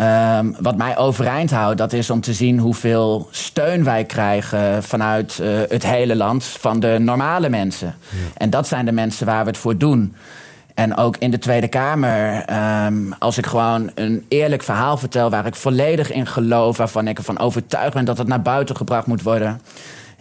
Um, 0.00 0.56
wat 0.60 0.76
mij 0.76 0.96
overeind 0.96 1.50
houdt, 1.50 1.78
dat 1.78 1.92
is 1.92 2.10
om 2.10 2.20
te 2.20 2.32
zien 2.32 2.58
hoeveel 2.58 3.28
steun 3.30 3.84
wij 3.84 4.04
krijgen 4.04 4.82
vanuit 4.82 5.38
uh, 5.40 5.48
het 5.68 5.86
hele 5.86 6.16
land 6.16 6.44
van 6.44 6.80
de 6.80 6.96
normale 7.00 7.48
mensen. 7.48 7.94
Ja. 8.08 8.16
En 8.36 8.50
dat 8.50 8.68
zijn 8.68 8.84
de 8.84 8.92
mensen 8.92 9.26
waar 9.26 9.44
we 9.44 9.50
het 9.50 9.58
voor 9.58 9.76
doen. 9.76 10.14
En 10.74 10.96
ook 10.96 11.16
in 11.16 11.30
de 11.30 11.38
Tweede 11.38 11.68
Kamer, 11.68 12.44
um, 12.86 13.14
als 13.18 13.38
ik 13.38 13.46
gewoon 13.46 13.90
een 13.94 14.24
eerlijk 14.28 14.62
verhaal 14.62 14.96
vertel 14.96 15.30
waar 15.30 15.46
ik 15.46 15.54
volledig 15.54 16.12
in 16.12 16.26
geloof, 16.26 16.76
waarvan 16.76 17.08
ik 17.08 17.18
ervan 17.18 17.38
overtuigd 17.38 17.94
ben 17.94 18.04
dat 18.04 18.18
het 18.18 18.26
naar 18.26 18.42
buiten 18.42 18.76
gebracht 18.76 19.06
moet 19.06 19.22
worden. 19.22 19.60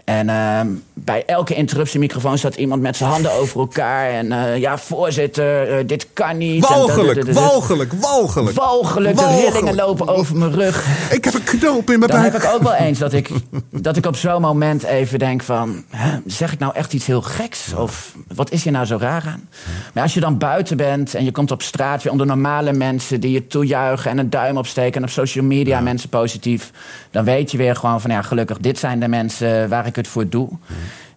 En 0.04 0.28
uh, 0.28 0.60
bij 0.94 1.26
elke 1.26 1.56
interruptiemicrofoon 1.56 2.38
staat 2.38 2.56
iemand 2.56 2.82
met 2.82 2.96
zijn 2.96 3.10
handen 3.10 3.32
over 3.32 3.60
elkaar. 3.60 4.10
En 4.10 4.26
uh, 4.26 4.58
ja, 4.58 4.78
voorzitter, 4.78 5.80
uh, 5.80 5.88
dit 5.88 6.08
kan 6.14 6.38
niet. 6.38 6.68
Walgelijk, 6.68 7.32
walgelijk, 7.32 7.94
walgelijk. 7.94 8.56
Walgelijk, 8.56 9.18
de 9.18 9.50
rillingen 9.52 9.76
lopen 9.76 10.08
over 10.08 10.36
mijn 10.38 10.54
rug. 10.54 10.86
Ik 11.12 11.24
heb 11.24 11.34
een 11.34 11.44
knoop 11.44 11.90
in 11.90 12.00
mijn 12.00 12.12
buik. 12.12 12.12
Dan 12.12 12.22
heb 12.22 12.36
ik 12.36 12.54
ook 12.54 12.62
wel 12.62 12.74
eens 12.74 13.00
dat 13.00 13.14
ik, 13.14 13.30
dat 13.70 13.98
ik 13.98 14.06
op 14.06 14.16
zo'n 14.16 14.42
moment 14.42 14.84
even 14.84 15.20
denk 15.20 15.44
van... 15.44 15.84
Zeg 16.26 16.54
ik 16.54 16.60
nou 16.60 16.74
echt 16.76 16.94
iets 16.94 17.06
heel 17.06 17.22
geks? 17.22 17.74
Of 17.74 18.16
wat 18.28 18.52
is 18.52 18.64
hier 18.64 18.74
nou 18.74 18.86
zo 18.86 18.98
raar 19.00 19.24
aan? 19.28 19.50
Maar 19.94 20.04
als 20.04 20.14
je 20.14 20.20
dan 20.20 20.38
buiten 20.38 20.78
bent 20.78 21.16
en 21.16 21.26
je 21.26 21.32
komt 21.32 21.52
op 21.52 21.62
straat 21.62 22.04
weer 22.04 22.12
onder 22.12 22.28
normale 22.28 22.74
mensen 22.74 23.20
die 23.20 23.32
je 23.32 23.48
toejuichen 23.48 24.12
en 24.12 24.18
een 24.18 24.30
duim 24.30 24.58
opsteken 24.58 24.94
en 24.94 25.04
op 25.04 25.10
social 25.10 25.46
media 25.46 25.80
mensen 25.80 26.10
positief, 26.10 26.72
dan 27.12 27.24
weet 27.24 27.52
je 27.52 27.58
weer 27.58 27.76
gewoon 27.76 28.02
van 28.02 28.12
ja, 28.12 28.22
gelukkig, 28.22 28.58
dit 28.58 28.80
zijn 28.80 29.00
de 29.00 29.08
mensen 29.08 29.70
waar 29.70 29.86
ik 29.86 29.96
het 29.96 30.08
voor 30.08 30.30
doe. 30.30 30.50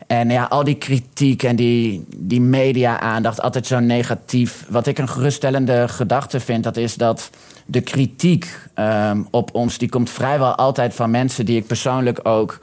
En 0.06 0.30
ja, 0.30 0.44
al 0.44 0.64
die 0.64 0.74
kritiek 0.74 1.42
en 1.42 1.56
die, 1.56 2.04
die 2.16 2.40
media-aandacht, 2.40 3.40
altijd 3.40 3.66
zo 3.66 3.78
negatief. 3.78 4.64
Wat 4.68 4.86
ik 4.86 4.98
een 4.98 5.08
geruststellende 5.08 5.88
gedachte 5.88 6.40
vind, 6.40 6.64
dat 6.64 6.76
is 6.76 6.94
dat 6.94 7.30
de 7.66 7.80
kritiek 7.80 8.58
ehm, 8.74 9.22
op 9.30 9.54
ons, 9.54 9.78
die 9.78 9.88
komt 9.88 10.10
vrijwel 10.10 10.54
altijd 10.54 10.94
van 10.94 11.10
mensen 11.10 11.44
die 11.44 11.56
ik 11.56 11.66
persoonlijk 11.66 12.20
ook 12.22 12.60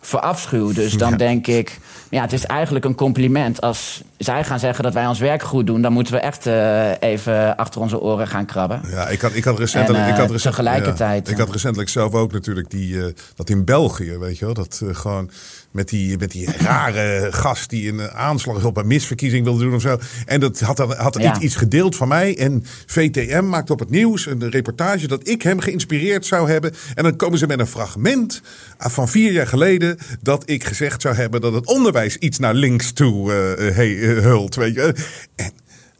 verafschuw. 0.00 0.72
Dus 0.72 0.92
dan 0.92 1.16
denk 1.16 1.46
ik, 1.46 1.78
ja, 2.10 2.22
het 2.22 2.32
is 2.32 2.44
eigenlijk 2.44 2.84
een 2.84 2.94
compliment. 2.94 3.60
Als 3.60 4.02
zij 4.18 4.44
gaan 4.44 4.58
zeggen 4.58 4.84
dat 4.84 4.94
wij 4.94 5.06
ons 5.06 5.18
werk 5.18 5.42
goed 5.42 5.66
doen, 5.66 5.82
dan 5.82 5.92
moeten 5.92 6.14
we 6.14 6.20
echt 6.20 6.46
uh, 6.46 6.90
even 7.00 7.56
achter 7.56 7.80
onze 7.80 8.00
oren 8.00 8.28
gaan 8.28 8.46
krabben. 8.46 8.80
Ja, 8.90 9.08
ik 9.08 9.20
had, 9.20 9.34
ik 9.34 9.44
had 9.44 9.58
recentelijk. 9.58 10.04
En, 10.04 10.08
uh, 10.08 10.14
ik 10.14 10.20
had 10.20 10.30
recent, 10.30 10.54
tegelijkertijd. 10.54 11.26
Ja, 11.26 11.32
ik 11.32 11.38
had 11.38 11.50
recentelijk 11.50 11.88
zelf 11.88 12.12
ook 12.12 12.32
natuurlijk 12.32 12.70
die, 12.70 12.94
uh, 12.94 13.06
dat 13.34 13.50
in 13.50 13.64
België, 13.64 14.18
weet 14.18 14.38
je 14.38 14.44
wel, 14.44 14.54
dat 14.54 14.82
gewoon 14.92 15.30
met 15.76 15.88
die, 15.88 16.18
met 16.18 16.30
die 16.30 16.48
rare 16.68 17.28
gast 17.30 17.70
die 17.70 17.92
een 17.92 18.10
aanslag 18.10 18.64
op 18.64 18.76
een 18.76 18.86
misverkiezing 18.86 19.44
wilde 19.44 19.64
doen 19.64 19.74
of 19.74 19.80
zo. 19.80 19.98
En 20.26 20.40
dat 20.40 20.60
had, 20.60 20.78
had 20.78 21.18
ja. 21.20 21.40
iets, 21.40 21.56
gedeeld 21.56 21.96
van 21.96 22.08
mij. 22.08 22.38
En 22.38 22.64
VTM 22.86 23.48
maakte 23.48 23.72
op 23.72 23.78
het 23.78 23.90
nieuws 23.90 24.26
een 24.26 24.50
reportage 24.50 25.06
dat 25.06 25.28
ik 25.28 25.42
hem 25.42 25.60
geïnspireerd 25.60 26.26
zou 26.26 26.50
hebben. 26.50 26.74
En 26.94 27.02
dan 27.02 27.16
komen 27.16 27.38
ze 27.38 27.46
met 27.46 27.58
een 27.58 27.66
fragment 27.66 28.42
van 28.78 29.08
vier 29.08 29.32
jaar 29.32 29.46
geleden 29.46 29.98
dat 30.22 30.42
ik 30.50 30.64
gezegd 30.64 31.02
zou 31.02 31.14
hebben 31.14 31.40
dat 31.40 31.52
het 31.52 31.66
onderwijs 31.66 32.16
iets 32.16 32.38
naar 32.38 32.54
links 32.54 32.92
toe 32.92 33.56
uh, 33.58 33.74
hey, 33.74 33.88
uh, 33.88 34.05
hult. 34.06 34.54
Weet 34.54 34.74
je. 34.74 34.94
En 35.36 35.52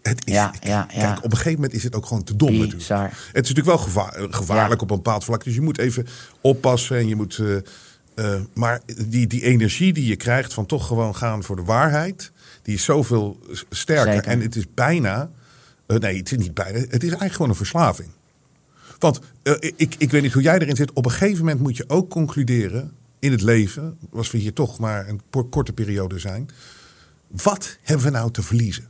het 0.02 0.26
is, 0.26 0.32
ja, 0.32 0.54
ja, 0.60 0.82
kijk, 0.82 1.16
op 1.16 1.24
een 1.24 1.36
gegeven 1.36 1.54
moment 1.54 1.72
is 1.72 1.82
het 1.82 1.94
ook 1.94 2.06
gewoon 2.06 2.24
te 2.24 2.36
dom 2.36 2.50
Bizar. 2.50 2.66
natuurlijk. 2.68 3.12
Het 3.32 3.44
is 3.44 3.54
natuurlijk 3.54 3.66
wel 3.66 3.78
gevaar, 3.78 4.26
gevaarlijk 4.30 4.82
op 4.82 4.90
een 4.90 4.96
bepaald 4.96 5.24
vlak. 5.24 5.44
Dus 5.44 5.54
je 5.54 5.60
moet 5.60 5.78
even 5.78 6.06
oppassen 6.40 6.96
en 6.96 7.08
je 7.08 7.16
moet... 7.16 7.38
Uh, 7.38 7.56
uh, 8.16 8.40
maar 8.54 8.80
die, 9.06 9.26
die 9.26 9.42
energie 9.42 9.92
die 9.92 10.06
je 10.06 10.16
krijgt 10.16 10.54
van 10.54 10.66
toch 10.66 10.86
gewoon 10.86 11.16
gaan 11.16 11.42
voor 11.42 11.56
de 11.56 11.62
waarheid, 11.62 12.32
die 12.62 12.74
is 12.74 12.84
zoveel 12.84 13.40
sterker. 13.70 14.12
Zeker. 14.12 14.30
En 14.30 14.40
het 14.40 14.56
is 14.56 14.64
bijna, 14.74 15.30
uh, 15.86 15.98
nee, 15.98 16.16
het 16.16 16.32
is 16.32 16.38
niet 16.38 16.54
bijna, 16.54 16.78
het 16.78 16.92
is 16.92 17.00
eigenlijk 17.00 17.32
gewoon 17.32 17.50
een 17.50 17.56
verslaving. 17.56 18.08
Want 18.98 19.20
ik, 19.76 19.94
ik 19.98 20.10
weet 20.10 20.22
niet 20.22 20.32
hoe 20.32 20.42
jij 20.42 20.58
erin 20.58 20.76
zit. 20.76 20.92
Op 20.92 21.04
een 21.04 21.10
gegeven 21.10 21.38
moment 21.38 21.60
moet 21.60 21.76
je 21.76 21.84
ook 21.88 22.10
concluderen 22.10 22.92
in 23.18 23.32
het 23.32 23.42
leven, 23.42 23.98
als 24.12 24.30
we 24.30 24.38
hier 24.38 24.52
toch 24.52 24.78
maar 24.78 25.08
een 25.08 25.20
korte 25.50 25.72
periode 25.72 26.18
zijn. 26.18 26.48
Wat 27.28 27.76
hebben 27.82 28.06
we 28.06 28.12
nou 28.12 28.30
te 28.30 28.42
verliezen? 28.42 28.88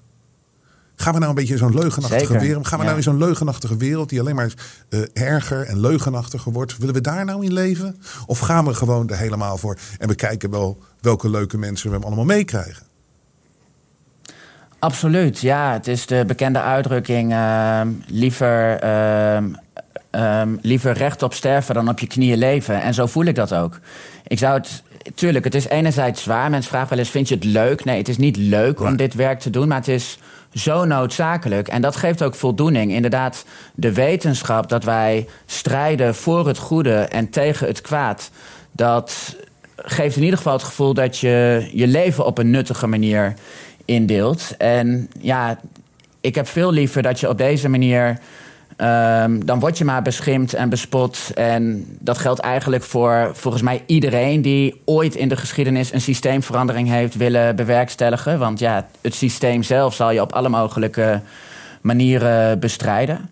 Gaan 0.97 1.13
we 1.13 1.19
nou 1.19 1.31
een 1.31 1.37
beetje 1.37 1.57
zo'n 1.57 1.75
leugenachtige 1.75 2.27
Zeker, 2.27 2.41
wereld? 2.41 2.67
Gaan 2.67 2.79
we 2.79 2.85
ja. 2.85 2.91
nou 2.91 2.97
in 2.97 3.11
zo'n 3.11 3.19
leugenachtige 3.19 3.77
wereld 3.77 4.09
die 4.09 4.21
alleen 4.21 4.35
maar 4.35 4.53
uh, 4.91 5.01
erger 5.13 5.63
en 5.63 5.81
leugenachtiger 5.81 6.53
wordt? 6.53 6.77
Willen 6.79 6.95
we 6.95 7.01
daar 7.01 7.25
nou 7.25 7.45
in 7.45 7.53
leven? 7.53 8.01
Of 8.27 8.39
gaan 8.39 8.65
we 8.65 8.75
gewoon 8.75 9.09
er 9.09 9.17
helemaal 9.17 9.57
voor 9.57 9.79
en 9.99 10.09
we 10.09 10.15
kijken 10.15 10.51
wel 10.51 10.83
welke 11.01 11.31
leuke 11.31 11.59
mensen 11.59 11.89
we 11.89 11.95
hem 11.95 12.05
allemaal 12.05 12.25
meekrijgen? 12.25 12.87
Absoluut, 14.79 15.41
ja. 15.41 15.73
Het 15.73 15.87
is 15.87 16.07
de 16.07 16.25
bekende 16.27 16.61
uitdrukking: 16.61 17.33
uh, 17.33 17.81
liever, 18.07 18.85
uh, 18.85 19.45
liever 20.61 20.93
recht 20.93 21.23
op 21.23 21.35
sterven 21.35 21.75
dan 21.75 21.89
op 21.89 21.99
je 21.99 22.07
knieën 22.07 22.39
leven. 22.39 22.83
En 22.83 22.95
zo 22.95 23.07
voel 23.07 23.25
ik 23.25 23.35
dat 23.35 23.55
ook. 23.55 23.81
Ik 24.27 24.39
zou 24.39 24.55
het 24.55 24.83
tuurlijk, 25.15 25.45
het 25.45 25.55
is 25.55 25.69
enerzijds 25.69 26.23
zwaar. 26.23 26.51
Mensen 26.51 26.71
vragen 26.71 26.89
wel 26.89 26.99
eens, 26.99 27.11
vind 27.11 27.29
je 27.29 27.35
het 27.35 27.45
leuk? 27.45 27.85
Nee, 27.85 27.99
het 27.99 28.09
is 28.09 28.17
niet 28.17 28.37
leuk 28.37 28.81
om 28.81 28.97
dit 28.97 29.15
werk 29.15 29.41
te 29.41 29.51
doen, 29.51 29.69
maar 29.69 29.79
het 29.79 29.89
is 29.89 30.19
zo 30.53 30.85
noodzakelijk. 30.85 31.69
En 31.69 31.83
dat 31.83 31.97
geeft 31.97 32.23
ook 32.23 32.35
voldoening. 32.35 32.93
Inderdaad, 32.93 33.45
de 33.75 33.93
wetenschap 33.93 34.69
dat 34.69 34.85
wij 34.85 35.27
strijden 35.47 36.15
voor 36.15 36.47
het 36.47 36.59
goede 36.59 36.95
en 36.95 37.31
tegen 37.31 37.67
het 37.67 37.81
kwaad... 37.81 38.31
dat 38.73 39.37
geeft 39.77 40.17
in 40.17 40.23
ieder 40.23 40.37
geval 40.37 40.53
het 40.53 40.63
gevoel 40.63 40.95
dat 40.95 41.19
je 41.19 41.69
je 41.73 41.87
leven 41.87 42.27
op 42.27 42.39
een 42.39 42.51
nuttige 42.51 42.87
manier 42.87 43.35
indeelt. 43.85 44.55
En 44.59 45.11
ja, 45.21 45.59
ik 46.21 46.35
heb 46.35 46.49
veel 46.49 46.73
liever 46.73 47.03
dat 47.03 47.21
je 47.21 47.29
op 47.29 47.39
deze 47.39 47.69
manier... 47.69 48.19
Um, 48.79 49.45
dan 49.45 49.61
word 49.61 49.79
je 49.79 49.85
maar 49.85 50.03
beschimpt 50.03 50.55
en 50.55 50.69
bespot. 50.69 51.31
En 51.35 51.87
dat 51.99 52.19
geldt 52.19 52.41
eigenlijk 52.41 52.83
voor 52.83 53.31
volgens 53.33 53.63
mij 53.63 53.83
iedereen 53.87 54.43
die 54.43 54.81
ooit 54.85 55.15
in 55.15 55.29
de 55.29 55.37
geschiedenis 55.37 55.93
een 55.93 56.01
systeemverandering 56.01 56.89
heeft 56.89 57.17
willen 57.17 57.57
bewerkstelligen. 57.57 58.39
Want 58.39 58.59
ja, 58.59 58.87
het 59.01 59.15
systeem 59.15 59.63
zelf 59.63 59.95
zal 59.95 60.11
je 60.11 60.21
op 60.21 60.33
alle 60.33 60.49
mogelijke 60.49 61.21
manieren 61.81 62.59
bestrijden. 62.59 63.31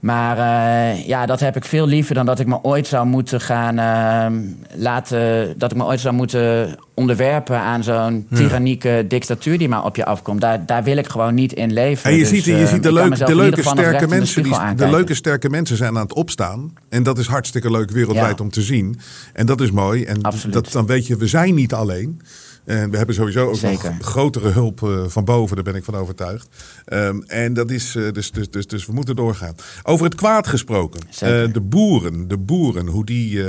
Maar 0.00 0.38
uh, 0.38 1.06
ja, 1.06 1.26
dat 1.26 1.40
heb 1.40 1.56
ik 1.56 1.64
veel 1.64 1.86
liever 1.86 2.14
dan 2.14 2.26
dat 2.26 2.40
ik 2.40 2.46
me 2.46 2.58
ooit 2.62 2.86
zou 2.86 3.06
moeten 3.06 3.40
gaan 3.40 3.78
uh, 3.78 4.40
laten. 4.74 5.54
Dat 5.58 5.70
ik 5.70 5.76
me 5.76 5.84
ooit 5.84 6.00
zou 6.00 6.14
moeten 6.14 6.76
onderwerpen 6.94 7.58
aan 7.58 7.82
zo'n 7.82 8.26
tyrannieke 8.34 9.04
dictatuur 9.08 9.58
die 9.58 9.68
maar 9.68 9.84
op 9.84 9.96
je 9.96 10.04
afkomt. 10.04 10.40
Daar, 10.40 10.66
daar 10.66 10.84
wil 10.84 10.96
ik 10.96 11.08
gewoon 11.08 11.34
niet 11.34 11.52
in 11.52 11.72
leven. 11.72 12.10
En 12.10 12.16
je 12.16 12.22
dus, 12.22 12.28
ziet, 12.28 12.44
je 12.44 12.60
uh, 12.60 12.66
ziet 12.66 12.82
de, 12.82 12.92
leuk, 12.92 13.26
de 13.26 13.36
leuke, 13.36 13.62
sterke 13.62 14.08
mensen. 14.08 14.42
De, 14.42 14.48
die, 14.48 14.74
de 14.74 14.90
leuke, 14.90 15.14
sterke 15.14 15.48
mensen 15.48 15.76
zijn 15.76 15.96
aan 15.96 16.02
het 16.02 16.14
opstaan. 16.14 16.72
En 16.88 17.02
dat 17.02 17.18
is 17.18 17.26
hartstikke 17.26 17.70
leuk 17.70 17.90
wereldwijd 17.90 18.38
ja. 18.38 18.44
om 18.44 18.50
te 18.50 18.62
zien. 18.62 18.98
En 19.32 19.46
dat 19.46 19.60
is 19.60 19.70
mooi. 19.70 20.04
En 20.04 20.20
dat, 20.50 20.72
dan 20.72 20.86
weet 20.86 21.06
je, 21.06 21.16
we 21.16 21.26
zijn 21.26 21.54
niet 21.54 21.72
alleen. 21.72 22.20
En 22.64 22.90
we 22.90 22.96
hebben 22.96 23.14
sowieso 23.14 23.48
ook 23.48 23.56
Zeker. 23.56 23.94
nog 23.98 24.06
grotere 24.06 24.48
hulp 24.48 24.80
uh, 24.80 25.04
van 25.06 25.24
boven, 25.24 25.54
daar 25.54 25.64
ben 25.64 25.74
ik 25.74 25.84
van 25.84 25.94
overtuigd. 25.94 26.48
Um, 26.92 27.24
en 27.26 27.54
dat 27.54 27.70
is, 27.70 27.94
uh, 27.94 28.12
dus, 28.12 28.30
dus, 28.30 28.50
dus, 28.50 28.66
dus 28.66 28.86
we 28.86 28.92
moeten 28.92 29.16
doorgaan. 29.16 29.54
Over 29.82 30.04
het 30.04 30.14
kwaad 30.14 30.46
gesproken. 30.46 31.00
Uh, 31.10 31.18
de 31.52 31.60
boeren, 31.62 32.28
de 32.28 32.38
boeren, 32.38 32.86
hoe 32.86 33.04
die 33.04 33.42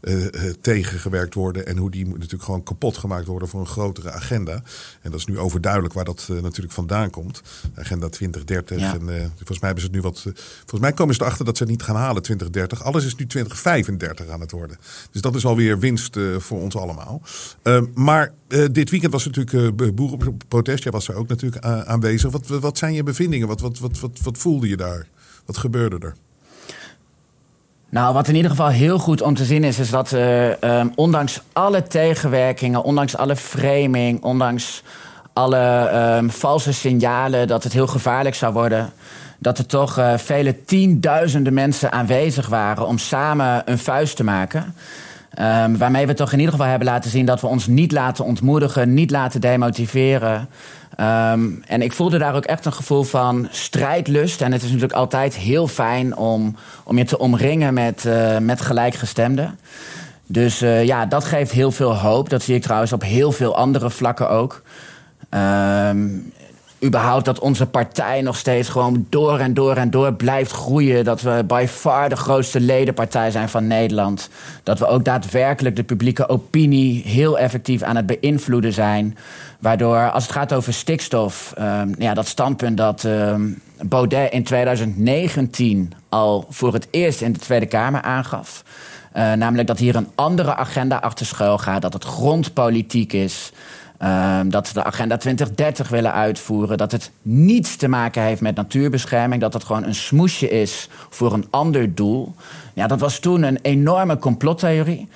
uh, 0.00 0.26
tegengewerkt 0.60 1.34
worden 1.34 1.66
en 1.66 1.76
hoe 1.76 1.90
die 1.90 2.06
natuurlijk 2.06 2.42
gewoon 2.42 2.62
kapot 2.62 2.96
gemaakt 2.96 3.26
worden 3.26 3.48
voor 3.48 3.60
een 3.60 3.66
grotere 3.66 4.10
agenda. 4.10 4.62
En 5.02 5.10
dat 5.10 5.14
is 5.14 5.26
nu 5.26 5.38
overduidelijk 5.38 5.94
waar 5.94 6.04
dat 6.04 6.28
natuurlijk 6.42 6.74
vandaan 6.74 7.10
komt. 7.10 7.42
Agenda 7.74 8.08
2030. 8.08 8.78
Ja. 8.78 8.92
En 8.92 9.00
volgens 9.36 9.60
mij 9.60 9.70
hebben 9.70 9.80
ze 9.80 9.86
het 9.86 9.92
nu 9.92 10.00
wat. 10.00 10.20
volgens 10.58 10.80
mij 10.80 10.92
komen 10.92 11.14
ze 11.14 11.20
erachter 11.20 11.44
dat 11.44 11.56
ze 11.56 11.62
het 11.62 11.72
niet 11.72 11.82
gaan 11.82 11.96
halen 11.96 12.22
2030. 12.22 12.84
Alles 12.84 13.04
is 13.04 13.14
nu 13.14 13.26
2035 13.26 14.28
aan 14.28 14.40
het 14.40 14.50
worden. 14.50 14.78
Dus 15.10 15.20
dat 15.20 15.34
is 15.34 15.46
alweer 15.46 15.78
winst 15.78 16.16
voor 16.38 16.60
ons 16.60 16.76
allemaal. 16.76 17.22
maar 17.94 18.32
dit 18.70 18.90
weekend 18.90 19.12
was 19.12 19.26
natuurlijk 19.26 19.94
boerenprotest. 19.94 20.82
Jij 20.82 20.92
was 20.92 21.08
er 21.08 21.14
ook 21.14 21.28
natuurlijk 21.28 21.64
aanwezig. 21.64 22.30
Wat, 22.30 22.46
wat 22.46 22.78
zijn 22.78 22.94
je 22.94 23.02
bevindingen? 23.02 23.48
Wat, 23.48 23.60
wat, 23.60 23.78
wat, 23.78 24.00
wat, 24.00 24.18
wat 24.22 24.38
voelde 24.38 24.68
je 24.68 24.76
daar? 24.76 25.06
Wat 25.44 25.56
gebeurde 25.56 25.98
er? 25.98 26.14
Nou, 27.90 28.14
wat 28.14 28.28
in 28.28 28.34
ieder 28.34 28.50
geval 28.50 28.68
heel 28.68 28.98
goed 28.98 29.22
om 29.22 29.34
te 29.34 29.44
zien 29.44 29.64
is, 29.64 29.78
is 29.78 29.90
dat 29.90 30.12
uh, 30.12 30.84
ondanks 30.94 31.40
alle 31.52 31.82
tegenwerkingen, 31.82 32.82
ondanks 32.82 33.16
alle 33.16 33.36
framing, 33.36 34.22
ondanks 34.22 34.82
alle 35.32 35.90
um, 36.16 36.30
valse 36.30 36.72
signalen 36.72 37.46
dat 37.46 37.64
het 37.64 37.72
heel 37.72 37.86
gevaarlijk 37.86 38.34
zou 38.34 38.52
worden, 38.52 38.90
dat 39.38 39.58
er 39.58 39.66
toch 39.66 39.98
uh, 39.98 40.16
vele 40.16 40.64
tienduizenden 40.64 41.54
mensen 41.54 41.92
aanwezig 41.92 42.46
waren 42.46 42.86
om 42.86 42.98
samen 42.98 43.62
een 43.64 43.78
vuist 43.78 44.16
te 44.16 44.24
maken. 44.24 44.74
Um, 45.40 45.78
waarmee 45.78 46.06
we 46.06 46.14
toch 46.14 46.32
in 46.32 46.38
ieder 46.38 46.52
geval 46.52 46.68
hebben 46.68 46.88
laten 46.88 47.10
zien 47.10 47.26
dat 47.26 47.40
we 47.40 47.46
ons 47.46 47.66
niet 47.66 47.92
laten 47.92 48.24
ontmoedigen, 48.24 48.94
niet 48.94 49.10
laten 49.10 49.40
demotiveren. 49.40 50.48
Um, 51.00 51.62
en 51.66 51.82
ik 51.82 51.92
voelde 51.92 52.18
daar 52.18 52.34
ook 52.34 52.44
echt 52.44 52.64
een 52.64 52.72
gevoel 52.72 53.02
van 53.02 53.48
strijdlust. 53.50 54.40
En 54.40 54.52
het 54.52 54.62
is 54.62 54.68
natuurlijk 54.68 54.98
altijd 54.98 55.34
heel 55.34 55.68
fijn 55.68 56.16
om, 56.16 56.56
om 56.84 56.98
je 56.98 57.04
te 57.04 57.18
omringen 57.18 57.74
met, 57.74 58.04
uh, 58.04 58.38
met 58.38 58.60
gelijkgestemden. 58.60 59.58
Dus 60.26 60.62
uh, 60.62 60.84
ja, 60.84 61.06
dat 61.06 61.24
geeft 61.24 61.50
heel 61.50 61.70
veel 61.70 61.96
hoop. 61.96 62.28
Dat 62.28 62.42
zie 62.42 62.54
ik 62.54 62.62
trouwens 62.62 62.92
op 62.92 63.02
heel 63.02 63.32
veel 63.32 63.56
andere 63.56 63.90
vlakken 63.90 64.30
ook. 64.30 64.62
Um, 65.30 66.32
überhaupt 66.84 67.24
dat 67.24 67.38
onze 67.38 67.66
partij 67.66 68.22
nog 68.22 68.36
steeds 68.36 68.68
gewoon 68.68 69.06
door 69.08 69.38
en 69.38 69.54
door 69.54 69.76
en 69.76 69.90
door 69.90 70.12
blijft 70.12 70.50
groeien. 70.50 71.04
Dat 71.04 71.20
we 71.20 71.44
by 71.46 71.66
far 71.68 72.08
de 72.08 72.16
grootste 72.16 72.60
ledenpartij 72.60 73.30
zijn 73.30 73.48
van 73.48 73.66
Nederland. 73.66 74.28
Dat 74.62 74.78
we 74.78 74.86
ook 74.86 75.04
daadwerkelijk 75.04 75.76
de 75.76 75.82
publieke 75.82 76.28
opinie 76.28 77.02
heel 77.06 77.38
effectief 77.38 77.82
aan 77.82 77.96
het 77.96 78.06
beïnvloeden 78.06 78.72
zijn. 78.72 79.16
Waardoor, 79.58 80.10
als 80.10 80.22
het 80.22 80.32
gaat 80.32 80.52
over 80.52 80.72
stikstof, 80.72 81.54
um, 81.58 81.94
ja, 81.98 82.14
dat 82.14 82.26
standpunt 82.26 82.76
dat 82.76 83.04
um, 83.04 83.60
Baudet 83.82 84.32
in 84.32 84.44
2019 84.44 85.92
al 86.08 86.46
voor 86.50 86.72
het 86.72 86.88
eerst 86.90 87.20
in 87.20 87.32
de 87.32 87.38
Tweede 87.38 87.66
Kamer 87.66 88.02
aangaf. 88.02 88.64
Uh, 89.16 89.32
namelijk 89.32 89.68
dat 89.68 89.78
hier 89.78 89.96
een 89.96 90.08
andere 90.14 90.54
agenda 90.54 90.96
achter 90.96 91.26
schuil 91.26 91.58
gaat, 91.58 91.82
dat 91.82 91.92
het 91.92 92.04
grondpolitiek 92.04 93.12
is. 93.12 93.52
Ehm, 93.98 94.48
dat 94.48 94.66
ze 94.66 94.72
de 94.72 94.84
agenda 94.84 95.16
2030 95.16 95.88
willen 95.88 96.12
uitvoeren. 96.12 96.78
Dat 96.78 96.92
het 96.92 97.10
niets 97.22 97.76
te 97.76 97.88
maken 97.88 98.22
heeft 98.22 98.40
met 98.40 98.54
natuurbescherming. 98.54 99.40
Dat 99.40 99.52
het 99.52 99.64
gewoon 99.64 99.84
een 99.84 99.94
smoesje 99.94 100.50
is 100.50 100.88
voor 101.08 101.32
een 101.32 101.46
ander 101.50 101.94
doel. 101.94 102.34
Ja, 102.74 102.86
dat 102.86 103.00
was 103.00 103.18
toen 103.18 103.42
een 103.42 103.58
enorme 103.62 104.18
complottheorie. 104.18 105.08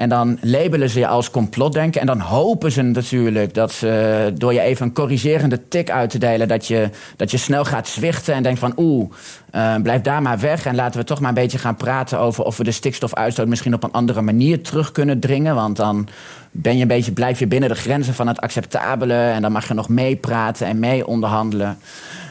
En 0.00 0.08
dan 0.08 0.38
labelen 0.40 0.90
ze 0.90 0.98
je 0.98 1.06
als 1.06 1.30
complotdenken. 1.30 2.00
En 2.00 2.06
dan 2.06 2.20
hopen 2.20 2.72
ze 2.72 2.82
natuurlijk 2.82 3.54
dat 3.54 3.72
ze 3.72 4.32
door 4.34 4.52
je 4.52 4.60
even 4.60 4.86
een 4.86 4.92
corrigerende 4.92 5.68
tik 5.68 5.90
uit 5.90 6.10
te 6.10 6.18
delen... 6.18 6.48
dat 6.48 6.66
je, 6.66 6.90
dat 7.16 7.30
je 7.30 7.36
snel 7.36 7.64
gaat 7.64 7.88
zwichten 7.88 8.34
en 8.34 8.42
denkt 8.42 8.58
van 8.58 8.72
oeh, 8.76 9.10
uh, 9.54 9.74
blijf 9.82 10.00
daar 10.00 10.22
maar 10.22 10.38
weg. 10.38 10.66
En 10.66 10.74
laten 10.74 11.00
we 11.00 11.06
toch 11.06 11.20
maar 11.20 11.28
een 11.28 11.34
beetje 11.34 11.58
gaan 11.58 11.76
praten 11.76 12.18
over 12.18 12.44
of 12.44 12.56
we 12.56 12.64
de 12.64 12.72
stikstofuitstoot... 12.72 13.48
misschien 13.48 13.74
op 13.74 13.82
een 13.82 13.92
andere 13.92 14.20
manier 14.20 14.62
terug 14.62 14.92
kunnen 14.92 15.20
dringen. 15.20 15.54
Want 15.54 15.76
dan 15.76 16.08
ben 16.50 16.76
je 16.76 16.82
een 16.82 16.88
beetje, 16.88 17.12
blijf 17.12 17.38
je 17.38 17.46
binnen 17.46 17.68
de 17.68 17.74
grenzen 17.74 18.14
van 18.14 18.26
het 18.26 18.40
acceptabele... 18.40 19.14
en 19.14 19.42
dan 19.42 19.52
mag 19.52 19.68
je 19.68 19.74
nog 19.74 19.88
meepraten 19.88 20.66
en 20.66 20.78
mee 20.78 21.06
onderhandelen. 21.06 21.78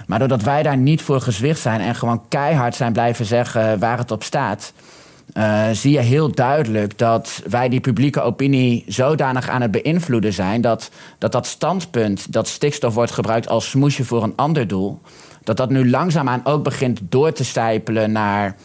Maar 0.08 0.20
doordat 0.20 0.44
wij 0.44 0.64
daar 0.64 0.78
niet 0.78 1.02
voor 1.02 1.22
gezwicht 1.22 1.60
zijn... 1.60 1.82
en 1.82 1.96
gewoon 1.96 2.22
keihard 2.30 2.76
zijn 2.76 2.94
blijven 2.94 3.26
zeggen 3.26 3.80
waar 3.80 3.98
het 3.98 4.12
op 4.12 4.24
staat... 4.24 4.74
Uh, 5.34 5.70
zie 5.72 5.92
je 5.92 6.00
heel 6.00 6.32
duidelijk 6.32 6.98
dat 6.98 7.42
wij 7.50 7.70
die 7.70 7.80
publieke 7.80 8.22
opinie 8.22 8.84
zodanig 8.88 9.50
aan 9.50 9.62
het 9.62 9.72
beïnvloeden 9.72 10.34
zijn 10.34 10.62
dat 10.62 10.90
dat, 11.18 11.32
dat 11.32 11.48
standpunt 11.48 12.34
dat 12.34 12.48
stikstof 12.48 12.94
wordt 12.94 13.12
gebruikt 13.12 13.50
als 13.50 13.70
smoesje 13.70 14.06
voor 14.06 14.24
een 14.24 14.34
ander 14.36 14.68
doel, 14.68 15.02
dat 15.44 15.58
dat 15.58 15.70
nu 15.70 15.90
langzaamaan 15.90 16.46
ook 16.46 16.64
begint 16.64 17.00
door 17.02 17.32
te 17.32 17.44
stijpelen 17.44 18.12
naar. 18.12 18.56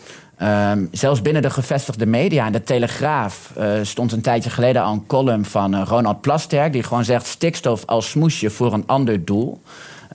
Um, 0.43 0.89
zelfs 0.93 1.23
binnen 1.23 1.43
de 1.43 1.51
gevestigde 1.51 2.07
media. 2.07 2.47
In 2.47 2.53
de 2.53 2.63
Telegraaf 2.63 3.53
uh, 3.59 3.73
stond 3.83 4.13
een 4.13 4.21
tijdje 4.21 4.51
geleden 4.51 4.83
al 4.83 4.93
een 4.93 5.07
column 5.07 5.45
van 5.45 5.75
uh, 5.75 5.83
Ronald 5.87 6.21
Plasterk... 6.21 6.73
die 6.73 6.83
gewoon 6.83 7.05
zegt 7.05 7.27
stikstof 7.27 7.87
als 7.87 8.11
smoesje 8.11 8.51
voor 8.51 8.73
een 8.73 8.87
ander 8.87 9.25
doel. 9.25 9.61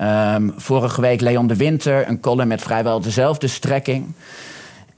Um, 0.02 0.54
vorige 0.58 1.02
week 1.02 1.22
Leon 1.22 1.47
de 1.47 1.56
Winter, 1.56 2.08
een 2.08 2.20
column 2.20 2.47
met 2.47 2.62
vrijwel 2.62 3.00
dezelfde 3.00 3.47
strekking. 3.47 4.14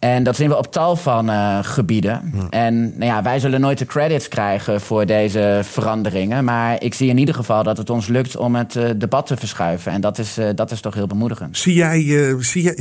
En 0.02 0.24
dat 0.24 0.36
zien 0.36 0.50
we 0.50 0.58
op 0.58 0.72
tal 0.72 0.96
van 0.96 1.30
uh, 1.30 1.60
gebieden. 1.62 2.34
En 2.50 2.84
nou 2.84 3.06
ja, 3.06 3.24
wij 3.24 3.40
zullen 3.40 3.62
nooit 3.62 3.78
de 3.78 3.86
credits 3.86 4.28
krijgen 4.28 4.82
voor 4.82 5.06
deze 5.06 5.62
veranderingen. 5.64 6.44
Maar 6.44 6.84
ik 6.84 6.94
zie 6.94 7.10
in 7.10 7.18
ieder 7.18 7.36
geval 7.36 7.64
dat 7.64 7.78
het 7.78 7.90
ons 7.90 8.08
lukt 8.08 8.38
om 8.38 8.56
het 8.56 8.76
uh, 8.76 8.90
debat 8.96 9.28
te 9.28 9.38
verschuiven. 9.38 9.92
En 9.92 10.02
dat 10.02 10.18
is, 10.18 10.38
uh, 10.38 10.50
dat 10.56 10.72
is 10.72 10.82
toch 10.82 10.94
heel 10.94 11.08
bemoedigend. 11.08 11.58
Zie 11.58 11.74
jij, 11.74 12.02
zie 12.40 12.64
jij 12.64 12.78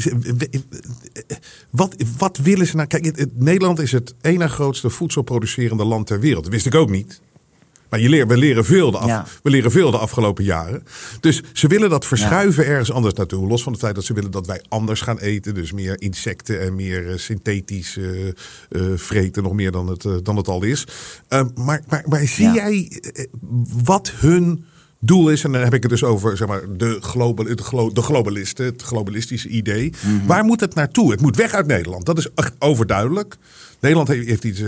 wat, 1.71 1.95
wat 2.19 2.37
willen 2.37 2.67
ze 2.67 2.77
nou? 2.77 2.89
Kijk, 2.89 3.27
Nederland 3.35 3.79
is 3.79 3.93
het 3.93 4.15
ene 4.21 4.49
grootste 4.49 4.91
voedselproducerende 4.91 5.85
land 5.85 6.07
ter 6.07 6.21
wereld. 6.21 6.45
Dat 6.45 6.53
wist 6.53 6.67
ik 6.67 6.75
ook 6.75 6.91
niet. 6.91 7.21
Maar 7.91 8.01
je 8.01 8.09
leert, 8.09 8.29
we, 8.29 8.37
leren 8.37 8.65
veel 8.65 8.91
de 8.91 8.99
af, 8.99 9.07
ja. 9.07 9.27
we 9.43 9.51
leren 9.51 9.71
veel 9.71 9.91
de 9.91 9.99
afgelopen 9.99 10.45
jaren. 10.45 10.85
Dus 11.21 11.43
ze 11.53 11.67
willen 11.67 11.91
dat 11.91 12.07
verschuiven 12.07 12.65
ja. 12.65 12.71
ergens 12.71 12.93
anders 12.93 13.15
naartoe. 13.15 13.47
Los 13.47 13.63
van 13.63 13.73
het 13.73 13.81
feit 13.81 13.95
dat 13.95 14.05
ze 14.05 14.13
willen 14.13 14.31
dat 14.31 14.47
wij 14.47 14.63
anders 14.69 15.01
gaan 15.01 15.19
eten. 15.19 15.55
Dus 15.55 15.73
meer 15.73 16.01
insecten 16.01 16.61
en 16.61 16.75
meer 16.75 17.11
uh, 17.11 17.17
synthetisch 17.17 17.97
uh, 17.97 18.27
uh, 18.71 18.83
vreten. 18.95 19.43
Nog 19.43 19.53
meer 19.53 19.71
dan 19.71 19.87
het, 19.87 20.07
dan 20.23 20.37
het 20.37 20.49
al 20.49 20.63
is. 20.63 20.87
maar, 21.29 21.83
maar, 21.89 22.05
maar 22.07 22.27
zie 22.27 22.45
ja. 22.45 22.53
jij 22.53 23.03
wat 23.85 24.11
hun 24.11 24.65
doel 25.01 25.31
is, 25.31 25.45
en 25.45 25.53
dan 25.53 25.63
heb 25.63 25.75
ik 25.75 25.83
het 25.83 25.91
dus 25.91 26.05
over 26.05 26.37
zeg 26.37 26.49
maar, 26.49 26.63
de, 26.77 26.99
global, 27.01 27.45
de, 27.45 27.63
glo 27.63 27.93
de 27.93 28.03
globalisten, 28.03 28.65
het 28.65 28.83
globalistische 28.83 29.49
idee. 29.49 29.93
Mm 30.01 30.19
-hmm. 30.19 30.27
Waar 30.27 30.45
moet 30.45 30.61
het 30.61 30.75
naartoe? 30.75 31.11
Het 31.11 31.21
moet 31.21 31.37
weg 31.37 31.53
uit 31.53 31.67
Nederland. 31.67 32.07
Dat 32.07 32.19
is 32.19 32.29
overduidelijk. 32.59 33.37
Nederland 33.81 34.09
heeft 34.09 34.45
iets, 34.45 34.61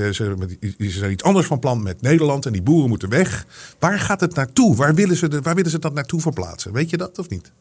is 0.76 1.00
er 1.00 1.10
iets 1.10 1.22
anders 1.22 1.46
van 1.46 1.58
plan 1.58 1.82
met 1.82 2.02
Nederland 2.02 2.46
en 2.46 2.52
die 2.52 2.62
boeren 2.62 2.88
moeten 2.88 3.08
weg. 3.08 3.46
Waar 3.78 3.98
gaat 3.98 4.20
het 4.20 4.34
naartoe? 4.34 4.76
Waar 4.76 4.94
willen 4.94 5.16
ze, 5.16 5.28
de, 5.28 5.40
waar 5.40 5.54
willen 5.54 5.70
ze 5.70 5.78
dat 5.78 5.94
naartoe 5.94 6.20
verplaatsen? 6.20 6.72
Weet 6.72 6.90
je 6.90 6.96
dat 6.96 7.18
of 7.18 7.28
niet? 7.28 7.52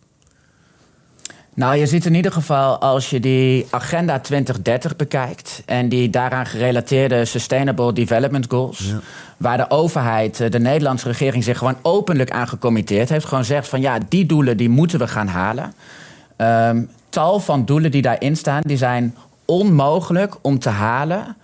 Nou, 1.53 1.75
je 1.75 1.85
ziet 1.85 2.05
in 2.05 2.13
ieder 2.15 2.31
geval 2.31 2.79
als 2.79 3.09
je 3.09 3.19
die 3.19 3.67
Agenda 3.69 4.19
2030 4.19 4.95
bekijkt 4.95 5.63
en 5.65 5.89
die 5.89 6.09
daaraan 6.09 6.45
gerelateerde 6.45 7.25
Sustainable 7.25 7.93
Development 7.93 8.45
Goals, 8.49 8.79
ja. 8.79 8.99
waar 9.37 9.57
de 9.57 9.69
overheid, 9.69 10.51
de 10.51 10.59
Nederlandse 10.59 11.07
regering 11.07 11.43
zich 11.43 11.57
gewoon 11.57 11.77
openlijk 11.81 12.31
aan 12.31 12.47
gecommitteerd 12.47 13.09
heeft, 13.09 13.25
gewoon 13.25 13.45
zegt 13.45 13.67
van 13.67 13.81
ja, 13.81 13.97
die 14.09 14.25
doelen 14.25 14.57
die 14.57 14.69
moeten 14.69 14.99
we 14.99 15.07
gaan 15.07 15.27
halen. 15.27 15.73
Um, 16.37 16.89
tal 17.09 17.39
van 17.39 17.65
doelen 17.65 17.91
die 17.91 18.01
daarin 18.01 18.37
staan, 18.37 18.61
die 18.65 18.77
zijn 18.77 19.15
onmogelijk 19.45 20.35
om 20.41 20.59
te 20.59 20.69
halen 20.69 21.35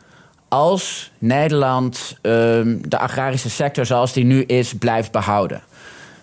als 0.48 1.12
Nederland 1.18 2.18
um, 2.22 2.90
de 2.90 2.98
agrarische 2.98 3.50
sector 3.50 3.86
zoals 3.86 4.14
die 4.14 4.24
nu 4.24 4.44
is 4.44 4.74
blijft 4.74 5.12
behouden. 5.12 5.62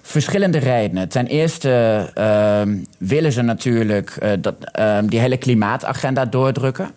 Verschillende 0.02 0.58
redenen. 0.58 1.08
Ten 1.08 1.26
eerste 1.26 2.10
uh, 2.18 2.74
willen 2.98 3.32
ze 3.32 3.42
natuurlijk 3.42 4.16
uh, 4.22 4.30
dat, 4.38 4.54
uh, 4.78 4.98
die 5.06 5.18
hele 5.18 5.36
klimaatagenda 5.36 6.24
doordrukken. 6.24 6.90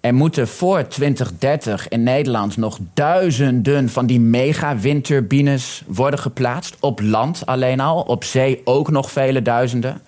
Er 0.00 0.14
moeten 0.14 0.48
voor 0.48 0.86
2030 0.86 1.88
in 1.88 2.02
Nederland 2.02 2.56
nog 2.56 2.78
duizenden 2.94 3.88
van 3.88 4.06
die 4.06 4.20
mega-windturbines 4.20 5.82
worden 5.86 6.20
geplaatst. 6.20 6.76
Op 6.80 7.00
land 7.00 7.46
alleen 7.46 7.80
al, 7.80 8.00
op 8.00 8.24
zee 8.24 8.60
ook 8.64 8.90
nog 8.90 9.10
vele 9.10 9.42
duizenden. 9.42 10.00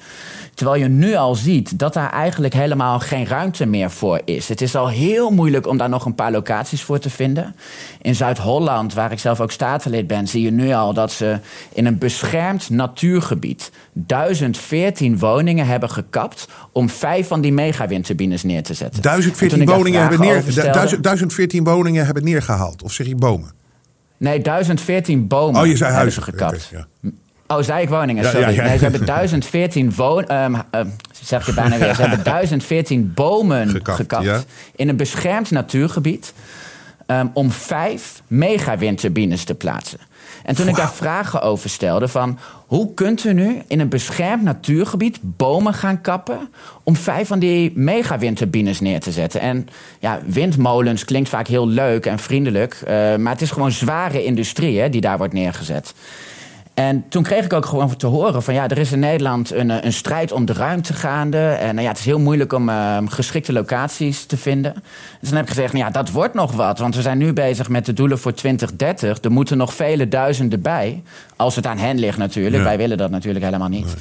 Terwijl 0.61 0.83
je 0.83 0.89
nu 0.89 1.15
al 1.15 1.35
ziet 1.35 1.79
dat 1.79 1.93
daar 1.93 2.13
eigenlijk 2.13 2.55
helemaal 2.55 2.99
geen 2.99 3.27
ruimte 3.27 3.67
meer 3.67 3.91
voor 3.91 4.21
is. 4.25 4.49
Het 4.49 4.61
is 4.61 4.75
al 4.75 4.89
heel 4.89 5.31
moeilijk 5.31 5.67
om 5.67 5.77
daar 5.77 5.89
nog 5.89 6.05
een 6.05 6.15
paar 6.15 6.33
locaties 6.33 6.83
voor 6.83 6.99
te 6.99 7.11
vinden. 7.11 7.55
In 8.03 8.15
Zuid-Holland, 8.15 8.95
waar 8.95 9.13
ik 9.13 9.19
zelf 9.19 9.41
ook 9.41 9.51
statenlid 9.51 10.07
ben, 10.07 10.29
zie 10.29 10.43
je 10.43 10.51
nu 10.51 10.73
al 10.73 10.95
dat 10.95 11.13
ze 11.13 11.39
in 11.73 11.87
een 11.87 11.99
beschermd 11.99 12.71
natuurgebied 12.71 13.71
1014 13.93 15.19
woningen 15.19 15.67
hebben 15.67 15.91
gekapt 15.91 16.49
om 16.73 16.89
vijf 16.89 17.27
van 17.27 17.41
die 17.41 17.53
megawindturbines 17.53 18.43
neer 18.43 18.63
te 18.63 18.75
zetten. 18.75 19.03
1014 19.03 19.67
woningen, 19.67 20.01
hebben 20.01 20.21
neer, 20.21 20.43
stelde, 20.49 21.01
1014 21.01 21.65
woningen 21.65 22.05
hebben 22.05 22.25
neergehaald, 22.25 22.83
of 22.83 22.93
zeg 22.93 23.07
je 23.07 23.15
bomen? 23.15 23.51
Nee, 24.17 24.41
1014 24.41 25.27
bomen 25.27 25.61
oh, 25.61 25.67
je 25.67 25.77
zei 25.77 25.93
hebben 25.93 26.13
ze 26.13 26.23
gekapt. 26.23 26.69
Okay, 26.73 26.87
ja. 27.03 27.11
Oh, 27.53 27.63
zei 27.63 27.83
ik 27.83 27.89
woningen, 27.89 28.25
sorry. 28.25 28.41
Ja, 28.41 28.49
ja, 28.49 28.63
ja. 28.63 28.69
Nee, 28.69 28.77
ze 28.77 28.83
hebben 28.83 29.07
1014 29.07 29.95
woon, 29.95 30.33
um, 30.33 30.57
um, 30.71 30.93
zeg 31.23 31.47
je 31.47 31.55
bijna 31.55 31.79
weer. 31.79 31.95
Ze 31.95 32.01
hebben 32.01 32.25
1014 32.33 33.13
bomen 33.15 33.69
gekapt, 33.69 33.97
gekapt 33.97 34.47
in 34.77 34.89
een 34.89 34.97
beschermd 34.97 35.51
natuurgebied 35.51 36.33
um, 37.07 37.31
om 37.33 37.51
vijf 37.51 38.23
megawindturbines 38.27 39.45
te 39.45 39.55
plaatsen. 39.55 39.99
En 40.45 40.55
toen 40.55 40.65
wow. 40.65 40.75
ik 40.75 40.81
daar 40.81 40.93
vragen 40.93 41.43
over 41.43 41.71
stelde 41.71 42.09
van... 42.09 42.39
hoe 42.67 42.95
kunt 42.95 43.25
u 43.25 43.33
nu 43.33 43.63
in 43.67 43.81
een 43.81 43.89
beschermd 43.89 44.43
natuurgebied 44.43 45.19
bomen 45.23 45.75
gaan 45.75 46.01
kappen... 46.01 46.49
om 46.83 46.97
vijf 46.97 47.29
van 47.29 47.39
die 47.39 47.73
megawindturbines 47.75 48.81
neer 48.81 49.01
te 49.01 49.13
zetten? 49.13 49.41
En 49.41 49.69
ja, 49.99 50.21
windmolens 50.27 51.05
klinkt 51.05 51.29
vaak 51.29 51.47
heel 51.47 51.69
leuk 51.69 52.07
en 52.07 52.19
vriendelijk... 52.19 52.81
Uh, 52.83 52.89
maar 53.17 53.33
het 53.33 53.43
is 53.43 53.51
gewoon 53.51 53.71
zware 53.71 54.25
industrie 54.25 54.81
hè, 54.81 54.89
die 54.89 55.01
daar 55.01 55.19
wordt 55.19 55.33
neergezet. 55.33 55.95
En 56.81 57.05
toen 57.09 57.23
kreeg 57.23 57.45
ik 57.45 57.53
ook 57.53 57.67
gewoon 57.67 57.97
te 57.97 58.07
horen 58.07 58.43
van 58.43 58.55
ja, 58.55 58.69
er 58.69 58.79
is 58.79 58.93
in 58.93 58.99
Nederland 58.99 59.51
een, 59.51 59.87
een 59.87 59.93
strijd 59.93 60.33
om 60.33 60.45
de 60.45 60.53
ruimte 60.53 60.95
gaande. 60.95 61.39
En 61.39 61.75
nou 61.75 61.83
ja, 61.83 61.89
het 61.89 61.99
is 61.99 62.05
heel 62.05 62.19
moeilijk 62.19 62.53
om 62.53 62.69
uh, 62.69 62.99
geschikte 63.07 63.53
locaties 63.53 64.25
te 64.25 64.37
vinden. 64.37 64.75
Dus 65.21 65.29
dan 65.29 65.39
heb 65.39 65.47
ik 65.47 65.53
gezegd, 65.53 65.73
nou 65.73 65.85
ja, 65.85 65.91
dat 65.91 66.11
wordt 66.11 66.35
nog 66.35 66.53
wat. 66.53 66.79
Want 66.79 66.95
we 66.95 67.03
zijn 67.03 67.19
nu 67.19 67.33
bezig 67.33 67.69
met 67.69 67.87
de 67.87 67.93
doelen 67.93 68.19
voor 68.19 68.35
2030. 68.35 69.19
Er 69.23 69.33
moeten 69.33 69.57
nog 69.57 69.75
vele 69.75 70.09
duizenden 70.09 70.63
bij. 70.63 71.03
Als 71.37 71.57
het 71.57 71.67
aan 71.67 71.79
hen 71.79 71.99
ligt 71.99 72.19
natuurlijk. 72.19 72.57
Ja. 72.57 72.63
Wij 72.63 72.77
willen 72.77 72.99
dat 72.99 73.11
natuurlijk 73.11 73.45
helemaal 73.45 73.69
niet. 73.69 73.85
Nee. 73.85 73.95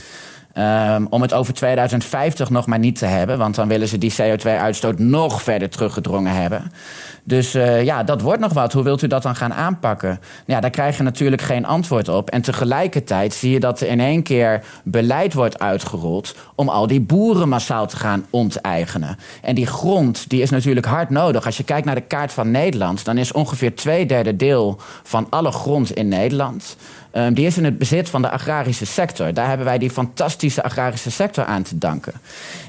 Um, 0.58 1.08
om 1.10 1.22
het 1.22 1.34
over 1.34 1.54
2050 1.54 2.50
nog 2.50 2.66
maar 2.66 2.80
niet 2.80 2.98
te 2.98 3.06
hebben. 3.06 3.38
Want 3.38 3.56
dan 3.56 3.68
willen 3.68 3.88
ze 3.88 3.98
die 3.98 4.14
CO2-uitstoot 4.22 5.00
nog 5.00 5.42
verder 5.42 5.70
teruggedrongen 5.70 6.34
hebben. 6.34 6.72
Dus 7.24 7.56
uh, 7.56 7.84
ja, 7.84 8.04
dat 8.04 8.22
wordt 8.22 8.42
nog 8.42 8.54
wat. 8.54 8.74
Hoe 8.74 8.84
wilt 8.84 9.02
u 9.02 9.08
dat 9.08 9.24
dan 9.24 9.36
gaan 9.36 9.54
aanpakken? 9.54 10.20
Ja, 10.46 10.60
daar 10.60 10.70
krijg 10.70 10.98
je 10.98 11.04
natuurlijk 11.04 11.42
geen 11.42 11.66
antwoord 11.66 12.10
op. 12.10 12.30
En 12.30 12.42
tegelijkertijd 12.42 13.34
zie 13.34 13.52
je 13.52 13.60
dat 13.60 13.82
er 13.82 13.88
in 13.88 14.00
één 14.00 14.24
keer 14.24 14.64
beleid 14.84 15.34
wordt 15.34 15.60
uitgerold 15.60 16.36
om 16.56 16.70
al 16.70 16.88
die 16.88 17.02
boeren 17.02 17.50
massaal 17.50 17.88
te 17.88 17.98
gaan 17.98 18.26
onteigenen. 18.30 19.18
En 19.42 19.56
die 19.56 19.68
grond 19.68 20.30
die 20.30 20.42
is 20.42 20.50
natuurlijk 20.50 20.86
hard 20.86 21.10
nodig. 21.10 21.46
Als 21.46 21.58
je 21.58 21.64
kijkt 21.64 21.86
naar 21.86 21.96
de 21.96 22.02
kaart 22.02 22.34
van 22.34 22.52
Nederland, 22.52 23.06
dan 23.06 23.18
is 23.18 23.32
ongeveer 23.32 23.76
twee 23.76 24.06
derde 24.06 24.36
deel 24.36 24.80
van 25.04 25.28
alle 25.30 25.52
grond 25.52 25.92
in 25.92 26.08
Nederland. 26.08 26.78
Um, 27.14 27.34
die 27.34 27.46
is 27.46 27.58
in 27.58 27.64
het 27.64 27.78
bezit 27.78 28.10
van 28.10 28.22
de 28.22 28.30
agrarische 28.30 28.86
sector. 28.86 29.34
Daar 29.34 29.48
hebben 29.48 29.66
wij 29.66 29.78
die 29.78 29.90
fantastische 29.90 30.64
agrarische 30.64 31.12
sector 31.12 31.46
aan 31.46 31.64
te 31.64 31.78
danken. 31.78 32.14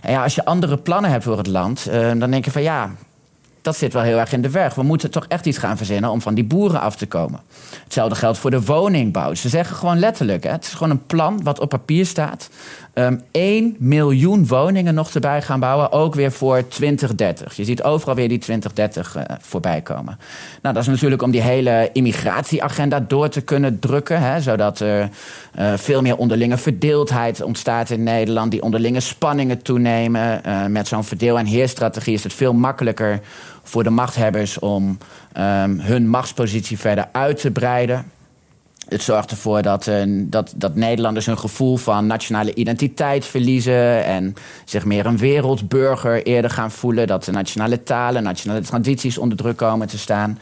En 0.02 0.12
ja, 0.12 0.22
als 0.22 0.34
je 0.34 0.44
andere 0.44 0.76
plannen 0.76 1.10
hebt 1.10 1.24
voor 1.24 1.38
het 1.38 1.46
land, 1.46 1.86
uh, 1.88 2.12
dan 2.18 2.30
denk 2.30 2.44
je 2.44 2.50
van 2.50 2.62
ja, 2.62 2.90
dat 3.62 3.76
zit 3.76 3.92
wel 3.92 4.02
heel 4.02 4.18
erg 4.18 4.32
in 4.32 4.42
de 4.42 4.50
weg. 4.50 4.74
We 4.74 4.82
moeten 4.82 5.10
toch 5.10 5.26
echt 5.28 5.46
iets 5.46 5.58
gaan 5.58 5.76
verzinnen 5.76 6.10
om 6.10 6.20
van 6.20 6.34
die 6.34 6.44
boeren 6.44 6.80
af 6.80 6.96
te 6.96 7.06
komen. 7.06 7.40
Hetzelfde 7.84 8.14
geldt 8.14 8.38
voor 8.38 8.50
de 8.50 8.64
woningbouw. 8.64 9.34
Ze 9.34 9.48
zeggen 9.48 9.76
gewoon 9.76 9.98
letterlijk: 9.98 10.44
hè, 10.44 10.50
het 10.50 10.64
is 10.64 10.72
gewoon 10.72 10.90
een 10.90 11.06
plan 11.06 11.42
wat 11.42 11.60
op 11.60 11.68
papier 11.68 12.06
staat. 12.06 12.48
Um, 12.94 13.04
ehm, 13.04 13.16
1 13.30 13.76
miljoen 13.78 14.46
woningen 14.46 14.94
nog 14.94 15.14
erbij 15.14 15.42
gaan 15.42 15.60
bouwen, 15.60 15.92
ook 15.92 16.14
weer 16.14 16.32
voor 16.32 16.68
2030. 16.68 17.56
Je 17.56 17.64
ziet 17.64 17.82
overal 17.82 18.14
weer 18.14 18.28
die 18.28 18.38
2030 18.38 19.16
uh, 19.16 19.22
voorbij 19.40 19.80
komen. 19.80 20.18
Nou, 20.62 20.74
dat 20.74 20.82
is 20.82 20.88
natuurlijk 20.88 21.22
om 21.22 21.30
die 21.30 21.40
hele 21.40 21.90
immigratieagenda 21.92 23.00
door 23.00 23.28
te 23.28 23.40
kunnen 23.40 23.78
drukken, 23.78 24.20
hè, 24.22 24.40
zodat 24.40 24.80
er 24.80 25.08
uh, 25.58 25.72
veel 25.76 26.02
meer 26.02 26.16
onderlinge 26.16 26.56
verdeeldheid 26.56 27.42
ontstaat 27.42 27.90
in 27.90 28.02
Nederland, 28.02 28.50
die 28.50 28.62
onderlinge 28.62 29.00
spanningen 29.00 29.62
toenemen. 29.62 30.40
Uh, 30.46 30.66
met 30.66 30.88
zo'n 30.88 31.04
verdeel- 31.04 31.38
en 31.38 31.46
heerstrategie 31.46 32.14
is 32.14 32.22
het 32.22 32.32
veel 32.32 32.52
makkelijker 32.52 33.20
voor 33.62 33.82
de 33.82 33.90
machthebbers 33.90 34.58
om 34.58 34.98
um, 35.38 35.80
hun 35.80 36.08
machtspositie 36.08 36.78
verder 36.78 37.08
uit 37.12 37.40
te 37.40 37.50
breiden. 37.50 38.04
Het 38.90 39.02
zorgt 39.02 39.30
ervoor 39.30 39.62
dat, 39.62 39.86
uh, 39.86 40.02
dat, 40.06 40.52
dat 40.56 40.74
Nederlanders 40.74 41.26
hun 41.26 41.38
gevoel 41.38 41.76
van 41.76 42.06
nationale 42.06 42.54
identiteit 42.54 43.24
verliezen 43.24 44.04
en 44.04 44.34
zich 44.64 44.84
meer 44.84 45.06
een 45.06 45.18
wereldburger 45.18 46.26
eerder 46.26 46.50
gaan 46.50 46.70
voelen. 46.70 47.06
Dat 47.06 47.24
de 47.24 47.30
nationale 47.30 47.82
talen, 47.82 48.22
nationale 48.22 48.60
tradities 48.60 49.18
onder 49.18 49.38
druk 49.38 49.56
komen 49.56 49.88
te 49.88 49.98
staan. 49.98 50.38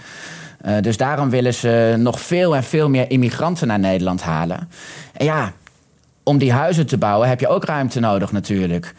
Uh, 0.66 0.76
dus 0.80 0.96
daarom 0.96 1.30
willen 1.30 1.54
ze 1.54 1.94
nog 1.98 2.20
veel 2.20 2.56
en 2.56 2.64
veel 2.64 2.88
meer 2.88 3.10
immigranten 3.10 3.66
naar 3.66 3.78
Nederland 3.78 4.22
halen. 4.22 4.68
En 5.12 5.24
ja, 5.24 5.52
om 6.22 6.38
die 6.38 6.52
huizen 6.52 6.86
te 6.86 6.98
bouwen 6.98 7.28
heb 7.28 7.40
je 7.40 7.48
ook 7.48 7.64
ruimte 7.64 8.00
nodig 8.00 8.32
natuurlijk. 8.32 8.94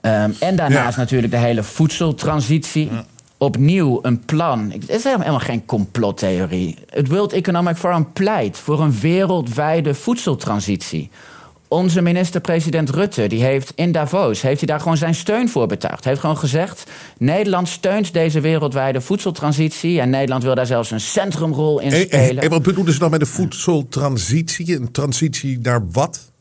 Um, 0.00 0.36
en 0.40 0.56
daarnaast 0.56 0.94
ja. 0.94 1.00
natuurlijk 1.00 1.32
de 1.32 1.38
hele 1.38 1.62
voedseltransitie. 1.62 2.90
Ja 2.92 3.04
opnieuw 3.42 3.98
een 4.02 4.24
plan. 4.24 4.70
Het 4.70 4.88
is 4.88 5.04
helemaal 5.04 5.38
geen 5.38 5.64
complottheorie. 5.64 6.76
Het 6.86 7.08
World 7.08 7.32
Economic 7.32 7.76
Forum 7.76 8.12
pleit 8.12 8.58
voor 8.58 8.80
een 8.80 9.00
wereldwijde 9.00 9.94
voedseltransitie. 9.94 11.10
Onze 11.68 12.00
minister-president 12.00 12.90
Rutte 12.90 13.26
die 13.26 13.42
heeft 13.42 13.72
in 13.74 13.92
Davos 13.92 14.42
heeft 14.42 14.58
hij 14.58 14.66
daar 14.66 14.80
gewoon 14.80 14.96
zijn 14.96 15.14
steun 15.14 15.48
voor 15.48 15.66
betuigd. 15.66 16.04
Hij 16.04 16.12
heeft 16.12 16.20
gewoon 16.20 16.38
gezegd: 16.38 16.90
Nederland 17.18 17.68
steunt 17.68 18.12
deze 18.12 18.40
wereldwijde 18.40 19.00
voedseltransitie. 19.00 20.00
En 20.00 20.10
Nederland 20.10 20.42
wil 20.42 20.54
daar 20.54 20.66
zelfs 20.66 20.90
een 20.90 21.00
centrumrol 21.00 21.80
in 21.80 21.92
spelen. 21.92 22.42
En, 22.42 22.50
wat 22.50 22.62
bedoelen 22.62 22.92
ze 22.92 22.98
dan 22.98 23.10
met 23.10 23.20
de 23.20 23.26
voedseltransitie? 23.26 24.76
Een 24.76 24.90
transitie 24.90 25.58
naar 25.62 25.90
wat? 25.90 26.31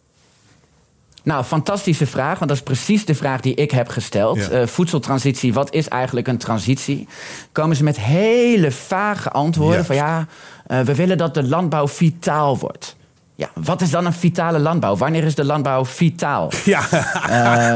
Nou, 1.24 1.43
fantastische 1.43 2.05
vraag, 2.05 2.39
want 2.39 2.49
dat 2.49 2.57
is 2.57 2.63
precies 2.63 3.05
de 3.05 3.15
vraag 3.15 3.41
die 3.41 3.55
ik 3.55 3.72
heb 3.72 3.89
gesteld. 3.89 4.38
Ja. 4.38 4.61
Uh, 4.61 4.67
voedseltransitie, 4.67 5.53
wat 5.53 5.74
is 5.74 5.88
eigenlijk 5.88 6.28
een 6.28 6.38
transitie? 6.38 7.07
Komen 7.51 7.76
ze 7.76 7.84
met 7.84 7.99
hele 7.99 8.72
vage 8.72 9.30
antwoorden 9.30 9.86
van 9.86 9.95
ja, 9.95 10.28
uh, 10.67 10.80
we 10.80 10.95
willen 10.95 11.17
dat 11.17 11.34
de 11.34 11.43
landbouw 11.43 11.88
vitaal 11.88 12.57
wordt. 12.57 12.95
Ja, 13.36 13.49
wat 13.53 13.82
is 13.82 13.89
dan 13.89 14.05
een 14.05 14.13
vitale 14.13 14.59
landbouw? 14.59 14.95
Wanneer 14.95 15.24
is 15.24 15.36
de 15.36 15.45
landbouw 15.45 15.86
vitaal? 15.86 16.51
Ja. 16.65 16.84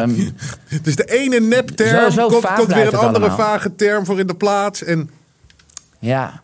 Um, 0.02 0.36
dus 0.84 0.96
de 0.96 1.06
ene 1.06 1.40
nepterm 1.40 2.12
zo, 2.12 2.20
zo 2.20 2.28
komt, 2.28 2.54
komt 2.54 2.74
weer 2.74 2.88
een 2.88 2.96
andere 2.96 3.26
allemaal. 3.26 3.38
vage 3.38 3.76
term 3.76 4.06
voor 4.06 4.20
in 4.20 4.28
de 4.28 4.36
plaats. 4.36 4.84
En... 4.84 5.10
Ja. 6.00 6.42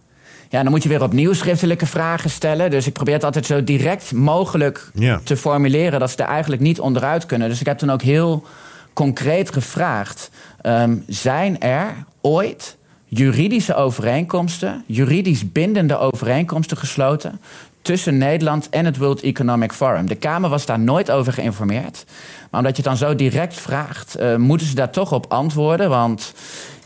Ja, 0.51 0.61
dan 0.63 0.71
moet 0.71 0.83
je 0.83 0.89
weer 0.89 1.03
opnieuw 1.03 1.33
schriftelijke 1.33 1.85
vragen 1.85 2.29
stellen. 2.29 2.69
Dus 2.69 2.87
ik 2.87 2.93
probeer 2.93 3.13
het 3.13 3.23
altijd 3.23 3.45
zo 3.45 3.63
direct 3.63 4.11
mogelijk 4.11 4.91
ja. 4.93 5.21
te 5.23 5.37
formuleren 5.37 5.99
dat 5.99 6.11
ze 6.11 6.17
er 6.17 6.29
eigenlijk 6.29 6.61
niet 6.61 6.79
onderuit 6.79 7.25
kunnen. 7.25 7.49
Dus 7.49 7.59
ik 7.59 7.65
heb 7.65 7.77
toen 7.77 7.91
ook 7.91 8.01
heel 8.01 8.45
concreet 8.93 9.53
gevraagd: 9.53 10.29
um, 10.63 11.03
zijn 11.07 11.59
er 11.59 11.93
ooit 12.21 12.77
juridische 13.05 13.75
overeenkomsten, 13.75 14.83
juridisch 14.85 15.51
bindende 15.51 15.97
overeenkomsten 15.97 16.77
gesloten 16.77 17.39
tussen 17.81 18.17
Nederland 18.17 18.69
en 18.69 18.85
het 18.85 18.97
World 18.97 19.21
Economic 19.21 19.71
Forum. 19.71 20.07
De 20.07 20.15
Kamer 20.15 20.49
was 20.49 20.65
daar 20.65 20.79
nooit 20.79 21.11
over 21.11 21.33
geïnformeerd. 21.33 22.05
Maar 22.49 22.59
omdat 22.59 22.77
je 22.77 22.81
het 22.81 22.99
dan 22.99 23.07
zo 23.07 23.15
direct 23.15 23.53
vraagt, 23.53 24.19
uh, 24.19 24.35
moeten 24.35 24.67
ze 24.67 24.75
daar 24.75 24.91
toch 24.91 25.11
op 25.11 25.25
antwoorden. 25.31 25.89
Want 25.89 26.33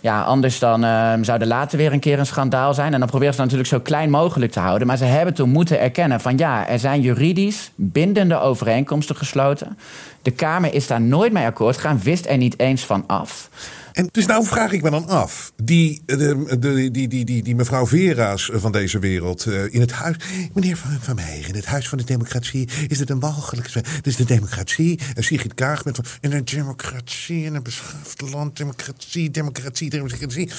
ja, 0.06 0.22
anders 0.22 0.60
dan 0.60 0.84
uh, 0.84 1.14
zou 1.22 1.40
er 1.40 1.48
later 1.48 1.78
weer 1.78 1.94
een 1.94 2.00
keer 2.00 2.20
een 2.20 2.26
schandaal 2.26 2.74
zijn. 2.74 2.94
En 2.94 3.00
dan 3.00 3.10
proberen 3.10 3.34
ze 3.34 3.42
natuurlijk 3.42 3.70
zo 3.70 3.80
klein 3.80 4.10
mogelijk 4.10 4.52
te 4.52 4.60
houden. 4.60 4.88
Maar 4.88 4.98
ze 4.98 5.06
hebben 5.06 5.34
toen 5.34 5.50
moeten 5.50 5.80
erkennen 5.80 6.22
van 6.22 6.38
ja, 6.38 6.68
er 6.68 6.80
zijn 6.80 7.02
juridisch 7.02 7.72
bindende 7.76 8.40
overeenkomsten 8.40 9.16
gesloten. 9.16 9.78
De 10.22 10.32
Kamer 10.32 10.74
is 10.74 10.88
daar 10.88 11.02
nooit 11.02 11.32
mee 11.32 11.46
akkoord 11.46 11.76
gegaan, 11.76 12.00
wist 12.00 12.26
er 12.26 12.38
niet 12.38 12.60
eens 12.60 12.86
van 12.86 13.04
af. 13.08 13.50
En 13.96 14.10
dus 14.12 14.26
nou 14.26 14.46
vraag 14.46 14.72
ik 14.72 14.82
me 14.82 14.90
dan 14.90 15.08
af, 15.08 15.52
die, 15.64 16.02
de, 16.06 16.58
de, 16.60 16.92
die, 16.92 17.08
die, 17.08 17.26
die, 17.26 17.44
die 17.44 17.56
mevrouw 17.56 17.88
Vera's 17.88 18.50
van 18.54 18.72
deze 18.72 19.00
wereld 19.00 19.46
uh, 19.46 19.74
in 19.74 19.80
het 19.80 19.92
huis. 19.92 20.16
Meneer 20.54 20.78
Van, 20.78 20.98
van 21.02 21.16
Meijer, 21.16 21.48
in 21.48 21.56
het 21.56 21.66
Huis 21.66 21.90
van 21.90 21.98
de 21.98 22.04
Democratie 22.04 22.70
is 22.88 23.00
het 23.00 23.10
een 23.10 23.20
walgelijk. 23.20 23.74
Het 23.74 24.08
is 24.08 24.16
de 24.16 24.24
democratie. 24.24 25.00
En 25.14 25.24
Sigrid 25.24 25.54
Kaag 25.54 25.86
met 25.86 26.00
in 26.22 26.32
een 26.32 26.46
democratie, 26.46 27.44
in 27.44 27.56
een 27.56 27.64
beschaafd 27.64 28.22
land, 28.22 28.58
democratie, 28.58 29.32
democratie, 29.32 29.90
democratie. 29.90 30.50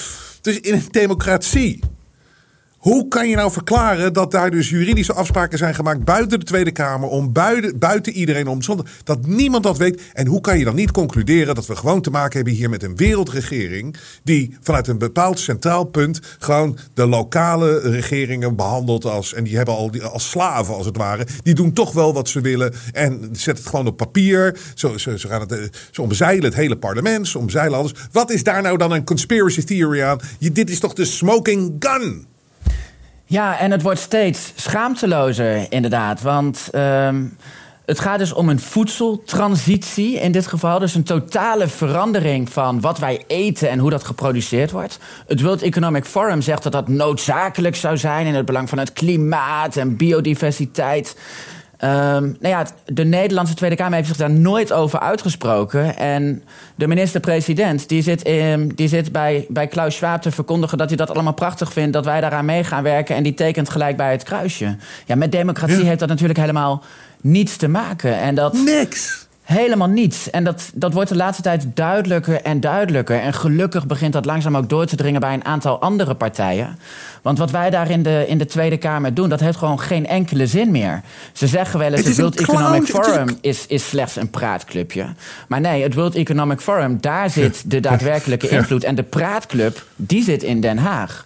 Dus 0.41 0.59
in 0.59 0.73
een 0.73 0.87
democratie 0.91 1.79
hoe 2.77 3.07
kan 3.07 3.29
je 3.29 3.35
nou 3.35 3.51
verklaren 3.51 4.13
dat 4.13 4.31
daar 4.31 4.51
dus 4.51 4.69
juridische 4.69 5.13
afspraken 5.13 5.57
zijn 5.57 5.75
gemaakt 5.75 6.03
buiten 6.03 6.39
de 6.39 6.45
Tweede 6.45 6.71
Kamer, 6.71 7.09
om 7.09 7.31
buiten, 7.31 7.79
buiten 7.79 8.13
iedereen 8.13 8.47
om, 8.47 8.61
zonder 8.61 8.89
dat 9.03 9.25
niemand 9.25 9.63
dat 9.63 9.77
weet? 9.77 10.01
En 10.13 10.27
hoe 10.27 10.41
kan 10.41 10.57
je 10.57 10.63
dan 10.63 10.75
niet 10.75 10.91
concluderen 10.91 11.55
dat 11.55 11.65
we 11.65 11.75
gewoon 11.75 12.01
te 12.01 12.09
maken 12.09 12.35
hebben 12.35 12.53
hier 12.53 12.69
met 12.69 12.83
een 12.83 12.95
wereldregering 12.95 13.95
die 14.23 14.57
vanuit 14.61 14.87
een 14.87 14.97
bepaald 14.97 15.39
centraal 15.39 15.83
punt 15.83 16.19
gewoon 16.39 16.77
de 16.93 17.07
lokale 17.07 17.79
regeringen 17.79 18.55
behandelt 18.55 19.05
als, 19.05 19.33
en 19.33 19.43
die 19.43 19.55
hebben 19.55 19.75
al 19.75 19.91
die, 19.91 20.03
als 20.03 20.29
slaven 20.29 20.75
als 20.75 20.85
het 20.85 20.97
ware, 20.97 21.27
die 21.43 21.55
doen 21.55 21.73
toch 21.73 21.91
wel 21.91 22.13
wat 22.13 22.29
ze 22.29 22.41
willen 22.41 22.73
en 22.93 23.29
zet 23.31 23.57
het 23.57 23.67
gewoon 23.67 23.87
op 23.87 23.97
papier. 23.97 24.59
Zo, 24.75 24.97
ze, 24.97 25.17
gaan 25.17 25.41
het, 25.41 25.87
ze 25.91 26.01
omzeilen 26.01 26.45
het 26.45 26.55
hele 26.55 26.77
parlement, 26.77 27.27
ze 27.27 27.37
omzeilen 27.37 27.77
alles. 27.77 27.93
Wat 28.11 28.31
is 28.31 28.43
daar 28.43 28.61
nou 28.61 28.77
dan 28.77 28.91
een 28.91 29.03
conspiracy 29.03 29.63
theory 29.63 30.01
aan? 30.01 30.19
Je, 30.39 30.51
dit 30.51 30.69
is 30.69 30.79
toch 30.79 30.93
de 30.93 31.05
smoking 31.05 31.75
gun? 31.79 32.25
Ja, 33.29 33.59
en 33.59 33.71
het 33.71 33.81
wordt 33.81 33.99
steeds 33.99 34.51
schaamtelozer, 34.55 35.65
inderdaad. 35.69 36.21
Want 36.21 36.69
um, 36.75 37.37
het 37.85 37.99
gaat 37.99 38.19
dus 38.19 38.33
om 38.33 38.49
een 38.49 38.59
voedseltransitie 38.59 40.19
in 40.19 40.31
dit 40.31 40.47
geval. 40.47 40.79
Dus 40.79 40.95
een 40.95 41.03
totale 41.03 41.67
verandering 41.67 42.49
van 42.49 42.81
wat 42.81 42.99
wij 42.99 43.23
eten 43.27 43.69
en 43.69 43.79
hoe 43.79 43.89
dat 43.89 44.03
geproduceerd 44.03 44.71
wordt. 44.71 44.99
Het 45.27 45.41
World 45.41 45.61
Economic 45.61 46.05
Forum 46.05 46.41
zegt 46.41 46.63
dat 46.63 46.71
dat 46.71 46.87
noodzakelijk 46.87 47.75
zou 47.75 47.97
zijn 47.97 48.25
in 48.25 48.35
het 48.35 48.45
belang 48.45 48.69
van 48.69 48.77
het 48.77 48.93
klimaat 48.93 49.75
en 49.75 49.97
biodiversiteit. 49.97 51.15
Um, 51.83 51.89
nou 51.89 52.37
ja, 52.39 52.67
de 52.85 53.03
Nederlandse 53.03 53.53
Tweede 53.53 53.75
Kamer 53.75 53.95
heeft 53.95 54.07
zich 54.07 54.17
daar 54.17 54.31
nooit 54.31 54.73
over 54.73 54.99
uitgesproken. 54.99 55.97
En 55.97 56.43
de 56.75 56.87
minister-president 56.87 57.89
die 57.89 58.01
zit, 58.01 58.21
in, 58.21 58.71
die 58.75 58.87
zit 58.87 59.11
bij, 59.11 59.45
bij 59.49 59.67
Klaus 59.67 59.95
Schwab 59.95 60.21
te 60.21 60.31
verkondigen 60.31 60.77
dat 60.77 60.87
hij 60.87 60.97
dat 60.97 61.09
allemaal 61.09 61.33
prachtig 61.33 61.73
vindt, 61.73 61.93
dat 61.93 62.05
wij 62.05 62.21
daaraan 62.21 62.45
mee 62.45 62.63
gaan 62.63 62.83
werken. 62.83 63.15
En 63.15 63.23
die 63.23 63.33
tekent 63.33 63.69
gelijk 63.69 63.97
bij 63.97 64.11
het 64.11 64.23
kruisje. 64.23 64.75
Ja, 65.05 65.15
met 65.15 65.31
democratie 65.31 65.77
ja. 65.77 65.85
heeft 65.85 65.99
dat 65.99 66.09
natuurlijk 66.09 66.39
helemaal 66.39 66.83
niets 67.21 67.55
te 67.55 67.67
maken. 67.67 68.19
En 68.19 68.35
dat, 68.35 68.53
Niks. 68.53 69.26
Helemaal 69.47 69.87
niets. 69.87 70.29
En 70.29 70.43
dat, 70.43 70.69
dat 70.73 70.93
wordt 70.93 71.09
de 71.09 71.15
laatste 71.15 71.41
tijd 71.41 71.65
duidelijker 71.73 72.41
en 72.41 72.59
duidelijker. 72.59 73.19
En 73.19 73.33
gelukkig 73.33 73.85
begint 73.85 74.13
dat 74.13 74.25
langzaam 74.25 74.57
ook 74.57 74.69
door 74.69 74.85
te 74.85 74.95
dringen 74.95 75.19
bij 75.19 75.33
een 75.33 75.45
aantal 75.45 75.79
andere 75.79 76.13
partijen. 76.13 76.79
Want 77.21 77.37
wat 77.37 77.51
wij 77.51 77.69
daar 77.69 77.89
in 77.89 78.03
de, 78.03 78.25
in 78.27 78.37
de 78.37 78.45
Tweede 78.45 78.77
Kamer 78.77 79.13
doen, 79.13 79.29
dat 79.29 79.39
heeft 79.39 79.57
gewoon 79.57 79.79
geen 79.79 80.07
enkele 80.07 80.47
zin 80.47 80.71
meer. 80.71 81.01
Ze 81.33 81.47
zeggen 81.47 81.79
wel 81.79 81.87
eens: 81.87 81.97
het, 81.97 82.07
het 82.07 82.17
World 82.17 82.39
Economic 82.39 82.83
Forum 82.83 83.37
is, 83.41 83.67
is 83.67 83.87
slechts 83.87 84.15
een 84.15 84.29
praatclubje. 84.29 85.05
Maar 85.47 85.61
nee, 85.61 85.83
het 85.83 85.93
World 85.93 86.15
Economic 86.15 86.59
Forum, 86.59 86.97
daar 87.01 87.29
zit 87.29 87.71
de 87.71 87.79
daadwerkelijke 87.79 88.49
invloed. 88.49 88.83
En 88.83 88.95
de 88.95 89.03
praatclub, 89.03 89.83
die 89.95 90.23
zit 90.23 90.43
in 90.43 90.61
Den 90.61 90.77
Haag. 90.77 91.25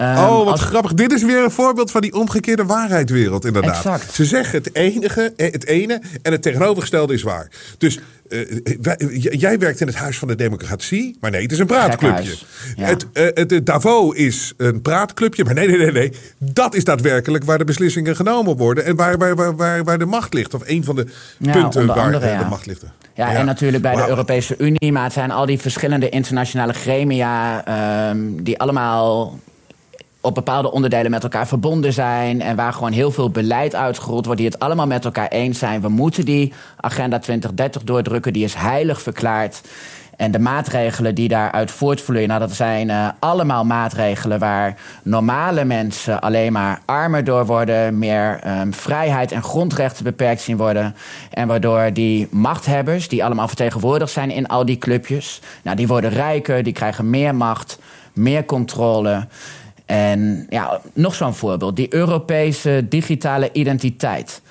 Um, 0.00 0.16
oh, 0.16 0.44
wat 0.44 0.46
als... 0.46 0.60
grappig. 0.60 0.94
Dit 0.94 1.12
is 1.12 1.22
weer 1.22 1.44
een 1.44 1.50
voorbeeld 1.50 1.90
van 1.90 2.00
die 2.00 2.14
omgekeerde 2.14 2.64
waarheidswereld, 2.64 3.44
inderdaad. 3.44 3.76
Exact. 3.76 4.14
Ze 4.14 4.24
zeggen 4.24 4.58
het, 4.58 4.74
enige, 4.74 5.32
eh, 5.36 5.52
het 5.52 5.66
ene 5.66 6.00
en 6.22 6.32
het 6.32 6.42
tegenovergestelde 6.42 7.14
is 7.14 7.22
waar. 7.22 7.48
Dus 7.78 7.98
uh, 8.28 8.60
wij, 8.80 8.96
jij 9.30 9.58
werkt 9.58 9.80
in 9.80 9.86
het 9.86 9.96
Huis 9.96 10.18
van 10.18 10.28
de 10.28 10.34
Democratie, 10.34 11.16
maar 11.20 11.30
nee, 11.30 11.42
het 11.42 11.52
is 11.52 11.58
een 11.58 11.66
praatclubje. 11.66 12.34
Ja. 12.76 12.86
Het, 12.86 13.06
uh, 13.12 13.24
het, 13.34 13.50
het, 13.50 13.66
Davos 13.66 14.14
is 14.14 14.52
een 14.56 14.82
praatclubje, 14.82 15.44
maar 15.44 15.54
nee, 15.54 15.68
nee, 15.68 15.78
nee, 15.78 15.92
nee. 15.92 16.12
Dat 16.38 16.74
is 16.74 16.84
daadwerkelijk 16.84 17.44
waar 17.44 17.58
de 17.58 17.64
beslissingen 17.64 18.16
genomen 18.16 18.56
worden 18.56 18.84
en 18.84 18.96
waar, 18.96 19.18
waar, 19.18 19.56
waar, 19.56 19.84
waar, 19.84 19.98
de 19.98 20.06
macht 20.06 20.34
ligt. 20.34 20.54
Of 20.54 20.62
een 20.64 20.84
van 20.84 20.96
de 20.96 21.06
ja, 21.38 21.52
punten 21.52 21.86
waar 21.86 21.98
andere, 21.98 22.28
ja. 22.28 22.38
de 22.38 22.48
macht 22.48 22.66
ligt. 22.66 22.84
Ja, 23.14 23.34
en 23.34 23.46
natuurlijk 23.46 23.82
bij 23.82 23.92
wow. 23.92 24.02
de 24.02 24.08
Europese 24.08 24.54
Unie, 24.58 24.92
maar 24.92 25.04
het 25.04 25.12
zijn 25.12 25.30
al 25.30 25.46
die 25.46 25.58
verschillende 25.58 26.08
internationale 26.08 26.72
gremia 26.72 27.64
um, 28.10 28.42
die 28.42 28.58
allemaal 28.58 29.38
op 30.26 30.34
bepaalde 30.34 30.72
onderdelen 30.72 31.10
met 31.10 31.22
elkaar 31.22 31.46
verbonden 31.46 31.92
zijn. 31.92 32.40
En 32.40 32.56
waar 32.56 32.72
gewoon 32.72 32.92
heel 32.92 33.10
veel 33.10 33.30
beleid 33.30 33.74
uitgerold 33.74 34.24
wordt. 34.24 34.40
Die 34.40 34.50
het 34.50 34.58
allemaal 34.58 34.86
met 34.86 35.04
elkaar 35.04 35.28
eens 35.28 35.58
zijn. 35.58 35.80
We 35.80 35.88
moeten 35.88 36.24
die 36.24 36.52
agenda 36.76 37.18
2030 37.18 37.82
doordrukken. 37.82 38.32
Die 38.32 38.44
is 38.44 38.54
heilig 38.54 39.02
verklaard. 39.02 39.60
En 40.16 40.30
de 40.30 40.38
maatregelen 40.38 41.14
die 41.14 41.28
daaruit 41.28 41.70
voortvloeien, 41.70 42.28
nou, 42.28 42.40
dat 42.40 42.52
zijn 42.52 42.88
uh, 42.88 43.08
allemaal 43.18 43.64
maatregelen 43.64 44.38
waar 44.38 44.76
normale 45.02 45.64
mensen 45.64 46.20
alleen 46.20 46.52
maar 46.52 46.80
armer 46.84 47.24
door 47.24 47.46
worden, 47.46 47.98
meer 47.98 48.40
um, 48.60 48.74
vrijheid 48.74 49.32
en 49.32 49.42
grondrechten 49.42 50.04
beperkt 50.04 50.40
zien 50.40 50.56
worden. 50.56 50.94
En 51.30 51.48
waardoor 51.48 51.92
die 51.92 52.28
machthebbers, 52.30 53.08
die 53.08 53.24
allemaal 53.24 53.48
vertegenwoordigd 53.48 54.12
zijn 54.12 54.30
in 54.30 54.46
al 54.46 54.64
die 54.64 54.78
clubjes, 54.78 55.40
nou, 55.62 55.76
die 55.76 55.86
worden 55.86 56.10
rijker, 56.10 56.62
die 56.62 56.72
krijgen 56.72 57.10
meer 57.10 57.34
macht, 57.34 57.78
meer 58.12 58.44
controle. 58.44 59.26
En 59.86 60.46
ja, 60.50 60.80
nog 60.92 61.14
zo'n 61.14 61.34
voorbeeld, 61.34 61.76
die 61.76 61.94
Europese 61.94 62.86
digitale 62.88 63.52
identiteit. 63.52 64.42